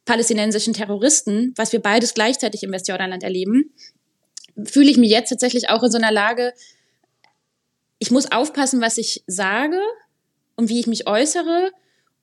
palästinensischen 0.05 0.73
Terroristen, 0.73 1.55
was 1.55 1.73
wir 1.73 1.81
beides 1.81 2.13
gleichzeitig 2.13 2.61
im 2.61 2.71
Westjordanland 2.71 3.23
erleben, 3.23 3.73
fühle 4.65 4.89
ich 4.89 4.97
mich 4.97 5.09
jetzt 5.09 5.29
tatsächlich 5.29 5.69
auch 5.69 5.83
in 5.83 5.91
so 5.91 5.97
einer 5.97 6.11
Lage, 6.11 6.53
ich 7.99 8.11
muss 8.11 8.31
aufpassen, 8.31 8.81
was 8.81 8.97
ich 8.97 9.23
sage 9.27 9.79
und 10.55 10.69
wie 10.69 10.79
ich 10.79 10.87
mich 10.87 11.07
äußere, 11.07 11.71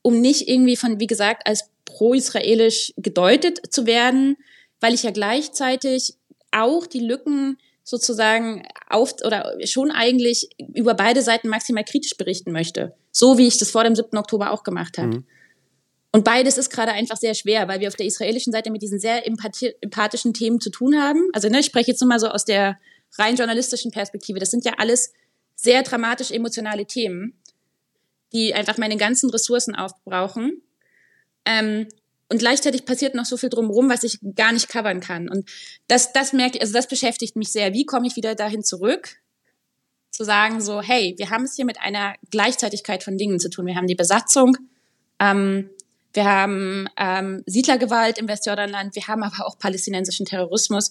um 0.03 0.21
nicht 0.21 0.49
irgendwie 0.49 0.77
von, 0.77 1.01
wie 1.01 1.07
gesagt, 1.07 1.47
als 1.47 1.71
pro-israelisch 1.85 2.93
gedeutet 2.97 3.73
zu 3.73 3.87
werden, 3.87 4.37
weil 4.81 4.95
ich 4.95 5.03
ja 5.03 5.11
gleichzeitig 5.11 6.15
auch 6.51 6.87
die 6.87 7.01
Lücken 7.01 7.59
sozusagen 7.83 8.67
auf 8.89 9.15
oder 9.25 9.57
schon 9.65 9.91
eigentlich 9.91 10.49
über 10.75 10.95
beide 10.95 11.23
Seiten 11.23 11.49
maximal 11.49 11.85
kritisch 11.85 12.17
berichten 12.17 12.53
möchte. 12.53 12.95
So 13.11 13.39
wie 13.39 13.47
ich 13.47 13.59
das 13.59 13.71
vor 13.71 13.85
dem 13.85 13.95
7. 13.95 14.17
Oktober 14.17 14.51
auch 14.51 14.63
gemacht 14.63 14.99
habe. 14.99 15.17
Mhm. 15.17 15.27
Und 16.15 16.23
beides 16.23 16.59
ist 16.59 16.71
gerade 16.71 16.93
einfach 16.93 17.17
sehr 17.17 17.35
schwer, 17.35 17.67
weil 17.67 17.81
wir 17.81 17.89
auf 17.89 17.97
der 17.97 18.07
israelischen 18.07 18.53
Seite 18.53 18.71
mit 18.71 18.83
diesen 18.83 19.01
sehr 19.01 19.27
empathischen 19.27 20.33
Themen 20.33 20.61
zu 20.61 20.71
tun 20.71 20.95
haben. 20.95 21.29
Also 21.33 21.49
ne, 21.49 21.59
ich 21.59 21.67
spreche 21.67 21.91
jetzt 21.91 22.01
nur 22.01 22.09
mal 22.09 22.21
so 22.21 22.29
aus 22.29 22.45
der 22.45 22.79
rein 23.19 23.35
journalistischen 23.35 23.91
Perspektive. 23.91 24.39
Das 24.39 24.53
sind 24.53 24.65
ja 24.65 24.75
alles 24.79 25.13
sehr 25.57 25.83
dramatisch 25.83 26.31
emotionale 26.31 26.87
Themen, 26.87 27.37
die 28.33 28.55
einfach 28.55 28.79
meine 28.79 28.97
ganzen 28.97 29.29
Ressourcen 29.29 29.75
aufbrauchen. 29.75 30.63
Ähm, 31.47 31.89
und 32.29 32.39
gleichzeitig 32.39 32.85
passiert 32.85 33.17
noch 33.17 33.25
so 33.25 33.37
viel 33.37 33.49
drumherum, 33.49 33.91
was 33.91 34.05
ich 34.05 34.21
gar 34.37 34.53
nicht 34.53 34.69
covern 34.69 35.01
kann. 35.01 35.29
Und 35.29 35.51
das, 35.89 36.13
das 36.13 36.33
merkt, 36.33 36.61
also 36.61 36.73
das 36.73 36.87
beschäftigt 36.87 37.35
mich 37.35 37.51
sehr. 37.51 37.73
Wie 37.73 37.87
komme 37.87 38.07
ich 38.07 38.15
wieder 38.15 38.37
dahin 38.37 38.63
zurück? 38.63 39.17
Zu 40.13 40.23
sagen 40.23 40.61
so, 40.61 40.81
hey, 40.81 41.17
wir 41.19 41.31
haben 41.31 41.43
es 41.43 41.57
hier 41.57 41.65
mit 41.65 41.81
einer 41.81 42.15
Gleichzeitigkeit 42.31 43.03
von 43.03 43.19
Dingen 43.19 43.41
zu 43.41 43.51
tun. 43.51 43.67
Wir 43.67 43.75
haben 43.75 43.89
die 43.89 43.97
Besatzung, 43.97 44.57
ähm, 45.19 45.71
wir 46.15 46.25
haben 46.25 46.89
ähm, 46.97 47.43
Siedlergewalt 47.47 48.19
im 48.19 48.29
Westjordanland, 48.29 48.95
wir 48.95 49.07
haben 49.09 49.23
aber 49.23 49.47
auch 49.47 49.59
palästinensischen 49.59 50.27
Terrorismus. 50.27 50.91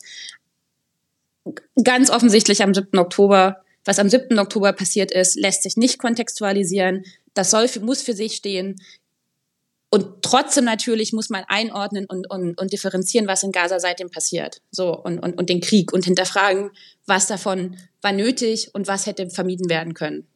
Ganz 1.83 2.09
offensichtlich 2.09 2.61
am 2.61 2.73
7. 2.73 2.97
Oktober, 2.99 3.63
was 3.85 3.99
am 3.99 4.09
7. 4.09 4.37
Oktober 4.37 4.73
passiert 4.73 5.11
ist, 5.11 5.35
lässt 5.35 5.63
sich 5.63 5.77
nicht 5.77 5.97
kontextualisieren. 5.97 7.03
Das 7.33 7.51
soll, 7.51 7.67
muss 7.81 8.01
für 8.01 8.13
sich 8.13 8.35
stehen. 8.35 8.75
Und 9.89 10.23
trotzdem 10.23 10.65
natürlich 10.65 11.13
muss 11.13 11.29
man 11.29 11.43
einordnen 11.47 12.05
und, 12.07 12.29
und, 12.29 12.59
und 12.59 12.73
differenzieren, 12.73 13.27
was 13.27 13.43
in 13.43 13.51
Gaza 13.51 13.79
seitdem 13.79 14.09
passiert. 14.09 14.61
So, 14.71 14.97
und, 14.97 15.19
und, 15.19 15.37
und 15.37 15.49
den 15.49 15.61
Krieg 15.61 15.93
und 15.93 16.05
hinterfragen, 16.05 16.71
was 17.05 17.27
davon 17.27 17.77
war 18.01 18.11
nötig 18.11 18.71
und 18.73 18.87
was 18.87 19.05
hätte 19.05 19.29
vermieden 19.29 19.69
werden 19.69 19.93
können. 19.93 20.27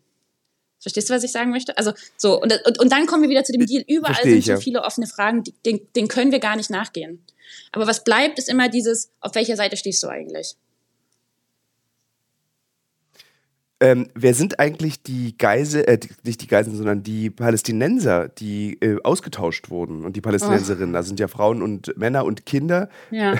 Verstehst 0.79 1.09
du, 1.09 1.13
was 1.13 1.23
ich 1.23 1.31
sagen 1.31 1.49
möchte? 1.49 1.77
Also 1.77 1.93
so, 2.17 2.41
und, 2.41 2.53
und, 2.65 2.79
und 2.79 2.91
dann 2.91 3.07
kommen 3.07 3.23
wir 3.23 3.29
wieder 3.29 3.43
zu 3.43 3.51
dem 3.51 3.65
Deal. 3.65 3.83
Überall 3.87 4.13
Versteh 4.13 4.31
sind 4.33 4.43
so 4.43 4.51
ja. 4.51 4.57
viele 4.59 4.83
offene 4.83 5.07
Fragen, 5.07 5.43
die, 5.43 5.53
den, 5.65 5.81
den 5.95 6.07
können 6.07 6.31
wir 6.31 6.39
gar 6.39 6.55
nicht 6.55 6.69
nachgehen. 6.69 7.23
Aber 7.71 7.87
was 7.87 8.03
bleibt, 8.03 8.37
ist 8.37 8.49
immer 8.49 8.69
dieses, 8.69 9.09
auf 9.19 9.33
welcher 9.35 9.55
Seite 9.55 9.77
stehst 9.77 10.03
du 10.03 10.07
eigentlich? 10.07 10.55
Ähm, 13.79 14.09
wer 14.15 14.33
sind 14.33 14.59
eigentlich 14.59 15.03
die 15.03 15.37
Geisel, 15.37 15.83
äh, 15.83 15.99
nicht 16.23 16.41
die 16.41 16.47
Geiseln, 16.47 16.75
sondern 16.75 17.03
die 17.03 17.29
Palästinenser, 17.29 18.27
die 18.27 18.73
äh, 18.81 18.97
ausgetauscht 19.03 19.69
wurden 19.69 20.03
und 20.03 20.15
die 20.15 20.21
Palästinenserinnen? 20.21 20.93
Da 20.93 21.03
sind 21.03 21.19
ja 21.19 21.27
Frauen 21.27 21.61
und 21.61 21.95
Männer 21.95 22.25
und 22.25 22.47
Kinder. 22.47 22.89
Ja. 23.11 23.35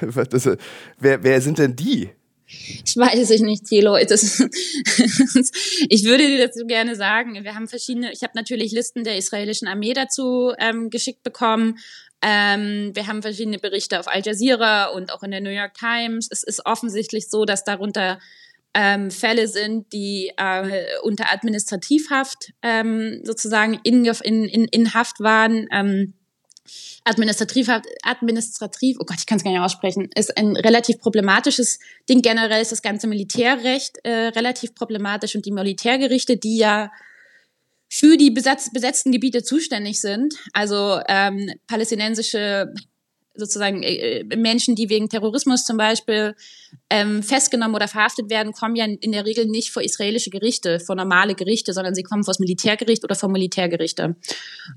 das, 0.30 0.44
äh, 0.44 0.58
wer, 0.98 1.22
wer 1.22 1.40
sind 1.40 1.58
denn 1.58 1.76
die? 1.76 2.10
Ich 2.48 2.96
weiß 2.96 3.30
es 3.30 3.40
nicht, 3.40 3.66
Thilo. 3.66 3.96
Das, 4.08 4.40
ich 5.88 6.04
würde 6.04 6.26
dir 6.26 6.38
dazu 6.38 6.66
gerne 6.66 6.96
sagen. 6.96 7.44
Wir 7.44 7.54
haben 7.54 7.68
verschiedene, 7.68 8.10
ich 8.12 8.22
habe 8.22 8.32
natürlich 8.34 8.72
Listen 8.72 9.04
der 9.04 9.16
israelischen 9.16 9.68
Armee 9.68 9.92
dazu 9.92 10.52
ähm, 10.58 10.88
geschickt 10.88 11.22
bekommen. 11.22 11.78
Ähm, 12.22 12.90
wir 12.94 13.06
haben 13.06 13.22
verschiedene 13.22 13.58
Berichte 13.58 14.00
auf 14.00 14.08
Al 14.08 14.22
Jazeera 14.24 14.86
und 14.86 15.12
auch 15.12 15.22
in 15.22 15.30
der 15.30 15.40
New 15.40 15.50
York 15.50 15.74
Times. 15.74 16.28
Es 16.30 16.42
ist 16.42 16.64
offensichtlich 16.64 17.28
so, 17.28 17.44
dass 17.44 17.64
darunter 17.64 18.18
ähm, 18.74 19.10
Fälle 19.10 19.46
sind, 19.46 19.92
die 19.92 20.32
äh, 20.36 20.84
unter 21.02 21.32
Administrativhaft 21.32 22.52
ähm, 22.62 23.20
sozusagen 23.24 23.78
in, 23.82 24.04
in, 24.04 24.44
in, 24.44 24.64
in 24.64 24.94
Haft 24.94 25.20
waren. 25.20 25.66
Ähm, 25.70 26.14
administrativ, 27.08 27.68
administrativ, 28.02 28.96
oh 29.00 29.04
Gott, 29.04 29.18
ich 29.18 29.26
kann 29.26 29.38
es 29.38 29.44
gar 29.44 29.50
nicht 29.50 29.60
aussprechen, 29.60 30.08
ist 30.14 30.36
ein 30.36 30.56
relativ 30.56 30.98
problematisches 30.98 31.78
Ding. 32.08 32.22
Generell 32.22 32.60
ist 32.60 32.72
das 32.72 32.82
ganze 32.82 33.06
Militärrecht 33.06 33.98
äh, 34.04 34.28
relativ 34.28 34.74
problematisch 34.74 35.34
und 35.34 35.46
die 35.46 35.52
Militärgerichte, 35.52 36.36
die 36.36 36.58
ja 36.58 36.90
für 37.90 38.16
die 38.18 38.30
besetz 38.30 38.70
besetzten 38.72 39.12
Gebiete 39.12 39.42
zuständig 39.42 40.00
sind, 40.00 40.34
also 40.52 41.00
ähm, 41.08 41.50
palästinensische 41.66 42.72
sozusagen 43.38 43.82
äh, 43.82 44.20
äh, 44.20 44.36
Menschen, 44.36 44.74
die 44.74 44.90
wegen 44.90 45.08
Terrorismus 45.08 45.64
zum 45.64 45.76
Beispiel 45.76 46.34
ähm, 46.90 47.22
festgenommen 47.22 47.74
oder 47.74 47.88
verhaftet 47.88 48.28
werden, 48.30 48.52
kommen 48.52 48.76
ja 48.76 48.84
in 48.84 49.12
der 49.12 49.24
Regel 49.24 49.46
nicht 49.46 49.70
vor 49.70 49.82
israelische 49.82 50.30
Gerichte, 50.30 50.80
vor 50.80 50.96
normale 50.96 51.34
Gerichte, 51.34 51.72
sondern 51.72 51.94
sie 51.94 52.02
kommen 52.02 52.24
vor 52.24 52.32
das 52.32 52.40
Militärgericht 52.40 53.04
oder 53.04 53.14
vor 53.14 53.30
Militärgerichte. 53.30 54.16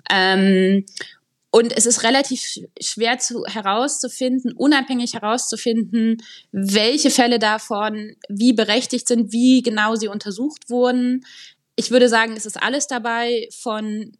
Ähm, 0.09 0.85
und 1.51 1.75
es 1.77 1.85
ist 1.85 2.03
relativ 2.03 2.59
schwer 2.81 3.19
zu, 3.19 3.43
herauszufinden, 3.45 4.53
unabhängig 4.53 5.13
herauszufinden, 5.13 6.23
welche 6.51 7.11
Fälle 7.11 7.39
davon 7.39 8.15
wie 8.29 8.53
berechtigt 8.53 9.07
sind, 9.07 9.33
wie 9.33 9.61
genau 9.61 9.95
sie 9.95 10.07
untersucht 10.07 10.69
wurden. 10.69 11.25
Ich 11.75 11.91
würde 11.91 12.07
sagen, 12.07 12.33
es 12.37 12.45
ist 12.45 12.61
alles 12.61 12.87
dabei 12.87 13.49
von 13.51 14.13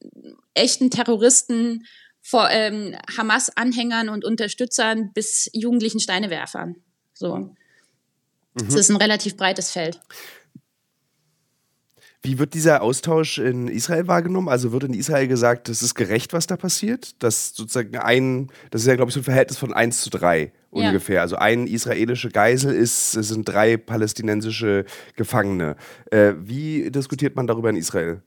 echten 0.54 0.92
Terroristen, 0.92 1.86
vor 2.22 2.50
ähm, 2.52 2.96
Hamas-Anhängern 3.18 4.10
und 4.10 4.26
Unterstützern 4.26 5.12
bis 5.14 5.50
jugendlichen 5.54 6.00
Steinewerfern. 6.00 6.76
So. 7.14 7.36
Mhm. 7.38 7.56
Es 8.68 8.76
ist 8.76 8.90
ein 8.90 8.98
relativ 8.98 9.38
breites 9.38 9.72
Feld. 9.72 10.00
Wie 12.24 12.38
wird 12.38 12.54
dieser 12.54 12.84
Austausch 12.84 13.40
in 13.40 13.68
Israel 13.68 14.08
wahrgenommen? 14.08 14.48
Also 14.48 14.72
wird 14.72 14.84
in 14.84 14.94
Israel 14.94 15.28
gesagt, 15.28 15.70
es 15.70 15.82
ist 15.82 15.96
gerecht, 15.96 16.34
was 16.34 16.46
da 16.46 16.56
passiert? 16.56 17.16
Das 17.20 17.56
sozusagen 17.56 17.98
ein, 17.98 18.52
das 18.70 18.82
ist 18.82 18.88
ja, 18.88 18.96
glaube 18.96 19.10
ich, 19.10 19.16
so 19.16 19.22
ein 19.22 19.24
Verhältnis 19.24 19.58
von 19.58 19.74
1 19.74 20.02
zu 20.02 20.10
3 20.12 20.52
ungefähr. 20.70 21.16
Ja. 21.16 21.22
Also 21.22 21.36
ein 21.38 21.68
israelische 21.68 22.30
Geisel 22.30 22.74
ist, 22.74 23.12
sind 23.12 23.48
drei 23.50 23.76
palästinensische 23.78 24.86
Gefangene. 25.16 25.76
Äh, 26.12 26.34
wie 26.38 26.92
diskutiert 26.92 27.36
man 27.36 27.48
darüber 27.48 27.70
in 27.70 27.76
Israel? 27.76 28.22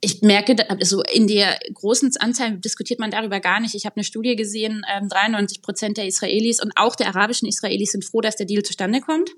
ich 0.00 0.22
merke, 0.22 0.56
also 0.68 1.02
in 1.02 1.26
der 1.26 1.58
großen 1.72 2.12
Anzahl 2.18 2.58
diskutiert 2.58 3.00
man 3.00 3.10
darüber 3.10 3.40
gar 3.40 3.60
nicht. 3.60 3.74
Ich 3.74 3.86
habe 3.86 3.96
eine 3.96 4.04
Studie 4.04 4.36
gesehen, 4.36 4.84
93 5.08 5.58
ähm, 5.58 5.62
Prozent 5.62 5.96
der 5.96 6.06
Israelis 6.06 6.62
und 6.62 6.72
auch 6.76 6.96
der 6.96 7.08
arabischen 7.08 7.48
Israelis 7.48 7.92
sind 7.92 8.04
froh, 8.04 8.20
dass 8.20 8.36
der 8.36 8.46
Deal 8.46 8.62
zustande 8.62 9.00
kommt. 9.00 9.30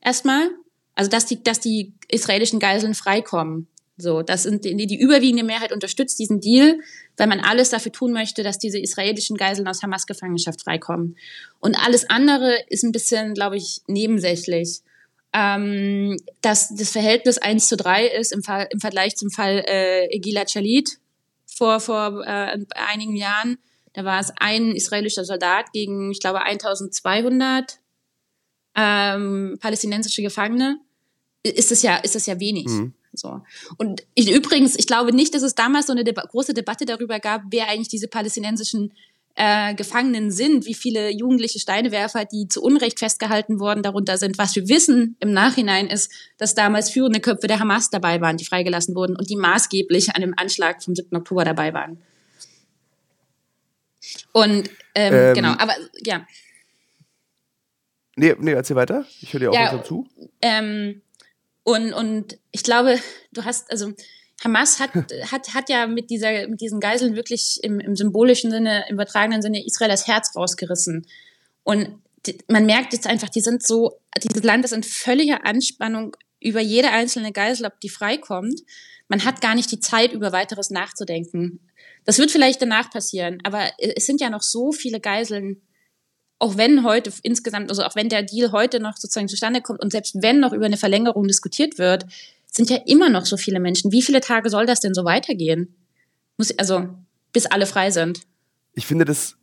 Erstmal. 0.00 0.50
Also, 0.96 1.08
dass 1.08 1.26
die, 1.26 1.42
dass 1.42 1.60
die 1.60 1.94
israelischen 2.08 2.58
Geiseln 2.58 2.94
freikommen. 2.94 3.68
So, 3.96 4.22
das 4.22 4.42
sind 4.42 4.64
die, 4.64 4.86
die 4.86 4.98
überwiegende 4.98 5.44
Mehrheit 5.44 5.72
unterstützt 5.72 6.18
diesen 6.18 6.40
Deal, 6.40 6.80
weil 7.16 7.28
man 7.28 7.40
alles 7.40 7.70
dafür 7.70 7.92
tun 7.92 8.12
möchte, 8.12 8.42
dass 8.42 8.58
diese 8.58 8.78
israelischen 8.78 9.36
Geiseln 9.36 9.68
aus 9.68 9.82
Hamas-Gefangenschaft 9.82 10.62
freikommen. 10.62 11.16
Und 11.60 11.76
alles 11.76 12.10
andere 12.10 12.58
ist 12.68 12.82
ein 12.82 12.92
bisschen, 12.92 13.32
glaube 13.34 13.56
ich, 13.56 13.82
nebensächlich 13.86 14.82
ähm, 15.36 16.16
dass 16.40 16.74
das 16.74 16.90
Verhältnis 16.90 17.36
1 17.36 17.68
zu 17.68 17.76
3 17.76 18.06
ist 18.06 18.32
im, 18.32 18.42
Fall, 18.42 18.68
im 18.70 18.80
Vergleich 18.80 19.16
zum 19.16 19.30
Fall 19.30 19.62
äh, 19.66 20.18
Gilad 20.18 20.50
Shalit 20.50 20.98
vor, 21.44 21.78
vor 21.78 22.24
äh, 22.26 22.58
einigen 22.74 23.16
Jahren. 23.16 23.58
Da 23.92 24.04
war 24.04 24.18
es 24.18 24.32
ein 24.40 24.74
israelischer 24.74 25.26
Soldat 25.26 25.72
gegen, 25.72 26.10
ich 26.10 26.20
glaube, 26.20 26.42
1200 26.42 27.78
ähm, 28.74 29.58
palästinensische 29.60 30.22
Gefangene. 30.22 30.78
Ist 31.48 31.70
das 31.70 31.82
ja, 31.82 31.96
ist 31.96 32.14
das 32.14 32.26
ja 32.26 32.38
wenig. 32.40 32.66
Mhm. 32.66 32.94
So. 33.12 33.40
Und 33.78 34.02
ich, 34.14 34.30
übrigens, 34.30 34.76
ich 34.78 34.86
glaube 34.86 35.12
nicht, 35.12 35.34
dass 35.34 35.42
es 35.42 35.54
damals 35.54 35.86
so 35.86 35.92
eine 35.92 36.04
Deba 36.04 36.22
große 36.22 36.54
Debatte 36.54 36.84
darüber 36.84 37.18
gab, 37.18 37.42
wer 37.50 37.68
eigentlich 37.68 37.88
diese 37.88 38.08
palästinensischen 38.08 38.92
äh, 39.36 39.74
Gefangenen 39.74 40.30
sind, 40.30 40.66
wie 40.66 40.74
viele 40.74 41.10
jugendliche 41.10 41.58
Steinewerfer, 41.58 42.24
die 42.24 42.48
zu 42.48 42.62
Unrecht 42.62 42.98
festgehalten 42.98 43.60
worden, 43.60 43.82
darunter 43.82 44.16
sind. 44.16 44.38
Was 44.38 44.56
wir 44.56 44.68
wissen 44.68 45.16
im 45.20 45.32
Nachhinein 45.32 45.88
ist, 45.88 46.10
dass 46.38 46.54
damals 46.54 46.90
führende 46.90 47.20
Köpfe 47.20 47.46
der 47.46 47.60
Hamas 47.60 47.90
dabei 47.90 48.20
waren, 48.20 48.38
die 48.38 48.46
freigelassen 48.46 48.94
wurden 48.94 49.14
und 49.14 49.28
die 49.28 49.36
maßgeblich 49.36 50.14
an 50.14 50.22
dem 50.22 50.34
Anschlag 50.36 50.82
vom 50.82 50.94
7. 50.94 51.14
Oktober 51.16 51.44
dabei 51.44 51.74
waren. 51.74 51.98
Und 54.32 54.70
ähm, 54.94 55.14
ähm, 55.14 55.34
genau, 55.34 55.52
aber 55.58 55.74
ja. 56.02 56.26
Nee, 58.16 58.34
nee, 58.38 58.52
erzähl 58.52 58.76
weiter. 58.76 59.04
Ich 59.20 59.34
höre 59.34 59.40
dir 59.40 59.50
auch 59.50 59.54
ja, 59.54 59.82
zu. 59.82 60.08
Ähm, 60.40 61.02
und, 61.66 61.92
und 61.92 62.38
ich 62.52 62.62
glaube, 62.62 63.00
du 63.32 63.44
hast, 63.44 63.68
also 63.72 63.92
Hamas 64.44 64.78
hat, 64.78 64.92
hat, 65.32 65.52
hat 65.52 65.68
ja 65.68 65.88
mit, 65.88 66.10
dieser, 66.10 66.46
mit 66.46 66.60
diesen 66.60 66.78
Geiseln 66.78 67.16
wirklich 67.16 67.58
im, 67.60 67.80
im 67.80 67.96
symbolischen 67.96 68.52
Sinne, 68.52 68.84
im 68.88 68.94
übertragenen 68.94 69.42
Sinne 69.42 69.66
Israel 69.66 69.90
das 69.90 70.06
Herz 70.06 70.36
rausgerissen. 70.36 71.08
Und 71.64 71.88
die, 72.24 72.38
man 72.46 72.66
merkt 72.66 72.92
jetzt 72.92 73.08
einfach, 73.08 73.30
die 73.30 73.40
sind 73.40 73.66
so, 73.66 73.98
dieses 74.22 74.44
Land 74.44 74.64
ist 74.64 74.74
in 74.74 74.84
völliger 74.84 75.44
Anspannung 75.44 76.16
über 76.38 76.60
jede 76.60 76.92
einzelne 76.92 77.32
Geisel, 77.32 77.66
ob 77.66 77.80
die 77.80 77.88
freikommt. 77.88 78.60
Man 79.08 79.24
hat 79.24 79.40
gar 79.40 79.56
nicht 79.56 79.72
die 79.72 79.80
Zeit, 79.80 80.12
über 80.12 80.30
weiteres 80.30 80.70
nachzudenken. 80.70 81.58
Das 82.04 82.18
wird 82.18 82.30
vielleicht 82.30 82.62
danach 82.62 82.92
passieren, 82.92 83.40
aber 83.42 83.72
es 83.78 84.06
sind 84.06 84.20
ja 84.20 84.30
noch 84.30 84.42
so 84.42 84.70
viele 84.70 85.00
Geiseln, 85.00 85.65
auch 86.38 86.56
wenn 86.56 86.84
heute 86.84 87.12
insgesamt, 87.22 87.70
also 87.70 87.82
auch 87.82 87.96
wenn 87.96 88.08
der 88.08 88.22
Deal 88.22 88.52
heute 88.52 88.80
noch 88.80 88.96
sozusagen 88.96 89.28
zustande 89.28 89.62
kommt 89.62 89.82
und 89.82 89.90
selbst 89.90 90.22
wenn 90.22 90.40
noch 90.40 90.52
über 90.52 90.66
eine 90.66 90.76
Verlängerung 90.76 91.26
diskutiert 91.26 91.78
wird, 91.78 92.06
sind 92.50 92.70
ja 92.70 92.78
immer 92.86 93.08
noch 93.08 93.26
so 93.26 93.36
viele 93.36 93.60
Menschen. 93.60 93.92
Wie 93.92 94.02
viele 94.02 94.20
Tage 94.20 94.50
soll 94.50 94.66
das 94.66 94.80
denn 94.80 94.94
so 94.94 95.04
weitergehen? 95.04 95.74
Muss, 96.36 96.56
also, 96.58 96.88
bis 97.32 97.46
alle 97.46 97.66
frei 97.66 97.90
sind. 97.90 98.20
Ich 98.74 98.86
finde 98.86 99.04
das, 99.04 99.36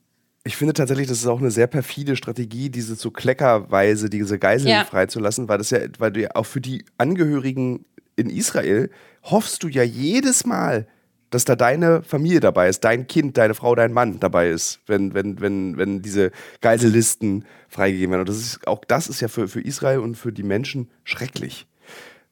ich 0.43 0.55
finde 0.55 0.73
tatsächlich, 0.73 1.07
das 1.07 1.19
ist 1.19 1.27
auch 1.27 1.39
eine 1.39 1.51
sehr 1.51 1.67
perfide 1.67 2.15
Strategie, 2.15 2.69
diese 2.69 2.95
so 2.95 3.11
kleckerweise, 3.11 4.09
diese 4.09 4.37
Geiseln 4.37 4.69
ja. 4.69 4.85
freizulassen, 4.85 5.47
weil 5.47 5.57
das 5.57 5.69
ja, 5.69 5.79
weil 5.99 6.11
du 6.11 6.21
ja 6.21 6.29
auch 6.35 6.45
für 6.45 6.61
die 6.61 6.85
Angehörigen 6.97 7.85
in 8.15 8.29
Israel 8.29 8.89
hoffst 9.23 9.63
du 9.63 9.67
ja 9.67 9.83
jedes 9.83 10.45
Mal, 10.45 10.87
dass 11.33 11.45
da 11.45 11.55
deine 11.55 12.03
Familie 12.03 12.39
dabei 12.39 12.69
ist, 12.69 12.83
dein 12.83 13.07
Kind, 13.07 13.37
deine 13.37 13.55
Frau, 13.55 13.73
dein 13.73 13.91
Mann 13.91 14.19
dabei 14.19 14.49
ist, 14.49 14.81
wenn, 14.85 15.13
wenn, 15.13 15.41
wenn, 15.41 15.77
wenn 15.77 16.01
diese 16.01 16.31
Geisellisten 16.61 17.45
freigegeben 17.69 18.11
werden. 18.11 18.21
Und 18.21 18.29
das 18.29 18.37
ist, 18.37 18.67
auch 18.67 18.85
das 18.85 19.07
ist 19.07 19.19
ja 19.19 19.27
für, 19.27 19.47
für 19.47 19.61
Israel 19.61 19.99
und 19.99 20.15
für 20.15 20.31
die 20.31 20.43
Menschen 20.43 20.89
schrecklich. 21.03 21.65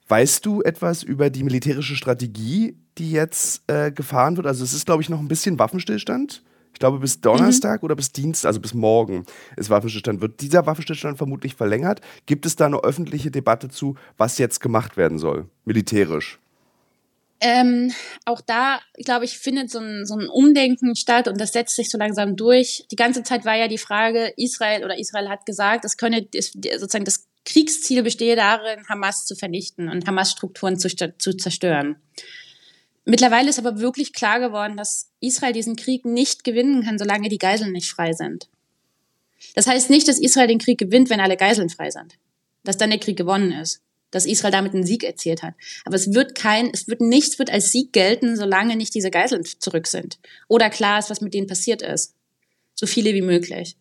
Weißt 0.07 0.45
du 0.45 0.61
etwas 0.61 1.03
über 1.03 1.29
die 1.29 1.43
militärische 1.43 1.95
Strategie, 1.95 2.77
die 2.97 3.11
jetzt 3.11 3.63
äh, 3.67 3.91
gefahren 3.91 4.37
wird? 4.37 4.45
Also 4.45 4.63
es 4.63 4.73
ist, 4.73 4.85
glaube 4.85 5.01
ich, 5.01 5.09
noch 5.09 5.19
ein 5.19 5.27
bisschen 5.27 5.57
Waffenstillstand. 5.57 6.43
Ich 6.73 6.79
glaube, 6.79 6.99
bis 6.99 7.21
Donnerstag 7.21 7.81
mhm. 7.81 7.85
oder 7.85 7.95
bis 7.95 8.11
Dienstag, 8.11 8.49
also 8.49 8.59
bis 8.59 8.73
morgen 8.73 9.25
ist 9.55 9.69
Waffenstillstand. 9.69 10.21
Wird 10.21 10.41
dieser 10.41 10.65
Waffenstillstand 10.65 11.17
vermutlich 11.17 11.55
verlängert? 11.55 12.01
Gibt 12.25 12.45
es 12.45 12.55
da 12.55 12.67
eine 12.67 12.83
öffentliche 12.83 13.31
Debatte 13.31 13.69
zu, 13.69 13.95
was 14.17 14.37
jetzt 14.37 14.59
gemacht 14.59 14.97
werden 14.97 15.17
soll, 15.17 15.47
militärisch? 15.65 16.39
Ähm, 17.43 17.91
auch 18.25 18.39
da, 18.39 18.79
glaube 19.03 19.25
ich, 19.25 19.39
findet 19.39 19.71
so 19.71 19.79
ein, 19.79 20.05
so 20.05 20.15
ein 20.15 20.29
Umdenken 20.29 20.95
statt 20.95 21.27
und 21.27 21.41
das 21.41 21.53
setzt 21.53 21.75
sich 21.75 21.89
so 21.89 21.97
langsam 21.97 22.35
durch. 22.35 22.85
Die 22.91 22.95
ganze 22.95 23.23
Zeit 23.23 23.45
war 23.45 23.55
ja 23.55 23.67
die 23.67 23.79
Frage, 23.79 24.31
Israel 24.37 24.85
oder 24.85 24.99
Israel 24.99 25.27
hat 25.27 25.47
gesagt, 25.47 25.83
es 25.83 25.97
könne 25.97 26.27
sozusagen 26.31 27.05
das 27.05 27.27
Kriegsziel 27.43 28.03
bestehe 28.03 28.35
darin, 28.35 28.87
Hamas 28.87 29.25
zu 29.25 29.35
vernichten 29.35 29.89
und 29.89 30.05
Hamas-Strukturen 30.05 30.77
zu, 30.77 30.87
zu 30.89 31.33
zerstören. 31.35 31.95
Mittlerweile 33.05 33.49
ist 33.49 33.57
aber 33.57 33.79
wirklich 33.79 34.13
klar 34.13 34.39
geworden, 34.39 34.77
dass 34.77 35.09
Israel 35.19 35.53
diesen 35.53 35.75
Krieg 35.75 36.05
nicht 36.05 36.43
gewinnen 36.43 36.83
kann, 36.83 36.99
solange 36.99 37.29
die 37.29 37.39
Geiseln 37.39 37.71
nicht 37.71 37.89
frei 37.89 38.13
sind. 38.13 38.47
Das 39.55 39.65
heißt 39.65 39.89
nicht, 39.89 40.07
dass 40.07 40.19
Israel 40.19 40.47
den 40.47 40.59
Krieg 40.59 40.77
gewinnt, 40.77 41.09
wenn 41.09 41.19
alle 41.19 41.37
Geiseln 41.37 41.69
frei 41.69 41.89
sind. 41.89 42.19
Dass 42.63 42.77
dann 42.77 42.91
der 42.91 42.99
Krieg 42.99 43.17
gewonnen 43.17 43.51
ist. 43.51 43.81
Dass 44.11 44.25
Israel 44.25 44.51
damit 44.51 44.73
einen 44.73 44.85
Sieg 44.85 45.03
erzielt 45.03 45.41
hat. 45.41 45.53
Aber 45.85 45.95
es 45.95 46.13
wird 46.13 46.35
kein, 46.35 46.69
es 46.73 46.87
wird 46.87 47.01
nichts 47.01 47.39
wird 47.39 47.49
als 47.49 47.71
Sieg 47.71 47.93
gelten, 47.93 48.35
solange 48.35 48.75
nicht 48.75 48.93
diese 48.93 49.09
Geiseln 49.09 49.43
zurück 49.45 49.87
sind. 49.87 50.19
Oder 50.47 50.69
klar 50.69 50.99
ist, 50.99 51.09
was 51.09 51.21
mit 51.21 51.33
denen 51.33 51.47
passiert 51.47 51.81
ist. 51.81 52.13
So 52.75 52.85
viele 52.85 53.13
wie 53.13 53.21
möglich. 53.21 53.77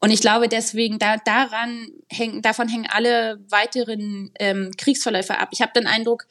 Und 0.00 0.10
ich 0.10 0.20
glaube 0.20 0.48
deswegen, 0.48 0.98
da, 0.98 1.16
daran 1.16 1.88
hängen, 2.08 2.40
davon 2.40 2.68
hängen 2.68 2.86
alle 2.88 3.40
weiteren 3.50 4.30
ähm, 4.38 4.70
Kriegsverläufe 4.76 5.38
ab. 5.38 5.48
Ich 5.52 5.60
habe 5.60 5.72
den 5.74 5.86
Eindruck, 5.86 6.26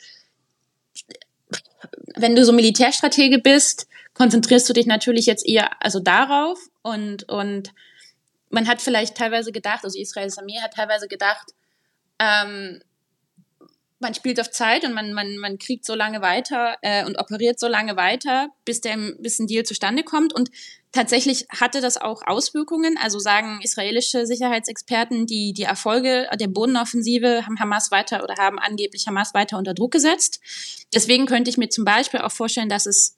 wenn 2.15 2.35
du 2.35 2.45
so 2.45 2.53
Militärstratege 2.53 3.39
bist, 3.39 3.87
konzentrierst 4.13 4.67
du 4.69 4.73
dich 4.73 4.85
natürlich 4.85 5.25
jetzt 5.25 5.47
eher 5.47 5.83
also 5.83 5.99
darauf 5.99 6.57
und 6.81 7.29
und 7.29 7.73
man 8.49 8.67
hat 8.67 8.81
vielleicht 8.81 9.15
teilweise 9.15 9.51
gedacht, 9.51 9.83
also 9.83 9.99
Israels 9.99 10.37
Armee 10.37 10.59
hat 10.61 10.73
teilweise 10.73 11.07
gedacht, 11.07 11.53
ähm, 12.19 12.81
man 13.99 14.13
spielt 14.13 14.39
auf 14.39 14.51
Zeit 14.51 14.83
und 14.83 14.93
man, 14.93 15.13
man, 15.13 15.37
man 15.37 15.57
kriegt 15.57 15.85
so 15.85 15.95
lange 15.95 16.21
weiter 16.21 16.75
äh, 16.81 17.05
und 17.05 17.19
operiert 17.19 17.59
so 17.59 17.67
lange 17.67 17.95
weiter, 17.95 18.49
bis, 18.63 18.81
der, 18.81 18.97
bis 19.19 19.39
ein 19.39 19.47
Deal 19.47 19.63
zustande 19.63 20.03
kommt. 20.03 20.33
Und 20.33 20.49
Tatsächlich 20.97 21.45
hatte 21.49 21.79
das 21.79 21.97
auch 21.97 22.23
Auswirkungen. 22.25 22.97
Also 22.99 23.19
sagen 23.19 23.59
israelische 23.61 24.25
Sicherheitsexperten, 24.25 25.27
die 25.27 25.53
die 25.53 25.63
Erfolge 25.63 26.27
der 26.39 26.47
Bodenoffensive 26.47 27.45
haben 27.45 27.59
Hamas 27.59 27.91
weiter 27.91 28.23
oder 28.23 28.35
haben 28.39 28.57
angeblich 28.57 29.05
Hamas 29.05 29.35
weiter 29.35 29.59
unter 29.59 29.75
Druck 29.75 29.91
gesetzt. 29.91 30.39
Deswegen 30.95 31.27
könnte 31.27 31.51
ich 31.51 31.57
mir 31.57 31.69
zum 31.69 31.85
Beispiel 31.85 32.21
auch 32.21 32.31
vorstellen, 32.31 32.69
dass 32.69 32.87
es 32.87 33.15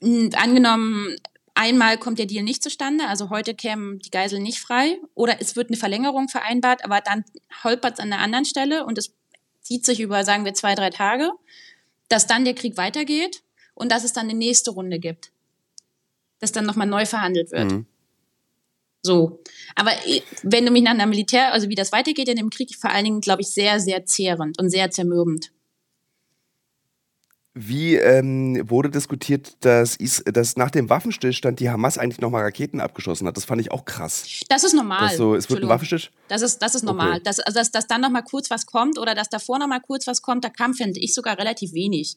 angenommen 0.00 1.16
einmal 1.62 1.96
kommt 1.96 2.18
der 2.18 2.26
Deal 2.26 2.42
nicht 2.42 2.62
zustande, 2.62 3.06
also 3.06 3.30
heute 3.30 3.54
kämen 3.54 4.00
die 4.00 4.10
Geiseln 4.10 4.42
nicht 4.42 4.58
frei, 4.58 4.98
oder 5.14 5.40
es 5.40 5.54
wird 5.54 5.68
eine 5.68 5.76
Verlängerung 5.76 6.28
vereinbart, 6.28 6.84
aber 6.84 7.00
dann 7.00 7.24
holpert 7.62 7.94
es 7.94 8.00
an 8.00 8.12
einer 8.12 8.20
anderen 8.22 8.44
Stelle 8.44 8.84
und 8.84 8.98
es 8.98 9.14
zieht 9.60 9.86
sich 9.86 10.00
über, 10.00 10.24
sagen 10.24 10.44
wir, 10.44 10.54
zwei, 10.54 10.74
drei 10.74 10.90
Tage, 10.90 11.30
dass 12.08 12.26
dann 12.26 12.44
der 12.44 12.54
Krieg 12.54 12.76
weitergeht 12.76 13.42
und 13.74 13.92
dass 13.92 14.02
es 14.02 14.12
dann 14.12 14.28
eine 14.28 14.38
nächste 14.38 14.72
Runde 14.72 14.98
gibt. 14.98 15.30
Dass 16.40 16.50
dann 16.50 16.66
nochmal 16.66 16.88
neu 16.88 17.06
verhandelt 17.06 17.52
wird. 17.52 17.70
Mhm. 17.70 17.86
So. 19.02 19.40
Aber 19.76 19.92
wenn 20.42 20.66
du 20.66 20.72
mich 20.72 20.82
nach 20.82 20.90
einer 20.90 21.06
Militär, 21.06 21.52
also 21.52 21.68
wie 21.68 21.76
das 21.76 21.92
weitergeht 21.92 22.28
in 22.28 22.36
dem 22.36 22.50
Krieg, 22.50 22.74
vor 22.74 22.90
allen 22.90 23.04
Dingen, 23.04 23.20
glaube 23.20 23.42
ich, 23.42 23.48
sehr, 23.48 23.78
sehr 23.78 24.04
zehrend 24.04 24.58
und 24.60 24.68
sehr 24.68 24.90
zermürbend. 24.90 25.52
Wie 27.54 27.96
ähm, 27.96 28.62
wurde 28.70 28.88
diskutiert, 28.88 29.56
dass, 29.60 29.96
Is 29.96 30.24
dass 30.24 30.56
nach 30.56 30.70
dem 30.70 30.88
Waffenstillstand 30.88 31.60
die 31.60 31.68
Hamas 31.68 31.98
eigentlich 31.98 32.20
nochmal 32.20 32.44
Raketen 32.44 32.80
abgeschossen 32.80 33.26
hat? 33.26 33.36
Das 33.36 33.44
fand 33.44 33.60
ich 33.60 33.70
auch 33.70 33.84
krass. 33.84 34.24
Das 34.48 34.64
ist 34.64 34.72
normal. 34.72 35.08
Das 35.08 35.18
so, 35.18 35.34
es 35.34 35.50
wird 35.50 35.62
ein 35.62 35.68
Waffenstillstand. 35.68 36.16
Das 36.28 36.40
ist, 36.40 36.62
das 36.62 36.74
ist 36.74 36.82
normal. 36.82 37.16
Okay. 37.16 37.22
Dass, 37.24 37.40
also 37.40 37.58
dass, 37.58 37.70
dass 37.70 37.86
dann 37.86 38.00
nochmal 38.00 38.24
kurz 38.24 38.50
was 38.50 38.64
kommt 38.64 38.98
oder 38.98 39.14
dass 39.14 39.28
davor 39.28 39.58
nochmal 39.58 39.82
kurz 39.82 40.06
was 40.06 40.22
kommt, 40.22 40.44
da 40.44 40.48
kam, 40.48 40.72
finde 40.72 40.98
ich, 40.98 41.12
sogar 41.12 41.38
relativ 41.38 41.74
wenig. 41.74 42.16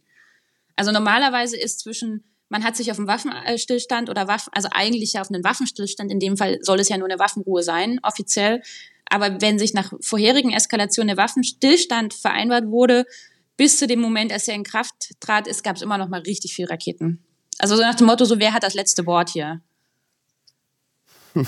Also 0.77 0.93
normalerweise 0.93 1.57
ist 1.57 1.81
zwischen, 1.81 2.23
man 2.47 2.63
hat 2.63 2.77
sich 2.77 2.89
auf 2.91 2.97
einen 2.97 3.07
Waffenstillstand 3.07 4.09
oder 4.09 4.29
Waffen, 4.29 4.53
also 4.53 4.69
eigentlich 4.71 5.13
ja 5.13 5.21
auf 5.21 5.29
einen 5.29 5.43
Waffenstillstand, 5.43 6.13
in 6.13 6.21
dem 6.21 6.37
Fall 6.37 6.59
soll 6.61 6.79
es 6.79 6.87
ja 6.87 6.97
nur 6.97 7.09
eine 7.09 7.19
Waffenruhe 7.19 7.61
sein, 7.61 7.99
offiziell. 8.03 8.61
Aber 9.09 9.41
wenn 9.41 9.59
sich 9.59 9.73
nach 9.73 9.91
vorherigen 9.99 10.53
Eskalationen 10.53 11.09
der 11.09 11.17
Waffenstillstand 11.17 12.13
vereinbart 12.13 12.67
wurde, 12.67 13.05
bis 13.57 13.77
zu 13.77 13.87
dem 13.87 13.99
Moment, 13.99 14.31
als 14.31 14.47
er 14.47 14.55
in 14.55 14.63
Kraft 14.63 15.13
trat, 15.19 15.47
ist, 15.47 15.63
gab 15.63 15.75
es 15.75 15.81
immer 15.81 15.97
noch 15.97 16.09
mal 16.09 16.21
richtig 16.21 16.53
viel 16.55 16.65
Raketen. 16.65 17.23
Also 17.57 17.75
so 17.75 17.81
nach 17.81 17.95
dem 17.95 18.07
Motto, 18.07 18.25
so 18.25 18.39
wer 18.39 18.53
hat 18.53 18.63
das 18.63 18.73
letzte 18.73 19.05
Wort 19.05 19.29
hier? 19.29 19.61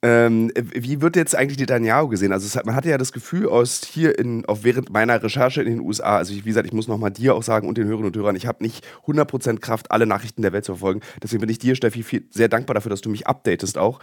Ähm, 0.00 0.52
wie 0.54 1.00
wird 1.00 1.16
jetzt 1.16 1.34
eigentlich 1.34 1.58
Netanyahu 1.58 2.06
gesehen? 2.06 2.30
Also 2.30 2.56
hat, 2.56 2.64
man 2.64 2.76
hatte 2.76 2.88
ja 2.88 2.98
das 2.98 3.10
Gefühl 3.10 3.48
aus 3.48 3.82
hier 3.84 4.16
in, 4.16 4.44
auf 4.44 4.62
während 4.62 4.90
meiner 4.90 5.20
Recherche 5.20 5.60
in 5.60 5.70
den 5.70 5.80
USA, 5.80 6.18
also 6.18 6.32
ich, 6.32 6.44
wie 6.44 6.50
gesagt, 6.50 6.68
ich 6.68 6.72
muss 6.72 6.86
nochmal 6.86 7.10
dir 7.10 7.34
auch 7.34 7.42
sagen 7.42 7.66
und 7.66 7.78
den 7.78 7.86
Hörerinnen 7.86 8.12
und 8.12 8.16
Hörern, 8.16 8.36
ich 8.36 8.46
habe 8.46 8.62
nicht 8.62 8.86
100% 9.06 9.58
Kraft, 9.58 9.90
alle 9.90 10.06
Nachrichten 10.06 10.42
der 10.42 10.52
Welt 10.52 10.64
zu 10.64 10.72
verfolgen. 10.72 11.00
Deswegen 11.20 11.40
bin 11.40 11.50
ich 11.50 11.58
dir, 11.58 11.74
Steffi, 11.74 12.04
viel, 12.04 12.28
sehr 12.30 12.48
dankbar 12.48 12.74
dafür, 12.74 12.90
dass 12.90 13.00
du 13.00 13.10
mich 13.10 13.26
updatest 13.26 13.76
auch. 13.76 13.98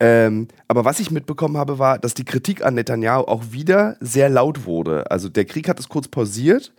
Ähm, 0.00 0.48
aber 0.66 0.86
was 0.86 0.98
ich 0.98 1.10
mitbekommen 1.10 1.58
habe, 1.58 1.78
war, 1.78 1.98
dass 1.98 2.14
die 2.14 2.24
Kritik 2.24 2.64
an 2.64 2.74
Netanyahu 2.74 3.24
auch 3.24 3.52
wieder 3.52 3.96
sehr 4.00 4.30
laut 4.30 4.64
wurde. 4.64 5.10
Also 5.10 5.28
der 5.28 5.44
Krieg 5.44 5.68
hat 5.68 5.78
es 5.78 5.90
kurz 5.90 6.08
pausiert 6.08 6.72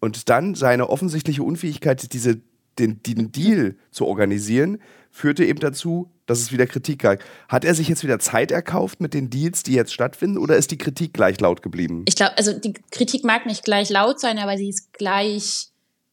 und 0.00 0.28
dann 0.28 0.54
seine 0.54 0.90
offensichtliche 0.90 1.42
Unfähigkeit, 1.42 2.12
diese, 2.12 2.38
den, 2.78 3.02
den 3.02 3.32
Deal 3.32 3.76
zu 3.90 4.06
organisieren, 4.06 4.78
führte 5.10 5.46
eben 5.46 5.58
dazu, 5.58 6.10
dass 6.26 6.40
es 6.40 6.52
wieder 6.52 6.66
Kritik 6.66 7.00
gab. 7.00 7.20
Hat 7.48 7.64
er 7.64 7.74
sich 7.74 7.88
jetzt 7.88 8.04
wieder 8.04 8.18
Zeit 8.18 8.50
erkauft 8.50 9.00
mit 9.00 9.14
den 9.14 9.30
Deals, 9.30 9.62
die 9.62 9.72
jetzt 9.72 9.94
stattfinden, 9.94 10.36
oder 10.36 10.56
ist 10.56 10.70
die 10.70 10.78
Kritik 10.78 11.14
gleich 11.14 11.40
laut 11.40 11.62
geblieben? 11.62 12.04
Ich 12.06 12.16
glaube, 12.16 12.36
also 12.36 12.52
die 12.52 12.74
Kritik 12.90 13.24
mag 13.24 13.46
nicht 13.46 13.64
gleich 13.64 13.88
laut 13.88 14.20
sein, 14.20 14.38
aber 14.38 14.58
sie 14.58 14.68
ist 14.68 14.92
gleich 14.92 15.68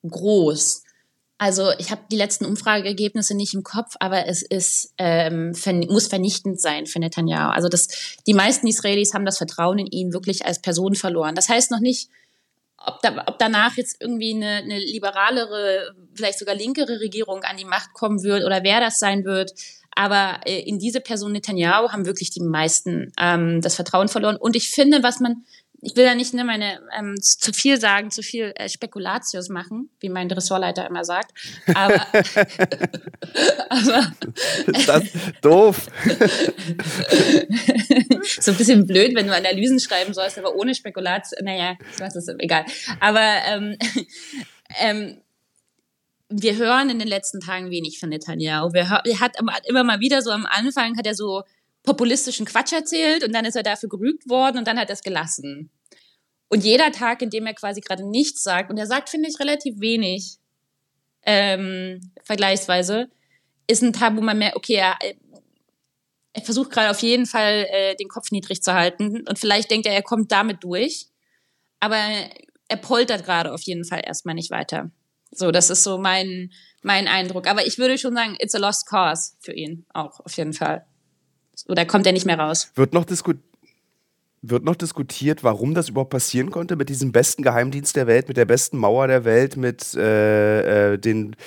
groß. 0.07 0.82
Also 1.43 1.71
ich 1.77 1.91
habe 1.91 2.03
die 2.09 2.15
letzten 2.15 2.45
Umfrageergebnisse 2.45 3.35
nicht 3.35 3.53
im 3.53 3.63
Kopf, 3.63 3.97
aber 3.99 4.27
es 4.27 4.43
ist 4.43 4.93
ähm, 4.97 5.51
muss 5.89 6.07
vernichtend 6.07 6.61
sein 6.61 6.85
für 6.85 6.99
Netanyahu. 6.99 7.51
Also 7.51 7.67
das, 7.67 7.89
die 8.25 8.33
meisten 8.33 8.65
Israelis 8.65 9.13
haben 9.13 9.25
das 9.25 9.39
Vertrauen 9.39 9.77
in 9.77 9.87
ihn 9.87 10.13
wirklich 10.13 10.45
als 10.45 10.61
Person 10.61 10.95
verloren. 10.95 11.35
Das 11.35 11.49
heißt 11.49 11.69
noch 11.69 11.81
nicht, 11.81 12.07
ob, 12.77 13.01
da, 13.01 13.25
ob 13.27 13.39
danach 13.39 13.75
jetzt 13.75 13.97
irgendwie 13.99 14.33
eine, 14.33 14.63
eine 14.63 14.79
liberalere, 14.79 15.93
vielleicht 16.13 16.39
sogar 16.39 16.55
linkere 16.55 17.01
Regierung 17.01 17.43
an 17.43 17.57
die 17.57 17.65
Macht 17.65 17.91
kommen 17.91 18.23
wird 18.23 18.45
oder 18.45 18.63
wer 18.63 18.79
das 18.79 18.97
sein 18.97 19.25
wird. 19.25 19.51
Aber 19.95 20.39
äh, 20.45 20.61
in 20.61 20.79
diese 20.79 21.01
Person 21.01 21.33
Netanyahu 21.33 21.89
haben 21.89 22.05
wirklich 22.05 22.29
die 22.29 22.39
meisten 22.39 23.11
ähm, 23.19 23.59
das 23.59 23.75
Vertrauen 23.75 24.07
verloren. 24.07 24.37
Und 24.37 24.55
ich 24.55 24.69
finde, 24.69 25.03
was 25.03 25.19
man, 25.19 25.43
ich 25.83 25.95
will 25.95 26.05
da 26.05 26.15
nicht 26.15 26.33
ne, 26.33 26.43
meine 26.45 26.79
ähm, 26.97 27.21
zu 27.21 27.51
viel 27.51 27.79
sagen, 27.79 28.09
zu 28.09 28.23
viel 28.23 28.53
äh, 28.55 28.69
Spekulatius 28.69 29.49
machen, 29.49 29.89
wie 29.99 30.09
mein 30.09 30.31
Ressortleiter 30.31 30.87
immer 30.87 31.03
sagt. 31.03 31.33
Aber, 31.73 31.95
aber 33.69 34.13
ist 34.67 34.87
das 34.87 35.03
doof. 35.41 35.87
so 38.39 38.51
ein 38.51 38.57
bisschen 38.57 38.87
blöd, 38.87 39.13
wenn 39.15 39.27
du 39.27 39.35
Analysen 39.35 39.79
schreiben 39.79 40.13
sollst, 40.13 40.37
aber 40.37 40.55
ohne 40.55 40.73
Spekulatius. 40.73 41.41
Naja, 41.41 41.75
was 41.99 42.15
ist 42.15 42.33
egal. 42.39 42.65
Aber 42.99 43.39
ähm, 43.45 43.77
ähm, 44.79 45.17
wir 46.29 46.55
hören 46.55 46.89
in 46.89 46.99
den 46.99 47.07
letzten 47.09 47.41
Tagen 47.41 47.69
wenig 47.69 47.99
von 47.99 48.09
Netanyahu. 48.09 48.73
Wir, 48.73 49.01
er 49.05 49.19
hat 49.19 49.35
immer 49.67 49.83
mal 49.83 49.99
wieder 49.99 50.21
so 50.21 50.31
am 50.31 50.45
Anfang 50.45 50.97
hat 50.97 51.05
er 51.05 51.15
so 51.15 51.43
populistischen 51.83 52.45
Quatsch 52.45 52.73
erzählt 52.73 53.23
und 53.23 53.33
dann 53.33 53.45
ist 53.45 53.55
er 53.55 53.63
dafür 53.63 53.89
gerügt 53.89 54.29
worden 54.29 54.57
und 54.57 54.67
dann 54.67 54.79
hat 54.79 54.89
er 54.89 54.93
es 54.93 55.01
gelassen. 55.01 55.69
Und 56.49 56.63
jeder 56.63 56.91
Tag, 56.91 57.21
in 57.21 57.29
dem 57.29 57.45
er 57.45 57.53
quasi 57.53 57.81
gerade 57.81 58.07
nichts 58.07 58.43
sagt, 58.43 58.69
und 58.69 58.77
er 58.77 58.87
sagt, 58.87 59.09
finde 59.09 59.29
ich, 59.29 59.39
relativ 59.39 59.79
wenig, 59.79 60.37
ähm, 61.23 62.11
vergleichsweise, 62.23 63.09
ist 63.67 63.81
ein 63.81 63.93
Tag, 63.93 64.15
wo 64.15 64.21
man 64.21 64.37
merkt, 64.37 64.55
okay, 64.55 64.75
er, 64.75 64.97
er 66.33 66.41
versucht 66.41 66.71
gerade 66.71 66.91
auf 66.91 66.99
jeden 66.99 67.25
Fall 67.25 67.65
äh, 67.69 67.95
den 67.95 68.07
Kopf 68.07 68.31
niedrig 68.31 68.61
zu 68.61 68.73
halten 68.73 69.25
und 69.27 69.39
vielleicht 69.39 69.71
denkt 69.71 69.85
er, 69.87 69.93
er 69.93 70.03
kommt 70.03 70.31
damit 70.31 70.63
durch, 70.63 71.07
aber 71.79 71.97
er 72.67 72.77
poltert 72.77 73.25
gerade 73.25 73.53
auf 73.53 73.61
jeden 73.63 73.85
Fall 73.85 74.01
erstmal 74.05 74.35
nicht 74.35 74.51
weiter. 74.51 74.91
So, 75.31 75.51
das 75.51 75.69
ist 75.69 75.83
so 75.83 75.97
mein, 75.97 76.51
mein 76.81 77.07
Eindruck. 77.07 77.47
Aber 77.47 77.65
ich 77.65 77.77
würde 77.77 77.97
schon 77.97 78.15
sagen, 78.15 78.35
it's 78.39 78.55
a 78.55 78.59
lost 78.59 78.87
cause 78.87 79.33
für 79.39 79.53
ihn 79.53 79.85
auch, 79.93 80.19
auf 80.19 80.37
jeden 80.37 80.53
Fall. 80.53 80.85
Oder 81.67 81.85
kommt 81.85 82.05
er 82.05 82.13
nicht 82.13 82.25
mehr 82.25 82.39
raus? 82.39 82.71
Wird 82.75 82.93
noch 82.93 83.05
diskutiert. 83.05 83.43
Wird 84.45 84.65
noch 84.65 84.75
diskutiert, 84.75 85.45
warum 85.45 85.73
das 85.73 85.87
überhaupt 85.87 86.09
passieren 86.09 86.51
konnte 86.51 86.75
mit 86.75 86.89
diesem 86.89 87.13
besten 87.13 87.43
Geheimdienst 87.43 87.95
der 87.95 88.07
Welt, 88.07 88.27
mit 88.27 88.35
der 88.35 88.43
besten 88.43 88.77
Mauer 88.77 89.07
der 89.07 89.23
Welt, 89.23 89.55
mit 89.55 89.93
äh, 89.93 90.93
äh, 90.93 90.97
den 90.97 91.37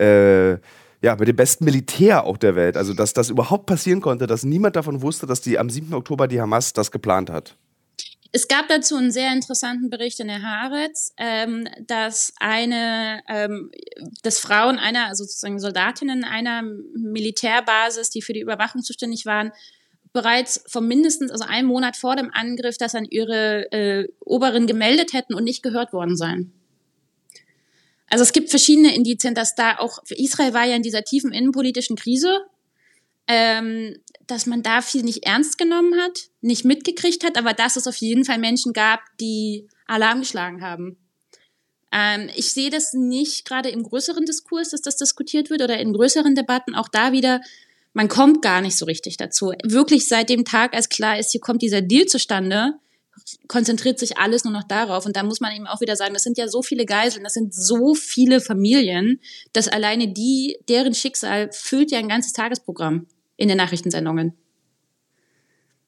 äh, 0.00 0.58
ja, 1.02 1.16
mit 1.16 1.28
dem 1.28 1.36
besten 1.36 1.64
Militär 1.64 2.24
auch 2.24 2.36
der 2.36 2.54
Welt. 2.54 2.76
Also, 2.76 2.94
dass 2.94 3.12
das 3.12 3.28
überhaupt 3.28 3.66
passieren 3.66 4.00
konnte, 4.00 4.26
dass 4.26 4.44
niemand 4.44 4.76
davon 4.76 5.02
wusste, 5.02 5.26
dass 5.26 5.40
die 5.40 5.58
am 5.58 5.68
7. 5.68 5.94
Oktober 5.94 6.28
die 6.28 6.40
Hamas 6.40 6.72
das 6.72 6.90
geplant 6.90 7.30
hat. 7.30 7.56
Es 8.34 8.48
gab 8.48 8.68
dazu 8.68 8.96
einen 8.96 9.12
sehr 9.12 9.30
interessanten 9.30 9.90
Bericht 9.90 10.18
in 10.18 10.28
der 10.28 10.42
Haaretz, 10.42 11.12
ähm, 11.18 11.68
dass 11.86 12.32
eine, 12.40 13.22
ähm, 13.28 13.70
dass 14.22 14.38
Frauen 14.38 14.78
einer, 14.78 15.08
also 15.08 15.24
sozusagen 15.24 15.60
Soldatinnen 15.60 16.24
einer 16.24 16.62
Militärbasis, 16.62 18.08
die 18.08 18.22
für 18.22 18.32
die 18.32 18.40
Überwachung 18.40 18.82
zuständig 18.82 19.26
waren, 19.26 19.52
bereits 20.14 20.64
vor 20.66 20.80
mindestens, 20.80 21.30
also 21.30 21.44
einem 21.44 21.68
Monat 21.68 21.96
vor 21.96 22.16
dem 22.16 22.30
Angriff, 22.32 22.78
das 22.78 22.94
an 22.94 23.04
ihre 23.04 23.70
äh, 23.70 24.08
Oberin 24.20 24.66
gemeldet 24.66 25.12
hätten 25.12 25.34
und 25.34 25.44
nicht 25.44 25.62
gehört 25.62 25.92
worden 25.92 26.16
seien. 26.16 26.52
Also 28.08 28.22
es 28.22 28.32
gibt 28.32 28.50
verschiedene 28.50 28.94
Indizien, 28.94 29.34
dass 29.34 29.54
da 29.54 29.78
auch, 29.78 29.98
Israel 30.08 30.54
war 30.54 30.64
ja 30.64 30.76
in 30.76 30.82
dieser 30.82 31.02
tiefen 31.02 31.32
innenpolitischen 31.32 31.96
Krise, 31.96 32.40
ähm, 33.28 33.96
dass 34.26 34.46
man 34.46 34.62
da 34.62 34.82
viel 34.82 35.02
nicht 35.02 35.24
ernst 35.24 35.58
genommen 35.58 36.00
hat, 36.00 36.28
nicht 36.40 36.64
mitgekriegt 36.64 37.24
hat, 37.24 37.36
aber 37.36 37.52
dass 37.52 37.76
es 37.76 37.86
auf 37.86 37.96
jeden 37.96 38.24
Fall 38.24 38.38
Menschen 38.38 38.72
gab, 38.72 39.00
die 39.20 39.68
Alarm 39.86 40.20
geschlagen 40.20 40.62
haben. 40.62 40.96
Ähm, 41.92 42.30
ich 42.34 42.52
sehe 42.52 42.70
das 42.70 42.92
nicht 42.94 43.44
gerade 43.44 43.68
im 43.68 43.82
größeren 43.82 44.24
Diskurs, 44.24 44.70
dass 44.70 44.80
das 44.80 44.96
diskutiert 44.96 45.50
wird 45.50 45.62
oder 45.62 45.78
in 45.78 45.92
größeren 45.92 46.34
Debatten. 46.34 46.74
Auch 46.74 46.88
da 46.88 47.12
wieder, 47.12 47.40
man 47.92 48.08
kommt 48.08 48.42
gar 48.42 48.62
nicht 48.62 48.78
so 48.78 48.86
richtig 48.86 49.18
dazu. 49.18 49.52
Wirklich 49.62 50.08
seit 50.08 50.30
dem 50.30 50.44
Tag, 50.44 50.74
als 50.74 50.88
klar 50.88 51.18
ist, 51.18 51.32
hier 51.32 51.40
kommt 51.40 51.62
dieser 51.62 51.82
Deal 51.82 52.06
zustande, 52.06 52.74
konzentriert 53.46 53.98
sich 53.98 54.16
alles 54.16 54.44
nur 54.44 54.54
noch 54.54 54.66
darauf. 54.66 55.04
Und 55.04 55.16
da 55.16 55.22
muss 55.22 55.40
man 55.40 55.54
eben 55.54 55.66
auch 55.66 55.82
wieder 55.82 55.96
sagen, 55.96 56.14
das 56.14 56.22
sind 56.22 56.38
ja 56.38 56.48
so 56.48 56.62
viele 56.62 56.86
Geiseln, 56.86 57.24
das 57.24 57.34
sind 57.34 57.54
so 57.54 57.94
viele 57.94 58.40
Familien, 58.40 59.20
dass 59.52 59.68
alleine 59.68 60.08
die, 60.08 60.56
deren 60.68 60.94
Schicksal 60.94 61.50
füllt 61.52 61.90
ja 61.90 61.98
ein 61.98 62.08
ganzes 62.08 62.32
Tagesprogramm 62.32 63.06
in 63.36 63.48
den 63.48 63.56
Nachrichtensendungen. 63.56 64.34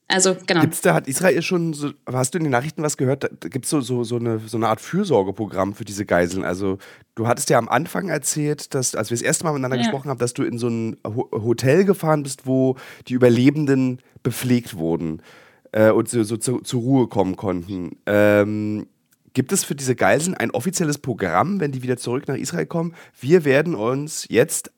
Also, 0.07 0.37
genau. 0.47 0.61
Gibt's 0.61 0.83
da, 0.83 0.95
hat 0.95 1.09
Israel 1.09 1.41
schon, 1.41 1.73
so, 1.73 1.93
hast 2.07 2.35
du 2.35 2.39
in 2.39 2.45
den 2.45 2.51
Nachrichten 2.51 2.83
was 2.83 2.99
gehört? 2.99 3.29
Gibt 3.41 3.65
es 3.65 3.71
so, 3.71 3.81
so, 3.81 4.05
so, 4.05 4.17
eine, 4.17 4.39
so 4.39 4.59
eine 4.59 4.69
Art 4.69 4.81
Fürsorgeprogramm 4.81 5.75
für 5.75 5.87
diese 5.87 6.05
Geiseln? 6.05 6.45
Also, 6.45 6.79
du 7.15 7.27
hattest 7.27 7.49
ja 7.49 7.59
am 7.59 7.69
Anfang 7.69 8.11
erzählt, 8.11 8.75
dass, 8.75 8.95
als 8.95 9.11
wir 9.11 9.17
das 9.17 9.23
erste 9.23 9.45
Mal 9.45 9.53
miteinander 9.53 9.79
ja. 9.79 9.83
gesprochen 9.83 10.11
haben, 10.11 10.19
dass 10.19 10.35
du 10.35 10.43
in 10.43 10.59
so 10.59 10.69
ein 10.69 10.99
Hotel 11.05 11.85
gefahren 11.85 12.23
bist, 12.23 12.47
wo 12.47 12.77
die 13.09 13.15
Überlebenden 13.15 14.01
bepflegt 14.23 14.77
wurden 14.77 15.23
äh, 15.73 15.91
und 15.91 16.09
so, 16.09 16.23
so 16.23 16.37
zu, 16.37 16.59
zur 16.61 16.83
Ruhe 16.83 17.09
kommen 17.09 17.37
konnten. 17.37 17.97
Ähm, 18.05 18.87
gibt 19.33 19.53
es 19.53 19.65
für 19.65 19.75
diese 19.75 19.97
Geiseln 19.97 20.35
ein 20.35 20.51
offizielles 20.51 20.99
Programm, 20.99 21.61
wenn 21.61 21.73
die 21.73 21.83
wieder 21.83 21.97
zurück 21.97 22.29
nach 22.29 22.37
Israel 22.37 22.67
kommen? 22.67 22.95
Wir 23.19 23.45
werden 23.45 23.75
uns 23.75 24.27
jetzt 24.29 24.71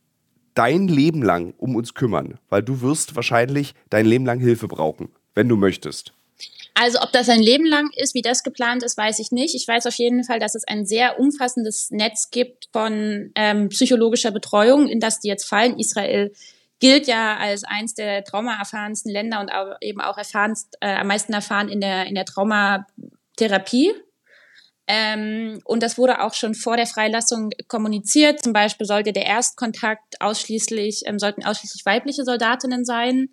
dein 0.57 0.89
Leben 0.89 1.23
lang 1.23 1.55
um 1.59 1.77
uns 1.77 1.95
kümmern? 1.95 2.39
Weil 2.49 2.63
du 2.63 2.81
wirst 2.81 3.15
wahrscheinlich 3.15 3.75
dein 3.91 4.07
Leben 4.07 4.27
lang 4.27 4.41
Hilfe 4.41 4.67
brauchen, 4.67 5.09
wenn 5.35 5.49
du 5.49 5.57
möchtest. 5.57 6.13
Also 6.79 7.01
ob 7.01 7.11
das 7.11 7.31
ein 7.31 7.41
Leben 7.41 7.65
lang 7.65 7.91
ist, 7.97 8.15
wie 8.15 8.21
das 8.21 8.43
geplant 8.43 8.83
ist, 8.83 8.99
weiß 8.99 9.19
ich 9.19 9.33
nicht. 9.33 9.55
Ich 9.55 9.67
weiß 9.67 9.87
auf 9.87 9.95
jeden 9.95 10.25
Fall, 10.25 10.39
dass 10.39 10.55
es 10.55 10.69
ein 10.69 10.85
sehr 10.85 11.19
umfassendes 11.19 11.91
Netz 11.91 12.31
gibt 12.31 12.69
von 12.71 13.31
ähm, 13.35 13.71
psychologischer 13.71 14.31
Betreuung, 14.31 14.87
in 14.87 15.01
das 15.01 15.21
die 15.21 15.29
jetzt 15.29 15.49
fallen. 15.49 15.79
Israel 15.79 16.33
gilt 16.79 17.07
ja 17.07 17.39
als 17.39 17.65
eins 17.65 17.95
der 17.95 18.25
traumaerfahrensten 18.25 19.11
Länder 19.11 19.41
und 19.41 19.51
auch, 19.51 19.77
eben 19.81 20.03
auch 20.03 20.19
erfahrenst, 20.19 20.77
äh, 20.81 20.95
am 20.97 21.07
meisten 21.07 21.33
erfahren 21.33 21.71
in 21.71 21.81
der, 21.81 22.07
in 22.07 22.15
der 22.15 22.27
Traumatherapie. 22.27 23.95
Ähm, 24.89 25.61
und 25.65 25.83
das 25.83 25.99
wurde 25.99 26.23
auch 26.23 26.35
schon 26.35 26.55
vor 26.55 26.77
der 26.77 26.87
Freilassung 26.87 27.51
kommuniziert. 27.69 28.43
Zum 28.43 28.53
Beispiel 28.53 28.87
sollte 28.87 29.13
der 29.13 29.27
Erstkontakt 29.27 30.21
ausschließlich, 30.21 31.03
ähm, 31.07 31.19
sollten 31.19 31.45
ausschließlich 31.45 31.85
weibliche 31.85 32.25
Soldatinnen 32.25 32.85
sein 32.85 33.31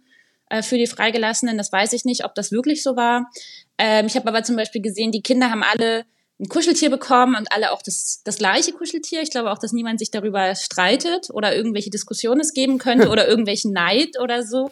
äh, 0.49 0.63
für 0.63 0.77
die 0.77 0.87
Freigelassenen. 0.87 1.57
Das 1.57 1.71
weiß 1.71 1.93
ich 1.93 2.05
nicht, 2.05 2.25
ob 2.25 2.33
das 2.33 2.51
wirklich 2.51 2.81
so 2.81 2.95
war. 2.95 3.29
Ähm, 3.77 4.07
ich 4.07 4.15
habe 4.15 4.27
aber 4.27 4.43
zum 4.43 4.55
Beispiel 4.55 4.81
gesehen, 4.81 5.11
die 5.11 5.21
Kinder 5.21 5.51
haben 5.51 5.63
alle 5.63 6.05
ein 6.39 6.49
Kuscheltier 6.49 6.89
bekommen 6.89 7.35
und 7.35 7.51
alle 7.51 7.71
auch 7.71 7.83
das, 7.83 8.21
das 8.23 8.37
gleiche 8.37 8.73
Kuscheltier. 8.73 9.21
Ich 9.21 9.29
glaube 9.29 9.51
auch, 9.51 9.59
dass 9.59 9.71
niemand 9.71 9.99
sich 9.99 10.09
darüber 10.09 10.55
streitet 10.55 11.29
oder 11.31 11.55
irgendwelche 11.55 11.91
Diskussionen 11.91 12.41
es 12.41 12.53
geben 12.53 12.79
könnte 12.79 13.09
oder 13.11 13.27
irgendwelchen 13.27 13.71
Neid 13.71 14.19
oder 14.19 14.43
so. 14.43 14.71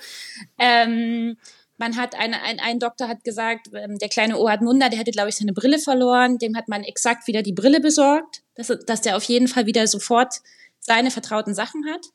Ähm, 0.58 1.38
man 1.82 1.98
hat 1.98 2.13
eine, 2.13 2.44
ein, 2.44 2.60
ein 2.60 2.80
Doktor 2.80 3.08
hat 3.08 3.24
gesagt, 3.24 3.70
ähm, 3.74 3.98
der 3.98 4.08
kleine 4.08 4.38
Ohad 4.38 4.62
Munda, 4.62 4.88
der 4.88 5.00
hatte, 5.00 5.10
glaube 5.10 5.30
ich, 5.30 5.36
seine 5.36 5.52
Brille 5.52 5.80
verloren. 5.80 6.38
Dem 6.38 6.56
hat 6.56 6.67
man 6.67 6.84
exakt 6.84 7.26
wieder 7.26 7.41
die 7.41 7.54
Brille 7.54 7.82
besorgt, 7.82 8.44
dass, 8.54 8.72
dass 8.86 9.02
der 9.02 9.17
auf 9.17 9.24
jeden 9.24 9.48
Fall 9.48 9.65
wieder 9.65 9.88
sofort 9.88 10.36
seine 10.80 11.10
vertrauten 11.10 11.56
Sachen 11.56 11.84
hat. 11.91 12.06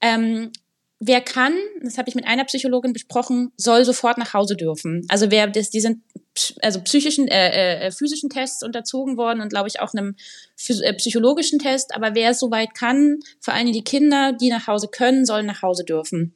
Ähm, 0.00 0.52
wer 1.00 1.20
kann, 1.20 1.52
das 1.82 1.98
habe 1.98 2.08
ich 2.08 2.14
mit 2.14 2.28
einer 2.28 2.44
Psychologin 2.44 2.92
besprochen, 2.92 3.50
soll 3.56 3.84
sofort 3.84 4.18
nach 4.18 4.34
Hause 4.34 4.54
dürfen. 4.54 5.04
Also 5.08 5.32
wer 5.32 5.48
das, 5.48 5.70
die 5.70 5.80
sind 5.80 6.00
also 6.62 6.80
psychischen, 6.82 7.26
äh, 7.26 7.48
äh, 7.48 7.86
äh, 7.86 7.90
physischen 7.90 8.30
Tests 8.30 8.62
unterzogen 8.62 9.16
worden 9.16 9.40
und 9.40 9.48
glaube 9.48 9.66
ich 9.66 9.80
auch 9.80 9.94
einem 9.94 10.14
äh, 10.68 10.94
psychologischen 10.94 11.58
Test. 11.58 11.92
Aber 11.92 12.14
wer 12.14 12.30
es 12.30 12.38
soweit 12.38 12.72
kann, 12.74 13.18
vor 13.40 13.52
allem 13.52 13.72
die 13.72 13.82
Kinder, 13.82 14.32
die 14.32 14.48
nach 14.48 14.68
Hause 14.68 14.86
können, 14.86 15.26
sollen 15.26 15.46
nach 15.46 15.62
Hause 15.62 15.82
dürfen. 15.82 16.34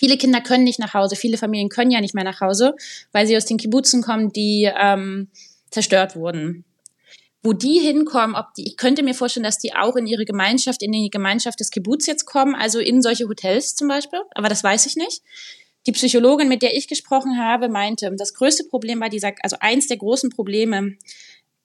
Viele 0.00 0.16
Kinder 0.16 0.40
können 0.40 0.64
nicht 0.64 0.78
nach 0.78 0.94
Hause, 0.94 1.14
viele 1.14 1.36
Familien 1.36 1.68
können 1.68 1.90
ja 1.90 2.00
nicht 2.00 2.14
mehr 2.14 2.24
nach 2.24 2.40
Hause, 2.40 2.74
weil 3.12 3.26
sie 3.26 3.36
aus 3.36 3.44
den 3.44 3.58
Kibbutzen 3.58 4.00
kommen, 4.00 4.32
die 4.32 4.66
ähm, 4.74 5.28
zerstört 5.70 6.16
wurden. 6.16 6.64
Wo 7.42 7.52
die 7.52 7.80
hinkommen, 7.80 8.34
ob 8.34 8.54
die, 8.56 8.66
ich 8.66 8.78
könnte 8.78 9.02
mir 9.02 9.12
vorstellen, 9.12 9.44
dass 9.44 9.58
die 9.58 9.74
auch 9.74 9.96
in 9.96 10.06
ihre 10.06 10.24
Gemeinschaft, 10.24 10.82
in 10.82 10.92
die 10.92 11.10
Gemeinschaft 11.10 11.60
des 11.60 11.70
Kibbutz 11.70 12.06
jetzt 12.06 12.24
kommen, 12.24 12.54
also 12.54 12.78
in 12.78 13.02
solche 13.02 13.28
Hotels 13.28 13.74
zum 13.74 13.88
Beispiel, 13.88 14.20
aber 14.34 14.48
das 14.48 14.64
weiß 14.64 14.86
ich 14.86 14.96
nicht. 14.96 15.20
Die 15.86 15.92
Psychologin, 15.92 16.48
mit 16.48 16.62
der 16.62 16.74
ich 16.74 16.88
gesprochen 16.88 17.36
habe, 17.38 17.68
meinte, 17.68 18.10
das 18.16 18.32
größte 18.32 18.64
Problem 18.70 19.00
war 19.00 19.10
dieser, 19.10 19.34
also 19.42 19.58
eins 19.60 19.86
der 19.86 19.98
großen 19.98 20.30
Probleme 20.30 20.96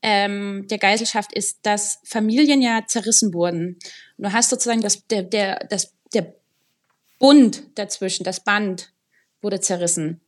ähm, 0.01 0.67
der 0.69 0.77
Geiselschaft 0.77 1.31
ist, 1.31 1.59
dass 1.63 1.99
Familien 2.03 2.61
ja 2.61 2.81
zerrissen 2.85 3.33
wurden. 3.33 3.79
Du 4.17 4.33
hast 4.33 4.49
sozusagen 4.49 4.81
das, 4.81 5.07
der, 5.07 5.23
der, 5.23 5.65
das, 5.69 5.93
der 6.13 6.35
Bund 7.19 7.63
dazwischen, 7.75 8.23
das 8.23 8.43
Band 8.43 8.91
wurde 9.41 9.59
zerrissen. 9.59 10.21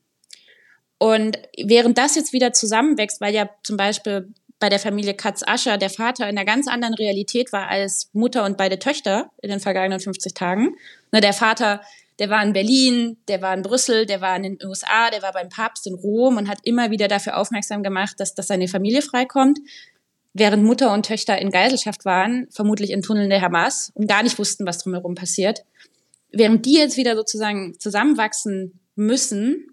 Und 0.99 1.37
während 1.57 1.97
das 1.97 2.15
jetzt 2.15 2.33
wieder 2.33 2.53
zusammenwächst, 2.53 3.21
weil 3.21 3.33
ja 3.33 3.49
zum 3.63 3.77
Beispiel 3.77 4.33
bei 4.59 4.69
der 4.69 4.79
Familie 4.79 5.13
Katz-Ascher 5.13 5.77
der 5.77 5.91
Vater 5.91 6.27
in 6.27 6.37
einer 6.37 6.45
ganz 6.45 6.67
anderen 6.67 6.95
Realität 6.95 7.53
war 7.53 7.67
als 7.67 8.09
Mutter 8.13 8.43
und 8.43 8.57
beide 8.57 8.79
Töchter 8.79 9.29
in 9.41 9.49
den 9.49 9.59
vergangenen 9.59 9.99
50 9.99 10.33
Tagen. 10.33 10.75
Ne, 11.11 11.21
der 11.21 11.33
Vater, 11.33 11.81
der 12.17 12.29
war 12.29 12.43
in 12.43 12.53
Berlin, 12.53 13.17
der 13.27 13.41
war 13.43 13.53
in 13.53 13.61
Brüssel, 13.61 14.07
der 14.07 14.21
war 14.21 14.35
in 14.35 14.43
den 14.43 14.57
USA, 14.65 15.11
der 15.11 15.21
war 15.21 15.33
beim 15.33 15.49
Papst 15.49 15.85
in 15.85 15.93
Rom 15.93 16.37
und 16.37 16.49
hat 16.49 16.59
immer 16.63 16.89
wieder 16.89 17.07
dafür 17.07 17.37
aufmerksam 17.37 17.83
gemacht, 17.83 18.15
dass, 18.19 18.33
dass 18.33 18.47
seine 18.47 18.67
Familie 18.67 19.03
freikommt. 19.03 19.59
Während 20.33 20.63
Mutter 20.63 20.91
und 20.91 21.05
Töchter 21.05 21.37
in 21.37 21.51
Geiselschaft 21.51 22.05
waren, 22.05 22.47
vermutlich 22.49 22.91
in 22.91 23.03
Tunneln 23.03 23.29
der 23.29 23.41
Hamas 23.41 23.91
und 23.93 24.07
gar 24.07 24.23
nicht 24.23 24.39
wussten, 24.39 24.65
was 24.65 24.79
drumherum 24.79 25.13
passiert 25.13 25.63
während 26.31 26.65
die 26.65 26.75
jetzt 26.75 26.97
wieder 26.97 27.15
sozusagen 27.15 27.79
zusammenwachsen 27.79 28.79
müssen, 28.95 29.67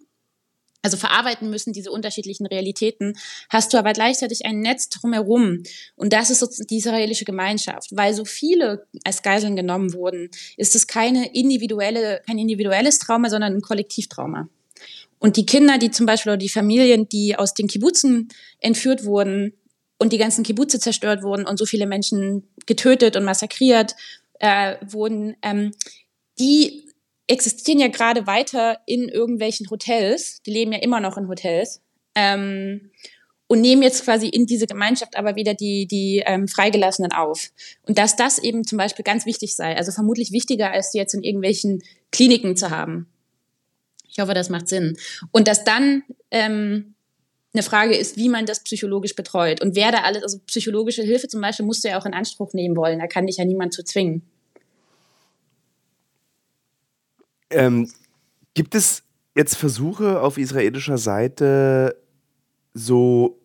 also 0.84 0.98
verarbeiten 0.98 1.48
müssen, 1.48 1.72
diese 1.72 1.90
unterschiedlichen 1.90 2.46
Realitäten, 2.46 3.14
hast 3.48 3.72
du 3.72 3.78
aber 3.78 3.94
gleichzeitig 3.94 4.44
ein 4.44 4.60
Netz 4.60 4.90
drumherum. 4.90 5.62
Und 5.96 6.12
das 6.12 6.28
ist 6.28 6.40
sozusagen 6.40 6.66
die 6.66 6.76
israelische 6.76 7.24
Gemeinschaft. 7.24 7.88
Weil 7.92 8.12
so 8.12 8.26
viele 8.26 8.86
als 9.02 9.22
Geiseln 9.22 9.56
genommen 9.56 9.94
wurden, 9.94 10.30
ist 10.58 10.76
es 10.76 10.86
keine 10.86 11.34
individuelle, 11.34 12.20
kein 12.26 12.38
individuelles 12.38 12.98
Trauma, 12.98 13.30
sondern 13.30 13.54
ein 13.54 13.62
Kollektivtrauma. 13.62 14.48
Und 15.18 15.38
die 15.38 15.46
Kinder, 15.46 15.78
die 15.78 15.90
zum 15.90 16.04
Beispiel, 16.04 16.32
oder 16.32 16.36
die 16.36 16.50
Familien, 16.50 17.08
die 17.08 17.34
aus 17.34 17.54
den 17.54 17.66
Kibbutzen 17.66 18.28
entführt 18.60 19.06
wurden 19.06 19.54
und 19.96 20.12
die 20.12 20.18
ganzen 20.18 20.44
Kibbutze 20.44 20.78
zerstört 20.80 21.22
wurden 21.22 21.46
und 21.46 21.58
so 21.58 21.64
viele 21.64 21.86
Menschen 21.86 22.46
getötet 22.66 23.16
und 23.16 23.24
massakriert 23.24 23.96
äh, 24.38 24.76
wurden, 24.82 25.34
ähm, 25.40 25.72
die 26.38 26.84
existieren 27.26 27.80
ja 27.80 27.88
gerade 27.88 28.26
weiter 28.26 28.78
in 28.86 29.08
irgendwelchen 29.08 29.70
Hotels. 29.70 30.42
Die 30.42 30.52
leben 30.52 30.72
ja 30.72 30.78
immer 30.78 31.00
noch 31.00 31.16
in 31.16 31.28
Hotels. 31.28 31.80
Ähm, 32.14 32.90
und 33.46 33.60
nehmen 33.60 33.82
jetzt 33.82 34.04
quasi 34.04 34.28
in 34.28 34.46
diese 34.46 34.66
Gemeinschaft 34.66 35.16
aber 35.16 35.36
wieder 35.36 35.54
die, 35.54 35.86
die 35.86 36.22
ähm, 36.24 36.48
Freigelassenen 36.48 37.12
auf. 37.12 37.50
Und 37.82 37.98
dass 37.98 38.16
das 38.16 38.38
eben 38.38 38.64
zum 38.64 38.78
Beispiel 38.78 39.04
ganz 39.04 39.26
wichtig 39.26 39.54
sei, 39.54 39.76
also 39.76 39.92
vermutlich 39.92 40.32
wichtiger, 40.32 40.72
als 40.72 40.90
die 40.90 40.98
jetzt 40.98 41.14
in 41.14 41.22
irgendwelchen 41.22 41.82
Kliniken 42.10 42.56
zu 42.56 42.70
haben. 42.70 43.06
Ich 44.08 44.18
hoffe, 44.18 44.32
das 44.34 44.48
macht 44.48 44.68
Sinn. 44.68 44.96
Und 45.30 45.46
dass 45.46 45.64
dann 45.64 46.04
ähm, 46.30 46.94
eine 47.52 47.62
Frage 47.62 47.96
ist, 47.96 48.16
wie 48.16 48.28
man 48.28 48.46
das 48.46 48.60
psychologisch 48.64 49.14
betreut. 49.14 49.60
Und 49.60 49.76
wer 49.76 49.92
da 49.92 49.98
alles, 49.98 50.22
also 50.22 50.38
psychologische 50.46 51.02
Hilfe 51.02 51.28
zum 51.28 51.40
Beispiel, 51.40 51.66
musst 51.66 51.84
du 51.84 51.88
ja 51.88 51.98
auch 52.00 52.06
in 52.06 52.14
Anspruch 52.14 52.52
nehmen 52.54 52.76
wollen. 52.76 52.98
Da 52.98 53.06
kann 53.06 53.26
dich 53.26 53.36
ja 53.36 53.44
niemand 53.44 53.74
zu 53.74 53.84
zwingen. 53.84 54.22
Ähm, 57.50 57.90
gibt 58.54 58.74
es 58.74 59.02
jetzt 59.34 59.56
Versuche 59.56 60.20
auf 60.20 60.38
israelischer 60.38 60.98
Seite 60.98 61.96
so 62.72 63.40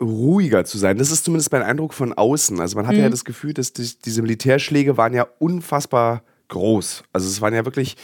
ruhiger 0.00 0.64
zu 0.64 0.78
sein? 0.78 0.98
Das 0.98 1.10
ist 1.10 1.24
zumindest 1.24 1.52
mein 1.52 1.62
Eindruck 1.62 1.94
von 1.94 2.12
außen. 2.12 2.60
Also 2.60 2.76
man 2.76 2.86
hatte 2.86 2.98
mhm. 2.98 3.04
ja 3.04 3.10
das 3.10 3.24
Gefühl, 3.24 3.54
dass 3.54 3.72
die, 3.72 3.88
diese 4.04 4.22
Militärschläge 4.22 4.96
waren 4.96 5.14
ja 5.14 5.26
unfassbar 5.38 6.22
groß. 6.48 7.04
Also 7.12 7.28
es 7.28 7.40
waren 7.40 7.54
ja 7.54 7.64
wirklich 7.64 7.96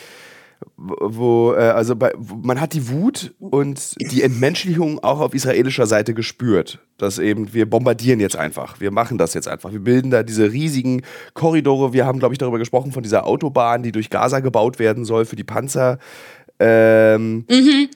wo, 0.77 1.55
äh, 1.55 1.61
also 1.61 1.97
bei, 1.97 2.13
wo, 2.17 2.37
man 2.37 2.61
hat 2.61 2.73
die 2.73 2.89
Wut 2.89 3.35
und 3.39 3.95
die 4.01 4.23
Entmenschlichung 4.23 4.99
auch 5.03 5.21
auf 5.21 5.35
israelischer 5.35 5.87
Seite 5.87 6.15
gespürt. 6.15 6.81
Dass 6.99 7.19
eben, 7.19 7.53
wir 7.53 7.69
bombardieren 7.69 8.21
jetzt 8.21 8.37
einfach. 8.37 8.81
Wir 8.81 8.91
machen 8.91 9.19
das 9.19 9.35
jetzt 9.35 9.49
einfach. 9.49 9.73
Wir 9.73 9.81
bilden 9.81 10.11
da 10.11 10.23
diese 10.23 10.53
riesigen 10.53 11.03
Korridore. 11.35 11.93
Wir 11.93 12.07
haben, 12.07 12.19
glaube 12.19 12.35
ich, 12.35 12.39
darüber 12.39 12.59
gesprochen, 12.59 12.93
von 12.93 13.03
dieser 13.03 13.27
Autobahn, 13.27 13.83
die 13.83 13.93
durch 13.93 14.11
Gaza 14.11 14.41
gebaut 14.41 14.79
werden 14.79 15.05
soll 15.05 15.25
für 15.25 15.37
die 15.37 15.45
Panzer. 15.45 15.99
Ähm, 16.59 17.45
mhm. 17.51 17.89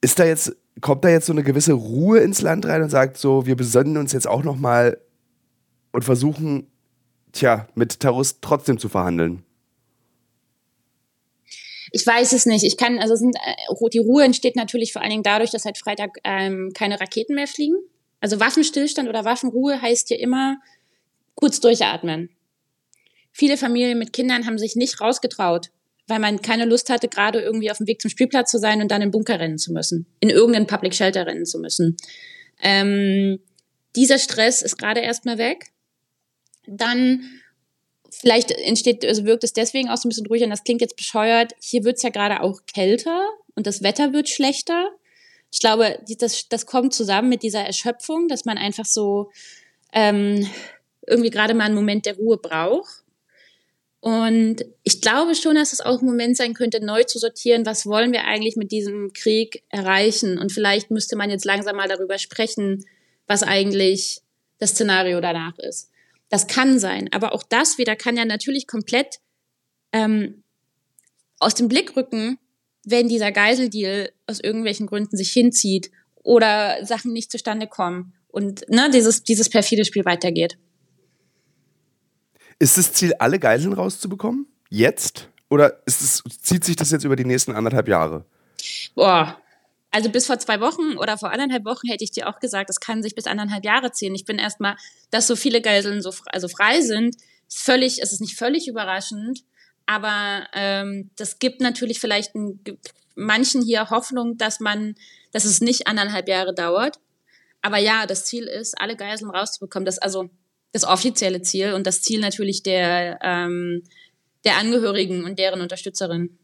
Ist 0.00 0.18
da 0.18 0.24
jetzt, 0.24 0.54
kommt 0.80 1.04
da 1.04 1.08
jetzt 1.08 1.26
so 1.26 1.32
eine 1.32 1.42
gewisse 1.42 1.72
Ruhe 1.72 2.18
ins 2.18 2.42
Land 2.42 2.66
rein 2.66 2.82
und 2.82 2.90
sagt 2.90 3.16
so, 3.16 3.46
wir 3.46 3.56
besonnen 3.56 3.96
uns 3.96 4.12
jetzt 4.12 4.28
auch 4.28 4.42
nochmal 4.42 4.98
und 5.92 6.04
versuchen, 6.04 6.66
tja, 7.32 7.68
mit 7.74 8.00
Terroristen 8.00 8.40
trotzdem 8.42 8.78
zu 8.78 8.88
verhandeln? 8.88 9.44
Ich 11.96 12.04
weiß 12.04 12.32
es 12.32 12.44
nicht. 12.44 12.64
Ich 12.64 12.76
kann, 12.76 12.98
also 12.98 13.14
sind, 13.14 13.36
äh, 13.36 13.88
die 13.92 13.98
Ruhe 13.98 14.24
entsteht 14.24 14.56
natürlich 14.56 14.92
vor 14.92 15.00
allen 15.00 15.12
Dingen 15.12 15.22
dadurch, 15.22 15.52
dass 15.52 15.62
seit 15.62 15.78
Freitag 15.78 16.18
ähm, 16.24 16.72
keine 16.74 17.00
Raketen 17.00 17.36
mehr 17.36 17.46
fliegen. 17.46 17.76
Also 18.18 18.40
Waffenstillstand 18.40 19.08
oder 19.08 19.24
Waffenruhe 19.24 19.80
heißt 19.80 20.10
ja 20.10 20.16
immer 20.16 20.56
kurz 21.36 21.60
durchatmen. 21.60 22.30
Viele 23.30 23.56
Familien 23.56 23.96
mit 23.96 24.12
Kindern 24.12 24.44
haben 24.44 24.58
sich 24.58 24.74
nicht 24.74 25.00
rausgetraut, 25.00 25.70
weil 26.08 26.18
man 26.18 26.42
keine 26.42 26.64
Lust 26.64 26.90
hatte, 26.90 27.06
gerade 27.06 27.40
irgendwie 27.40 27.70
auf 27.70 27.78
dem 27.78 27.86
Weg 27.86 28.00
zum 28.00 28.10
Spielplatz 28.10 28.50
zu 28.50 28.58
sein 28.58 28.82
und 28.82 28.90
dann 28.90 29.00
in 29.00 29.12
Bunker 29.12 29.38
rennen 29.38 29.58
zu 29.58 29.72
müssen, 29.72 30.04
in 30.18 30.30
irgendeinen 30.30 30.66
Public 30.66 30.96
Shelter 30.96 31.28
rennen 31.28 31.46
zu 31.46 31.60
müssen. 31.60 31.96
Ähm, 32.60 33.38
dieser 33.94 34.18
Stress 34.18 34.62
ist 34.62 34.78
gerade 34.78 34.98
erstmal 34.98 35.38
weg. 35.38 35.66
Dann 36.66 37.22
Vielleicht 38.24 38.52
entsteht, 38.52 39.04
also 39.04 39.26
wirkt 39.26 39.44
es 39.44 39.52
deswegen 39.52 39.90
auch 39.90 39.98
so 39.98 40.06
ein 40.06 40.08
bisschen 40.08 40.26
ruhiger 40.26 40.46
und 40.46 40.50
das 40.50 40.64
klingt 40.64 40.80
jetzt 40.80 40.96
bescheuert. 40.96 41.52
Hier 41.60 41.84
wird 41.84 41.98
es 41.98 42.02
ja 42.02 42.08
gerade 42.08 42.40
auch 42.40 42.62
kälter 42.64 43.22
und 43.54 43.66
das 43.66 43.82
Wetter 43.82 44.14
wird 44.14 44.30
schlechter. 44.30 44.88
Ich 45.52 45.60
glaube, 45.60 45.98
das, 46.18 46.48
das 46.48 46.64
kommt 46.64 46.94
zusammen 46.94 47.28
mit 47.28 47.42
dieser 47.42 47.60
Erschöpfung, 47.60 48.26
dass 48.28 48.46
man 48.46 48.56
einfach 48.56 48.86
so 48.86 49.30
ähm, 49.92 50.48
irgendwie 51.06 51.28
gerade 51.28 51.52
mal 51.52 51.64
einen 51.64 51.74
Moment 51.74 52.06
der 52.06 52.16
Ruhe 52.16 52.38
braucht. 52.38 53.04
Und 54.00 54.64
ich 54.84 55.02
glaube 55.02 55.34
schon, 55.34 55.56
dass 55.56 55.74
es 55.74 55.82
auch 55.82 56.00
ein 56.00 56.06
Moment 56.06 56.38
sein 56.38 56.54
könnte, 56.54 56.82
neu 56.82 57.02
zu 57.04 57.18
sortieren, 57.18 57.66
was 57.66 57.84
wollen 57.84 58.12
wir 58.12 58.24
eigentlich 58.24 58.56
mit 58.56 58.72
diesem 58.72 59.12
Krieg 59.12 59.64
erreichen. 59.68 60.38
Und 60.38 60.50
vielleicht 60.50 60.90
müsste 60.90 61.16
man 61.16 61.28
jetzt 61.28 61.44
langsam 61.44 61.76
mal 61.76 61.88
darüber 61.88 62.16
sprechen, 62.16 62.86
was 63.26 63.42
eigentlich 63.42 64.22
das 64.60 64.70
Szenario 64.70 65.20
danach 65.20 65.58
ist. 65.58 65.90
Das 66.34 66.48
kann 66.48 66.80
sein. 66.80 67.08
Aber 67.12 67.32
auch 67.32 67.44
das 67.44 67.78
wieder 67.78 67.94
kann 67.94 68.16
ja 68.16 68.24
natürlich 68.24 68.66
komplett 68.66 69.20
ähm, 69.92 70.42
aus 71.38 71.54
dem 71.54 71.68
Blick 71.68 71.94
rücken, 71.94 72.40
wenn 72.84 73.08
dieser 73.08 73.30
Geiseldeal 73.30 74.10
aus 74.26 74.40
irgendwelchen 74.40 74.88
Gründen 74.88 75.16
sich 75.16 75.30
hinzieht 75.30 75.92
oder 76.16 76.84
Sachen 76.84 77.12
nicht 77.12 77.30
zustande 77.30 77.68
kommen 77.68 78.14
und 78.26 78.68
ne, 78.68 78.90
dieses, 78.92 79.22
dieses 79.22 79.48
perfide 79.48 79.84
Spiel 79.84 80.04
weitergeht. 80.06 80.58
Ist 82.58 82.78
das 82.78 82.92
Ziel, 82.92 83.14
alle 83.20 83.38
Geiseln 83.38 83.72
rauszubekommen? 83.72 84.48
Jetzt? 84.70 85.28
Oder 85.50 85.82
ist 85.86 86.00
es, 86.00 86.24
zieht 86.42 86.64
sich 86.64 86.74
das 86.74 86.90
jetzt 86.90 87.04
über 87.04 87.14
die 87.14 87.24
nächsten 87.24 87.52
anderthalb 87.52 87.86
Jahre? 87.86 88.24
Boah, 88.96 89.40
also 89.94 90.10
bis 90.10 90.26
vor 90.26 90.40
zwei 90.40 90.60
Wochen 90.60 90.98
oder 90.98 91.16
vor 91.16 91.30
anderthalb 91.30 91.64
Wochen 91.64 91.86
hätte 91.86 92.02
ich 92.02 92.10
dir 92.10 92.28
auch 92.28 92.40
gesagt, 92.40 92.68
das 92.68 92.80
kann 92.80 93.00
sich 93.00 93.14
bis 93.14 93.28
anderthalb 93.28 93.64
Jahre 93.64 93.92
ziehen. 93.92 94.12
Ich 94.16 94.24
bin 94.24 94.40
erstmal, 94.40 94.74
dass 95.12 95.28
so 95.28 95.36
viele 95.36 95.62
Geiseln 95.62 96.02
so 96.02 96.12
also 96.26 96.48
frei 96.48 96.80
sind, 96.80 97.14
völlig, 97.48 98.02
es 98.02 98.12
ist 98.12 98.20
nicht 98.20 98.36
völlig 98.36 98.66
überraschend, 98.66 99.44
aber 99.86 100.48
ähm, 100.52 101.10
das 101.14 101.38
gibt 101.38 101.60
natürlich 101.60 102.00
vielleicht 102.00 102.34
ein, 102.34 102.58
manchen 103.14 103.62
hier 103.62 103.88
Hoffnung, 103.90 104.36
dass 104.36 104.58
man, 104.58 104.96
dass 105.30 105.44
es 105.44 105.60
nicht 105.60 105.86
anderthalb 105.86 106.28
Jahre 106.28 106.54
dauert. 106.54 106.98
Aber 107.62 107.78
ja, 107.78 108.06
das 108.06 108.24
Ziel 108.24 108.44
ist, 108.44 108.74
alle 108.80 108.96
Geiseln 108.96 109.30
rauszubekommen. 109.30 109.86
Das 109.86 109.98
also 109.98 110.28
das 110.72 110.82
offizielle 110.82 111.42
Ziel 111.42 111.72
und 111.72 111.86
das 111.86 112.02
Ziel 112.02 112.18
natürlich 112.18 112.64
der 112.64 113.20
ähm, 113.22 113.84
der 114.44 114.56
Angehörigen 114.56 115.24
und 115.24 115.38
deren 115.38 115.60
Unterstützerinnen. 115.60 116.36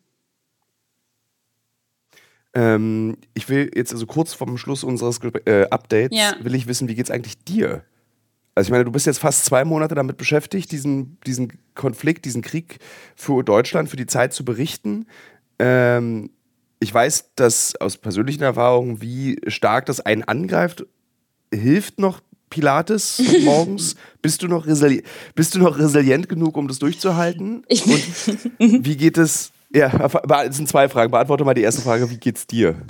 Ähm, 2.52 3.16
ich 3.34 3.48
will 3.48 3.70
jetzt 3.74 3.92
also 3.92 4.06
kurz 4.06 4.34
vom 4.34 4.58
Schluss 4.58 4.82
unseres 4.82 5.20
äh, 5.46 5.66
Updates 5.70 6.18
ja. 6.18 6.34
will 6.40 6.54
ich 6.54 6.66
wissen, 6.66 6.88
wie 6.88 6.94
geht 6.94 7.06
es 7.06 7.10
eigentlich 7.10 7.38
dir? 7.44 7.84
Also 8.54 8.68
ich 8.68 8.72
meine, 8.72 8.84
du 8.84 8.90
bist 8.90 9.06
jetzt 9.06 9.20
fast 9.20 9.44
zwei 9.44 9.64
Monate 9.64 9.94
damit 9.94 10.16
beschäftigt, 10.16 10.72
diesen, 10.72 11.18
diesen 11.26 11.52
Konflikt, 11.74 12.24
diesen 12.24 12.42
Krieg 12.42 12.78
für 13.14 13.44
Deutschland, 13.44 13.88
für 13.88 13.96
die 13.96 14.06
Zeit 14.06 14.32
zu 14.32 14.44
berichten. 14.44 15.06
Ähm, 15.58 16.30
ich 16.80 16.92
weiß, 16.92 17.34
dass 17.36 17.76
aus 17.76 17.96
persönlichen 17.98 18.42
Erfahrungen, 18.42 19.00
wie 19.00 19.38
stark 19.46 19.86
das 19.86 20.00
einen 20.00 20.24
angreift, 20.24 20.84
hilft 21.52 22.00
noch 22.00 22.20
Pilates 22.48 23.22
morgens? 23.44 23.94
bist, 24.22 24.42
du 24.42 24.48
noch 24.48 24.66
bist 25.34 25.54
du 25.54 25.58
noch 25.60 25.78
resilient 25.78 26.28
genug, 26.28 26.56
um 26.56 26.66
das 26.66 26.80
durchzuhalten? 26.80 27.64
Ich 27.68 27.86
Und 27.86 28.84
wie 28.84 28.96
geht 28.96 29.18
es 29.18 29.52
ja, 29.72 29.88
es 30.48 30.56
sind 30.56 30.68
zwei 30.68 30.88
Fragen. 30.88 31.10
Beantworte 31.10 31.44
mal 31.44 31.54
die 31.54 31.62
erste 31.62 31.82
Frage. 31.82 32.10
Wie 32.10 32.18
geht's 32.18 32.46
dir? 32.46 32.82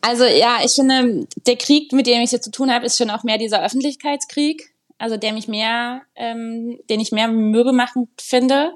Also 0.00 0.24
ja, 0.24 0.58
ich 0.64 0.72
finde, 0.72 1.26
der 1.46 1.56
Krieg, 1.56 1.92
mit 1.92 2.06
dem 2.06 2.20
ich 2.20 2.32
jetzt 2.32 2.44
zu 2.44 2.50
tun 2.50 2.70
habe, 2.70 2.86
ist 2.86 2.98
schon 2.98 3.10
auch 3.10 3.24
mehr 3.24 3.38
dieser 3.38 3.64
Öffentlichkeitskrieg. 3.64 4.74
Also 4.98 5.16
der 5.16 5.32
mich 5.32 5.48
mehr, 5.48 6.02
ähm, 6.16 6.78
den 6.90 7.00
ich 7.00 7.12
mehr 7.12 7.28
mürbe 7.28 7.72
machen 7.72 8.08
finde. 8.20 8.72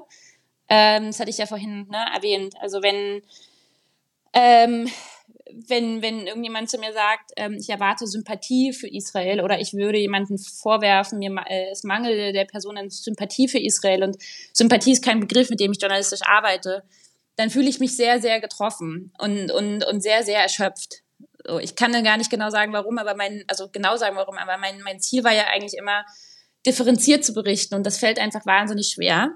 Ähm, 0.69 1.07
das 1.07 1.19
hatte 1.19 1.29
ich 1.29 1.37
ja 1.37 1.45
vorhin 1.45 1.87
ne, 1.89 2.05
erwähnt. 2.15 2.55
Also 2.61 2.81
wenn 2.81 3.21
ähm, 4.33 4.89
wenn, 5.67 6.01
wenn 6.01 6.25
irgendjemand 6.25 6.69
zu 6.69 6.77
mir 6.77 6.93
sagt, 6.93 7.31
ähm, 7.35 7.57
ich 7.59 7.69
erwarte 7.69 8.07
Sympathie 8.07 8.73
für 8.73 8.87
Israel 8.87 9.41
oder 9.41 9.59
ich 9.59 9.73
würde 9.73 9.99
jemanden 9.99 10.37
vorwerfen, 10.37 11.19
mir 11.19 11.35
äh, 11.47 11.69
es 11.71 11.83
mangelt 11.83 12.35
der 12.35 12.45
Person 12.45 12.77
an 12.77 12.89
Sympathie 12.89 13.47
für 13.47 13.59
Israel 13.59 14.03
und 14.03 14.17
Sympathie 14.53 14.93
ist 14.93 15.03
kein 15.03 15.19
Begriff, 15.19 15.49
mit 15.49 15.59
dem 15.59 15.71
ich 15.71 15.81
journalistisch 15.81 16.21
arbeite, 16.23 16.83
dann 17.35 17.49
fühle 17.49 17.69
ich 17.69 17.79
mich 17.79 17.95
sehr, 17.95 18.21
sehr 18.21 18.39
getroffen 18.39 19.11
und, 19.17 19.51
und, 19.51 19.85
und 19.85 20.01
sehr, 20.01 20.23
sehr 20.23 20.39
erschöpft. 20.39 21.03
So, 21.45 21.59
ich 21.59 21.75
kann 21.75 21.91
dann 21.91 22.03
gar 22.03 22.17
nicht 22.17 22.29
genau 22.29 22.49
sagen, 22.49 22.73
warum, 22.73 22.97
aber 22.97 23.15
mein, 23.15 23.43
also 23.47 23.69
genau 23.69 23.97
sagen, 23.97 24.15
warum, 24.15 24.37
aber 24.37 24.57
mein, 24.57 24.81
mein 24.81 24.99
Ziel 24.99 25.23
war 25.23 25.33
ja 25.33 25.47
eigentlich 25.47 25.77
immer, 25.77 26.05
differenziert 26.65 27.25
zu 27.25 27.33
berichten 27.33 27.75
und 27.75 27.83
das 27.85 27.97
fällt 27.97 28.19
einfach 28.19 28.45
wahnsinnig 28.45 28.87
schwer. 28.87 29.31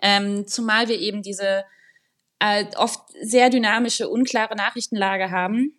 Ähm, 0.00 0.46
zumal 0.46 0.88
wir 0.88 0.98
eben 0.98 1.22
diese 1.22 1.64
äh, 2.38 2.66
oft 2.76 3.00
sehr 3.20 3.50
dynamische, 3.50 4.08
unklare 4.08 4.54
Nachrichtenlage 4.54 5.30
haben. 5.30 5.74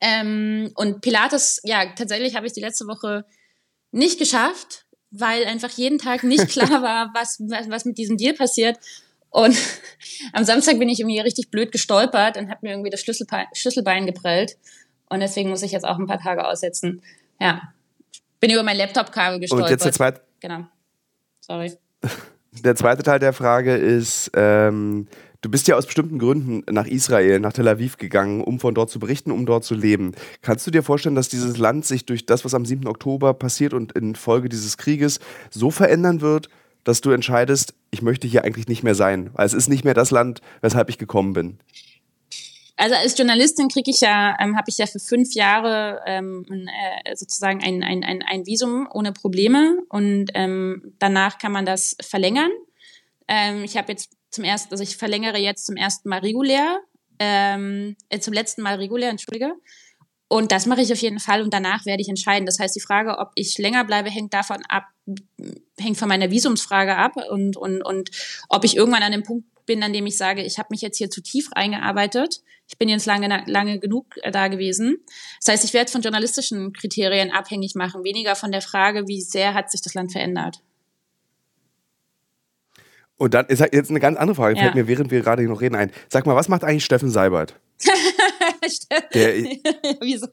Ähm, 0.00 0.70
und 0.74 1.00
Pilates, 1.00 1.60
ja, 1.64 1.86
tatsächlich 1.94 2.36
habe 2.36 2.46
ich 2.46 2.52
die 2.52 2.60
letzte 2.60 2.86
Woche 2.86 3.24
nicht 3.90 4.18
geschafft, 4.18 4.86
weil 5.10 5.44
einfach 5.44 5.70
jeden 5.70 5.98
Tag 5.98 6.24
nicht 6.24 6.48
klar 6.50 6.82
war, 6.82 7.10
was, 7.14 7.40
was, 7.40 7.70
was 7.70 7.84
mit 7.84 7.96
diesem 7.98 8.16
Deal 8.16 8.34
passiert. 8.34 8.78
Und 9.32 9.56
am 10.32 10.44
Samstag 10.44 10.78
bin 10.78 10.88
ich 10.88 11.00
irgendwie 11.00 11.18
richtig 11.18 11.50
blöd 11.50 11.72
gestolpert 11.72 12.36
und 12.36 12.48
habe 12.48 12.60
mir 12.62 12.70
irgendwie 12.70 12.90
das 12.90 13.00
Schlüsselbein, 13.00 13.46
Schlüsselbein 13.54 14.06
geprellt. 14.06 14.56
Und 15.08 15.20
deswegen 15.20 15.50
muss 15.50 15.62
ich 15.62 15.72
jetzt 15.72 15.84
auch 15.84 15.98
ein 15.98 16.06
paar 16.06 16.20
Tage 16.20 16.46
aussetzen. 16.46 17.02
Ja. 17.40 17.72
Bin 18.40 18.50
über 18.50 18.62
mein 18.62 18.76
Laptop-Kabel 18.76 19.40
gestolpert. 19.40 19.66
Und 19.66 19.70
jetzt 19.70 19.84
der 19.84 19.92
zweite. 19.92 20.20
Genau. 20.40 20.66
Sorry. 21.40 21.72
Der 22.62 22.76
zweite 22.76 23.02
Teil 23.02 23.18
der 23.18 23.32
Frage 23.32 23.76
ist, 23.76 24.30
ähm, 24.34 25.08
du 25.40 25.50
bist 25.50 25.68
ja 25.68 25.76
aus 25.76 25.86
bestimmten 25.86 26.18
Gründen 26.18 26.62
nach 26.70 26.86
Israel, 26.86 27.40
nach 27.40 27.54
Tel 27.54 27.66
Aviv 27.66 27.96
gegangen, 27.96 28.42
um 28.42 28.60
von 28.60 28.74
dort 28.74 28.90
zu 28.90 28.98
berichten, 28.98 29.30
um 29.30 29.46
dort 29.46 29.64
zu 29.64 29.74
leben. 29.74 30.12
Kannst 30.42 30.66
du 30.66 30.70
dir 30.70 30.82
vorstellen, 30.82 31.14
dass 31.14 31.30
dieses 31.30 31.56
Land 31.56 31.86
sich 31.86 32.04
durch 32.04 32.26
das, 32.26 32.44
was 32.44 32.52
am 32.52 32.66
7. 32.66 32.86
Oktober 32.86 33.32
passiert 33.32 33.72
und 33.72 33.92
in 33.92 34.14
Folge 34.16 34.50
dieses 34.50 34.76
Krieges 34.76 35.18
so 35.50 35.70
verändern 35.70 36.20
wird, 36.20 36.50
dass 36.84 37.00
du 37.00 37.10
entscheidest, 37.10 37.74
ich 37.90 38.02
möchte 38.02 38.26
hier 38.26 38.44
eigentlich 38.44 38.68
nicht 38.68 38.82
mehr 38.82 38.94
sein, 38.94 39.30
weil 39.34 39.46
es 39.46 39.54
ist 39.54 39.68
nicht 39.68 39.84
mehr 39.84 39.94
das 39.94 40.10
Land, 40.10 40.40
weshalb 40.60 40.88
ich 40.88 40.98
gekommen 40.98 41.32
bin. 41.32 41.58
Also 42.76 42.96
als 42.96 43.16
Journalistin 43.16 43.68
kriege 43.68 43.90
ich 43.90 44.00
ja, 44.00 44.34
ähm, 44.40 44.56
habe 44.56 44.68
ich 44.68 44.78
ja 44.78 44.86
für 44.86 44.98
fünf 44.98 45.34
Jahre 45.34 46.00
ähm, 46.06 46.44
äh, 46.50 47.14
sozusagen 47.14 47.62
ein, 47.62 47.82
ein, 47.82 48.02
ein, 48.02 48.22
ein 48.22 48.46
Visum 48.46 48.88
ohne 48.92 49.12
Probleme 49.12 49.78
und 49.88 50.30
ähm, 50.34 50.94
danach 50.98 51.38
kann 51.38 51.52
man 51.52 51.66
das 51.66 51.96
verlängern. 52.00 52.50
Ähm, 53.28 53.62
ich 53.62 53.76
habe 53.76 53.92
jetzt 53.92 54.10
zum 54.30 54.44
ersten, 54.44 54.72
also 54.72 54.82
ich 54.82 54.96
verlängere 54.96 55.38
jetzt 55.38 55.66
zum 55.66 55.76
ersten 55.76 56.08
Mal 56.08 56.20
regulär, 56.20 56.80
ähm, 57.18 57.94
äh, 58.08 58.18
zum 58.18 58.32
letzten 58.32 58.62
Mal 58.62 58.76
regulär, 58.76 59.10
entschuldige. 59.10 59.52
Und 60.32 60.50
das 60.50 60.64
mache 60.64 60.80
ich 60.80 60.90
auf 60.90 60.98
jeden 61.02 61.18
Fall 61.18 61.42
und 61.42 61.52
danach 61.52 61.84
werde 61.84 62.00
ich 62.00 62.08
entscheiden. 62.08 62.46
Das 62.46 62.58
heißt, 62.58 62.74
die 62.74 62.80
Frage, 62.80 63.18
ob 63.18 63.32
ich 63.34 63.58
länger 63.58 63.84
bleibe, 63.84 64.08
hängt 64.08 64.32
davon 64.32 64.62
ab, 64.66 64.84
hängt 65.78 65.98
von 65.98 66.08
meiner 66.08 66.30
Visumsfrage 66.30 66.96
ab 66.96 67.16
und, 67.28 67.58
und, 67.58 67.82
und 67.82 68.10
ob 68.48 68.64
ich 68.64 68.74
irgendwann 68.74 69.02
an 69.02 69.12
dem 69.12 69.24
Punkt 69.24 69.44
bin, 69.66 69.82
an 69.82 69.92
dem 69.92 70.06
ich 70.06 70.16
sage, 70.16 70.42
ich 70.42 70.56
habe 70.56 70.68
mich 70.70 70.80
jetzt 70.80 70.96
hier 70.96 71.10
zu 71.10 71.20
tief 71.20 71.50
eingearbeitet. 71.52 72.40
Ich 72.66 72.78
bin 72.78 72.88
jetzt 72.88 73.04
lange, 73.04 73.44
lange 73.46 73.78
genug 73.78 74.06
da 74.32 74.48
gewesen. 74.48 75.04
Das 75.44 75.52
heißt, 75.52 75.64
ich 75.64 75.74
werde 75.74 75.92
von 75.92 76.00
journalistischen 76.00 76.72
Kriterien 76.72 77.30
abhängig 77.30 77.74
machen, 77.74 78.02
weniger 78.02 78.34
von 78.34 78.52
der 78.52 78.62
Frage, 78.62 79.06
wie 79.08 79.20
sehr 79.20 79.52
hat 79.52 79.70
sich 79.70 79.82
das 79.82 79.92
Land 79.92 80.12
verändert. 80.12 80.62
Und 83.18 83.34
dann 83.34 83.44
ist 83.48 83.60
jetzt 83.60 83.90
eine 83.90 84.00
ganz 84.00 84.16
andere 84.16 84.34
Frage, 84.34 84.56
ja. 84.56 84.62
fällt 84.62 84.76
mir, 84.76 84.88
während 84.88 85.10
wir 85.10 85.20
gerade 85.20 85.42
noch 85.42 85.60
reden, 85.60 85.74
ein. 85.74 85.92
Sag 86.08 86.24
mal, 86.24 86.36
was 86.36 86.48
macht 86.48 86.64
eigentlich 86.64 86.86
Steffen 86.86 87.10
Seibert? 87.10 87.60
der, 88.90 89.34
Wieso? 90.00 90.28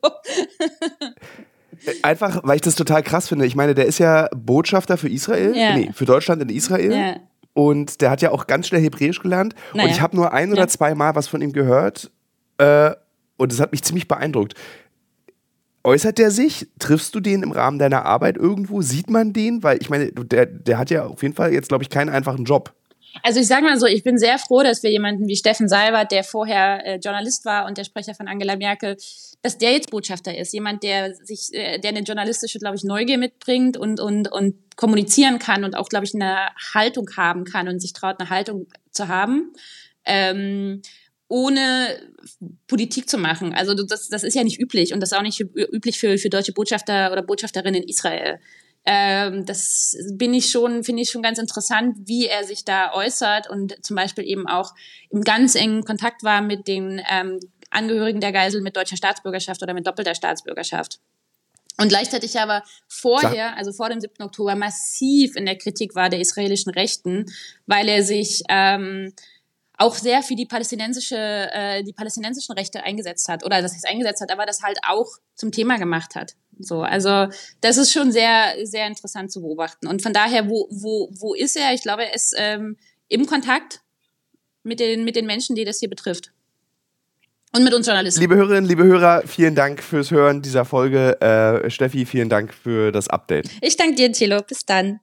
Einfach, 2.02 2.42
weil 2.44 2.56
ich 2.56 2.62
das 2.62 2.76
total 2.76 3.04
krass 3.04 3.28
finde. 3.28 3.46
Ich 3.46 3.56
meine, 3.56 3.74
der 3.74 3.86
ist 3.86 4.00
ja 4.00 4.28
Botschafter 4.36 4.98
für 4.98 5.10
Israel, 5.10 5.56
ja. 5.56 5.76
nee, 5.76 5.92
für 5.94 6.06
Deutschland 6.06 6.42
in 6.42 6.50
Israel. 6.50 6.94
Ja. 6.94 7.16
Und 7.54 8.02
der 8.02 8.12
hat 8.12 8.22
ja 8.22 8.32
auch 8.32 8.48
ganz 8.48 8.68
schnell 8.68 8.82
Hebräisch 8.82 9.22
gelernt. 9.22 9.54
Naja. 9.74 9.86
Und 9.86 9.92
ich 9.92 10.02
habe 10.02 10.16
nur 10.16 10.34
ein 10.34 10.52
oder 10.52 10.68
zwei 10.68 10.96
Mal 10.96 11.16
was 11.16 11.28
von 11.28 11.42
ihm 11.42 11.54
gehört. 11.54 12.12
Äh, 12.58 12.92
und 13.38 13.52
das 13.52 13.60
hat 13.60 13.72
mich 13.72 13.84
ziemlich 13.84 14.08
beeindruckt. 14.08 14.54
Äußert 15.84 16.18
der 16.18 16.30
sich? 16.32 16.68
Triffst 16.78 17.16
du 17.16 17.20
den 17.20 17.42
im 17.42 17.52
Rahmen 17.52 17.80
deiner 17.80 18.06
Arbeit 18.06 18.38
irgendwo? 18.38 18.82
Sieht 18.82 19.10
man 19.10 19.34
den? 19.34 19.64
Weil 19.64 19.78
ich 19.82 19.90
meine, 19.90 20.12
der, 20.12 20.46
der 20.46 20.78
hat 20.78 20.90
ja 20.90 21.06
auf 21.06 21.24
jeden 21.24 21.36
Fall 21.36 21.54
jetzt, 21.54 21.70
glaube 21.70 21.84
ich, 21.84 21.90
keinen 21.90 22.10
einfachen 22.10 22.44
Job. 22.44 22.74
Also 23.24 23.40
ich 23.40 23.48
sage 23.48 23.64
mal 23.64 23.80
so, 23.80 23.86
ich 23.86 24.04
bin 24.04 24.18
sehr 24.18 24.38
froh, 24.38 24.64
dass 24.64 24.84
wir 24.84 24.92
jemanden 24.92 25.28
wie 25.28 25.36
Steffen 25.36 25.68
Seibert, 25.68 26.12
der 26.12 26.24
vorher 26.24 26.86
äh, 26.86 26.96
Journalist 26.98 27.46
war 27.46 27.66
und 27.66 27.78
der 27.78 27.84
Sprecher 27.84 28.14
von 28.16 28.28
Angela 28.28 28.56
Merkel, 28.56 28.98
dass 29.42 29.58
der 29.58 29.72
jetzt 29.72 29.90
Botschafter 29.90 30.38
ist. 30.38 30.54
Jemand, 30.54 30.84
der 30.84 31.14
sich, 31.16 31.54
äh, 31.54 31.80
der 31.80 31.90
eine 31.90 32.02
journalistische, 32.02 32.60
glaube 32.60 32.76
ich, 32.76 32.84
Neugier 32.84 33.18
mitbringt 33.18 33.78
und, 33.78 34.00
und, 34.00 34.32
und 34.32 34.56
kommunizieren 34.76 35.40
kann 35.40 35.64
und 35.64 35.76
auch, 35.76 35.90
glaube 35.90 36.06
ich, 36.06 36.14
eine 36.14 36.50
Haltung 36.74 37.10
haben 37.18 37.46
kann 37.46 37.68
und 37.68 37.80
sich 37.80 37.94
traut, 37.94 38.20
eine 38.20 38.30
Haltung 38.30 38.68
zu 38.92 39.08
haben. 39.08 39.54
Ähm, 40.06 40.82
ohne 41.30 42.00
Politik 42.68 43.08
zu 43.08 43.18
machen. 43.18 43.54
Also 43.54 43.76
das, 43.76 44.10
das 44.10 44.24
ist 44.24 44.36
ja 44.36 44.44
nicht 44.44 44.60
üblich 44.60 44.94
und 44.94 45.00
das 45.00 45.12
ist 45.12 45.18
auch 45.18 45.22
nicht 45.22 45.40
üblich 45.40 46.00
für, 46.00 46.18
für 46.18 46.30
deutsche 46.30 46.54
Botschafter 46.54 47.12
oder 47.12 47.22
Botschafterinnen 47.22 47.84
in 47.84 47.88
Israel. 47.88 48.40
Ähm, 48.86 49.46
das 49.46 49.96
bin 50.14 50.34
ich 50.34 50.50
schon, 50.50 50.84
finde 50.84 51.04
ich 51.04 51.12
schon 51.12 51.22
ganz 51.22 51.38
interessant, 51.38 51.98
wie 52.06 52.28
er 52.28 52.44
sich 52.44 52.66
da 52.66 52.94
äußert 52.94 53.50
und 53.50 53.84
zum 53.86 53.96
Beispiel 53.96 54.24
eben 54.24 54.48
auch 54.48 54.74
im 55.10 55.22
ganz 55.24 55.56
engen 55.56 55.84
Kontakt 55.84 56.24
war 56.24 56.42
mit 56.42 56.68
den 56.68 57.02
ähm, 57.10 57.40
Angehörigen 57.70 58.22
der 58.22 58.32
Geisel 58.32 58.62
mit 58.62 58.76
deutscher 58.76 58.98
Staatsbürgerschaft 58.98 59.62
oder 59.62 59.74
mit 59.74 59.86
doppelter 59.86 60.16
Staatsbürgerschaft. 60.16 61.00
Und 61.78 61.88
gleichzeitig 61.88 62.38
aber 62.40 62.64
vorher, 62.88 63.56
also 63.56 63.72
vor 63.72 63.90
dem 63.90 64.02
7. 64.02 64.22
Oktober, 64.22 64.56
massiv 64.56 65.38
in 65.38 65.46
der 65.46 65.58
Kritik 65.58 65.96
war 65.96 66.10
der 66.10 66.20
israelischen 66.20 66.74
Rechten, 66.74 67.26
weil 67.68 67.88
er 67.88 68.04
sich 68.04 68.44
ähm, 68.50 69.14
auch 69.78 69.96
sehr 69.96 70.22
für 70.22 70.36
die 70.36 70.46
palästinensische, 70.46 71.16
äh, 71.16 71.84
die 71.84 71.94
palästinensischen 71.94 72.54
Rechte 72.54 72.84
eingesetzt 72.84 73.30
hat 73.30 73.46
oder 73.46 73.62
das 73.62 73.74
heißt 73.74 73.88
eingesetzt 73.88 74.22
hat, 74.22 74.30
aber 74.30 74.46
das 74.46 74.62
halt 74.62 74.80
auch 74.86 75.08
zum 75.36 75.54
Thema 75.54 75.78
gemacht 75.78 76.16
hat. 76.16 76.36
So, 76.60 76.82
also 76.82 77.28
das 77.62 77.78
ist 77.78 77.92
schon 77.92 78.12
sehr, 78.12 78.56
sehr 78.64 78.88
interessant 78.88 79.32
zu 79.32 79.42
beobachten. 79.42 79.88
Und 79.88 80.02
von 80.02 80.14
daher, 80.14 80.50
wo, 80.50 80.68
wo, 80.70 81.10
wo 81.20 81.34
ist 81.34 81.56
er? 81.56 81.74
Ich 81.74 81.82
glaube, 81.82 82.06
er 82.06 82.14
ist 82.14 82.36
ähm, 82.38 82.78
im 83.08 83.26
Kontakt 83.26 83.82
mit 84.64 84.80
den, 84.80 85.04
mit 85.04 85.16
den 85.16 85.26
Menschen, 85.26 85.56
die 85.56 85.66
das 85.66 85.80
hier 85.80 85.90
betrifft. 85.90 86.32
Und 87.52 87.64
mit 87.64 87.74
uns 87.74 87.88
Journalisten. 87.88 88.22
Liebe 88.22 88.36
Hörerinnen, 88.36 88.70
liebe 88.70 88.84
Hörer, 88.84 89.24
vielen 89.26 89.56
Dank 89.56 89.82
fürs 89.82 90.12
Hören 90.12 90.44
dieser 90.44 90.66
Folge. 90.66 91.20
Äh, 91.20 91.72
Steffi, 91.72 92.06
vielen 92.06 92.30
Dank 92.30 92.54
für 92.54 92.92
das 92.92 93.08
Update. 93.08 93.50
Ich 93.62 93.76
danke 93.76 93.96
dir, 93.96 94.12
Thilo. 94.12 94.42
Bis 94.48 94.66
dann. 94.66 95.00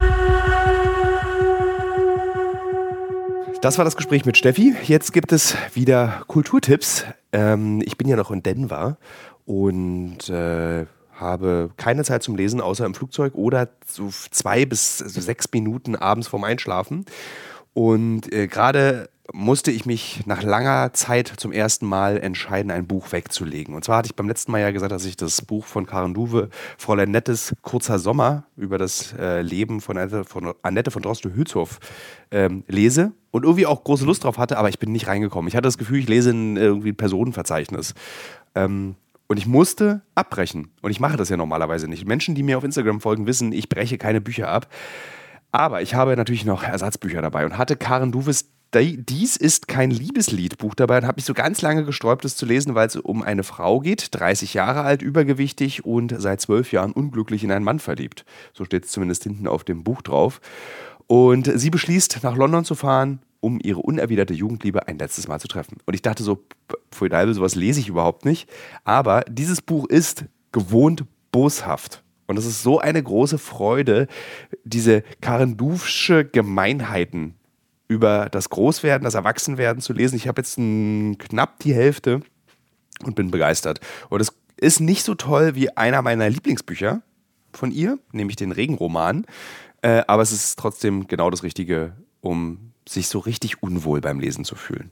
Das 3.62 3.78
war 3.78 3.84
das 3.84 3.96
Gespräch 3.96 4.24
mit 4.24 4.36
Steffi. 4.36 4.76
Jetzt 4.84 5.12
gibt 5.12 5.32
es 5.32 5.56
wieder 5.74 6.22
Kulturtipps. 6.28 7.04
Ähm, 7.32 7.82
ich 7.84 7.96
bin 7.96 8.06
ja 8.06 8.14
noch 8.14 8.30
in 8.30 8.44
Denver 8.44 8.96
und 9.44 10.28
äh, 10.28 10.86
habe 11.16 11.70
keine 11.76 12.04
Zeit 12.04 12.22
zum 12.22 12.36
Lesen, 12.36 12.60
außer 12.60 12.86
im 12.86 12.94
Flugzeug 12.94 13.34
oder 13.34 13.68
so 13.86 14.10
zwei 14.30 14.64
bis 14.64 14.98
sechs 14.98 15.46
Minuten 15.52 15.96
abends 15.96 16.28
vorm 16.28 16.44
Einschlafen. 16.44 17.04
Und 17.74 18.32
äh, 18.32 18.46
gerade 18.46 19.08
musste 19.32 19.70
ich 19.70 19.86
mich 19.86 20.22
nach 20.26 20.42
langer 20.42 20.92
Zeit 20.92 21.32
zum 21.36 21.52
ersten 21.52 21.86
Mal 21.86 22.18
entscheiden, 22.18 22.70
ein 22.70 22.86
Buch 22.86 23.12
wegzulegen. 23.12 23.74
Und 23.74 23.84
zwar 23.84 23.98
hatte 23.98 24.06
ich 24.06 24.14
beim 24.14 24.28
letzten 24.28 24.52
Mal 24.52 24.60
ja 24.60 24.70
gesagt, 24.70 24.92
dass 24.92 25.04
ich 25.04 25.16
das 25.16 25.42
Buch 25.42 25.64
von 25.66 25.86
Karen 25.86 26.14
Duwe, 26.14 26.48
Fräulein 26.78 27.10
Nettes 27.10 27.54
Kurzer 27.62 27.98
Sommer, 27.98 28.44
über 28.56 28.78
das 28.78 29.14
äh, 29.18 29.42
Leben 29.42 29.80
von 29.80 29.98
Annette 29.98 30.24
von, 30.24 30.54
Annette 30.62 30.90
von 30.90 31.02
Droste-Hülshoff 31.02 31.80
ähm, 32.30 32.64
lese 32.68 33.12
und 33.30 33.44
irgendwie 33.44 33.66
auch 33.66 33.82
große 33.84 34.04
Lust 34.04 34.24
drauf 34.24 34.38
hatte, 34.38 34.58
aber 34.58 34.68
ich 34.68 34.78
bin 34.78 34.92
nicht 34.92 35.08
reingekommen. 35.08 35.48
Ich 35.48 35.56
hatte 35.56 35.66
das 35.66 35.78
Gefühl, 35.78 35.98
ich 35.98 36.08
lese 36.08 36.30
ein 36.30 36.56
irgendwie 36.56 36.90
ein 36.90 36.96
Personenverzeichnis. 36.96 37.94
Ähm, 38.54 38.94
und 39.28 39.36
ich 39.38 39.46
musste 39.46 40.02
abbrechen. 40.14 40.70
Und 40.82 40.90
ich 40.90 41.00
mache 41.00 41.16
das 41.16 41.28
ja 41.28 41.36
normalerweise 41.36 41.88
nicht. 41.88 42.06
Menschen, 42.06 42.34
die 42.34 42.42
mir 42.42 42.58
auf 42.58 42.64
Instagram 42.64 43.00
folgen, 43.00 43.26
wissen, 43.26 43.52
ich 43.52 43.68
breche 43.68 43.98
keine 43.98 44.20
Bücher 44.20 44.48
ab. 44.48 44.68
Aber 45.52 45.82
ich 45.82 45.94
habe 45.94 46.16
natürlich 46.16 46.44
noch 46.44 46.62
Ersatzbücher 46.62 47.22
dabei 47.22 47.44
und 47.44 47.56
hatte 47.56 47.76
Karen 47.76 48.12
Duves 48.12 48.50
dies 48.74 49.36
ist 49.36 49.68
kein 49.68 49.90
Liebesliedbuch 49.90 50.74
dabei 50.74 50.98
und 50.98 51.06
habe 51.06 51.16
mich 51.16 51.24
so 51.24 51.34
ganz 51.34 51.62
lange 51.62 51.84
gesträubt, 51.84 52.24
es 52.24 52.36
zu 52.36 52.44
lesen, 52.44 52.74
weil 52.74 52.86
es 52.86 52.96
um 52.96 53.22
eine 53.22 53.42
Frau 53.42 53.80
geht, 53.80 54.08
30 54.14 54.54
Jahre 54.54 54.82
alt, 54.82 55.02
übergewichtig 55.02 55.84
und 55.84 56.14
seit 56.18 56.40
zwölf 56.40 56.72
Jahren 56.72 56.92
unglücklich 56.92 57.42
in 57.42 57.52
einen 57.52 57.64
Mann 57.64 57.78
verliebt. 57.78 58.24
So 58.52 58.64
steht 58.64 58.84
es 58.84 58.90
zumindest 58.90 59.22
hinten 59.22 59.46
auf 59.46 59.64
dem 59.64 59.82
Buch 59.82 60.02
drauf. 60.02 60.40
Und 61.06 61.50
sie 61.58 61.70
beschließt, 61.70 62.20
nach 62.22 62.36
London 62.36 62.64
zu 62.64 62.74
fahren, 62.74 63.20
um 63.40 63.58
ihre 63.62 63.80
unerwiderte 63.80 64.34
Jugendliebe 64.34 64.88
ein 64.88 64.98
letztes 64.98 65.28
Mal 65.28 65.40
zu 65.40 65.48
treffen. 65.48 65.78
Und 65.84 65.94
ich 65.94 66.02
dachte 66.02 66.22
so, 66.22 66.44
Pfui 66.90 67.08
sowas 67.34 67.54
lese 67.54 67.80
ich 67.80 67.88
überhaupt 67.88 68.24
nicht. 68.24 68.48
Aber 68.84 69.22
dieses 69.28 69.62
Buch 69.62 69.86
ist 69.86 70.24
gewohnt 70.52 71.04
boshaft. 71.32 72.02
Und 72.26 72.38
es 72.38 72.46
ist 72.46 72.62
so 72.62 72.80
eine 72.80 73.02
große 73.02 73.38
Freude, 73.38 74.08
diese 74.64 75.02
Karen 75.20 75.56
Dufsche 75.56 76.24
Gemeinheiten 76.24 77.34
über 77.88 78.28
das 78.30 78.50
Großwerden, 78.50 79.04
das 79.04 79.14
Erwachsenwerden 79.14 79.80
zu 79.80 79.92
lesen. 79.92 80.16
Ich 80.16 80.26
habe 80.26 80.40
jetzt 80.40 80.56
knapp 80.56 81.60
die 81.60 81.74
Hälfte 81.74 82.22
und 83.04 83.14
bin 83.14 83.30
begeistert. 83.30 83.80
Und 84.08 84.20
es 84.20 84.32
ist 84.56 84.80
nicht 84.80 85.04
so 85.04 85.14
toll 85.14 85.54
wie 85.54 85.76
einer 85.76 86.02
meiner 86.02 86.28
Lieblingsbücher 86.28 87.02
von 87.52 87.70
ihr, 87.70 87.98
nämlich 88.12 88.36
den 88.36 88.52
Regenroman. 88.52 89.26
Äh, 89.82 90.02
aber 90.06 90.22
es 90.22 90.32
ist 90.32 90.58
trotzdem 90.58 91.06
genau 91.06 91.30
das 91.30 91.42
Richtige, 91.42 91.92
um 92.20 92.65
sich 92.88 93.08
so 93.08 93.18
richtig 93.18 93.62
unwohl 93.62 94.00
beim 94.00 94.20
Lesen 94.20 94.44
zu 94.44 94.54
fühlen. 94.54 94.90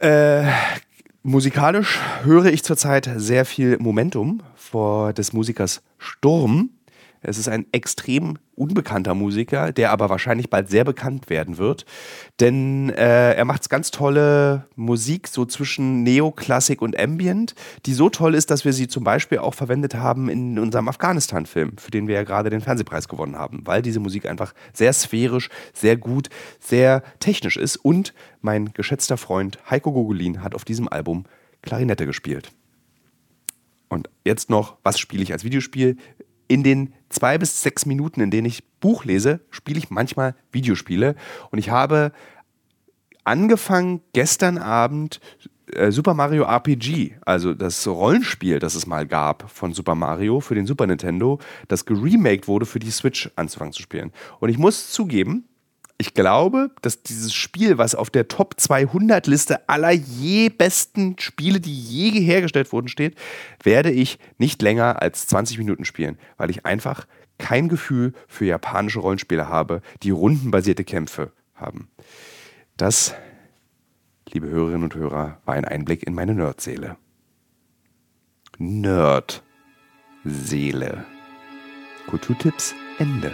Äh, 0.00 0.50
musikalisch 1.22 1.98
höre 2.22 2.46
ich 2.46 2.62
zurzeit 2.62 3.10
sehr 3.16 3.44
viel 3.44 3.78
Momentum 3.78 4.42
vor 4.56 5.12
des 5.12 5.32
Musikers 5.32 5.82
Sturm. 5.98 6.70
Es 7.22 7.36
ist 7.36 7.48
ein 7.48 7.66
extrem 7.72 8.38
unbekannter 8.54 9.14
Musiker, 9.14 9.72
der 9.72 9.90
aber 9.90 10.08
wahrscheinlich 10.08 10.48
bald 10.48 10.70
sehr 10.70 10.84
bekannt 10.84 11.28
werden 11.28 11.58
wird. 11.58 11.84
Denn 12.40 12.90
äh, 12.90 13.34
er 13.34 13.44
macht 13.44 13.68
ganz 13.68 13.90
tolle 13.90 14.66
Musik, 14.74 15.28
so 15.28 15.44
zwischen 15.44 16.02
Neoklassik 16.02 16.80
und 16.80 16.98
Ambient, 16.98 17.54
die 17.84 17.92
so 17.92 18.08
toll 18.08 18.34
ist, 18.34 18.50
dass 18.50 18.64
wir 18.64 18.72
sie 18.72 18.88
zum 18.88 19.04
Beispiel 19.04 19.38
auch 19.38 19.54
verwendet 19.54 19.94
haben 19.94 20.30
in 20.30 20.58
unserem 20.58 20.88
Afghanistan-Film, 20.88 21.76
für 21.76 21.90
den 21.90 22.08
wir 22.08 22.14
ja 22.14 22.24
gerade 22.24 22.48
den 22.48 22.62
Fernsehpreis 22.62 23.08
gewonnen 23.08 23.36
haben, 23.36 23.66
weil 23.66 23.82
diese 23.82 24.00
Musik 24.00 24.26
einfach 24.26 24.54
sehr 24.72 24.92
sphärisch, 24.92 25.50
sehr 25.74 25.96
gut, 25.96 26.30
sehr 26.58 27.02
technisch 27.18 27.58
ist. 27.58 27.76
Und 27.76 28.14
mein 28.40 28.72
geschätzter 28.72 29.18
Freund 29.18 29.58
Heiko 29.68 29.92
Gogolin 29.92 30.42
hat 30.42 30.54
auf 30.54 30.64
diesem 30.64 30.88
Album 30.88 31.24
Klarinette 31.62 32.06
gespielt. 32.06 32.50
Und 33.90 34.08
jetzt 34.24 34.48
noch, 34.48 34.76
was 34.82 34.98
spiele 34.98 35.22
ich 35.22 35.32
als 35.32 35.44
Videospiel? 35.44 35.96
In 36.50 36.64
den 36.64 36.92
zwei 37.10 37.38
bis 37.38 37.62
sechs 37.62 37.86
Minuten, 37.86 38.20
in 38.20 38.32
denen 38.32 38.46
ich 38.46 38.64
Buch 38.80 39.04
lese, 39.04 39.38
spiele 39.50 39.78
ich 39.78 39.88
manchmal 39.88 40.34
Videospiele. 40.50 41.14
Und 41.52 41.60
ich 41.60 41.70
habe 41.70 42.10
angefangen 43.22 44.00
gestern 44.12 44.58
Abend 44.58 45.20
äh, 45.72 45.92
Super 45.92 46.12
Mario 46.12 46.42
RPG, 46.42 47.14
also 47.24 47.54
das 47.54 47.86
Rollenspiel, 47.86 48.58
das 48.58 48.74
es 48.74 48.84
mal 48.84 49.06
gab 49.06 49.48
von 49.48 49.72
Super 49.72 49.94
Mario 49.94 50.40
für 50.40 50.56
den 50.56 50.66
Super 50.66 50.88
Nintendo, 50.88 51.38
das 51.68 51.84
geremaked 51.84 52.48
wurde 52.48 52.66
für 52.66 52.80
die 52.80 52.90
Switch 52.90 53.30
anzufangen 53.36 53.72
zu 53.72 53.82
spielen. 53.82 54.10
Und 54.40 54.48
ich 54.48 54.58
muss 54.58 54.90
zugeben, 54.90 55.44
ich 56.00 56.14
glaube, 56.14 56.70
dass 56.80 57.02
dieses 57.02 57.34
Spiel, 57.34 57.76
was 57.76 57.94
auf 57.94 58.08
der 58.08 58.26
Top 58.26 58.58
200 58.58 59.26
Liste 59.26 59.68
aller 59.68 59.90
je 59.90 60.48
besten 60.48 61.16
Spiele, 61.18 61.60
die 61.60 61.78
je 61.78 62.18
hergestellt 62.22 62.72
wurden, 62.72 62.88
steht, 62.88 63.18
werde 63.62 63.90
ich 63.90 64.18
nicht 64.38 64.62
länger 64.62 65.02
als 65.02 65.26
20 65.26 65.58
Minuten 65.58 65.84
spielen, 65.84 66.16
weil 66.38 66.48
ich 66.48 66.64
einfach 66.64 67.06
kein 67.36 67.68
Gefühl 67.68 68.14
für 68.28 68.46
japanische 68.46 69.00
Rollenspiele 69.00 69.50
habe, 69.50 69.82
die 70.02 70.08
rundenbasierte 70.08 70.84
Kämpfe 70.84 71.32
haben. 71.54 71.90
Das, 72.78 73.14
liebe 74.32 74.48
Hörerinnen 74.48 74.84
und 74.84 74.94
Hörer, 74.94 75.42
war 75.44 75.54
ein 75.54 75.66
Einblick 75.66 76.06
in 76.06 76.14
meine 76.14 76.34
Nerdseele. 76.34 76.96
Nerd-Seele. 78.56 79.44
Kulturtipps 82.06 82.74
Ende. 82.98 83.32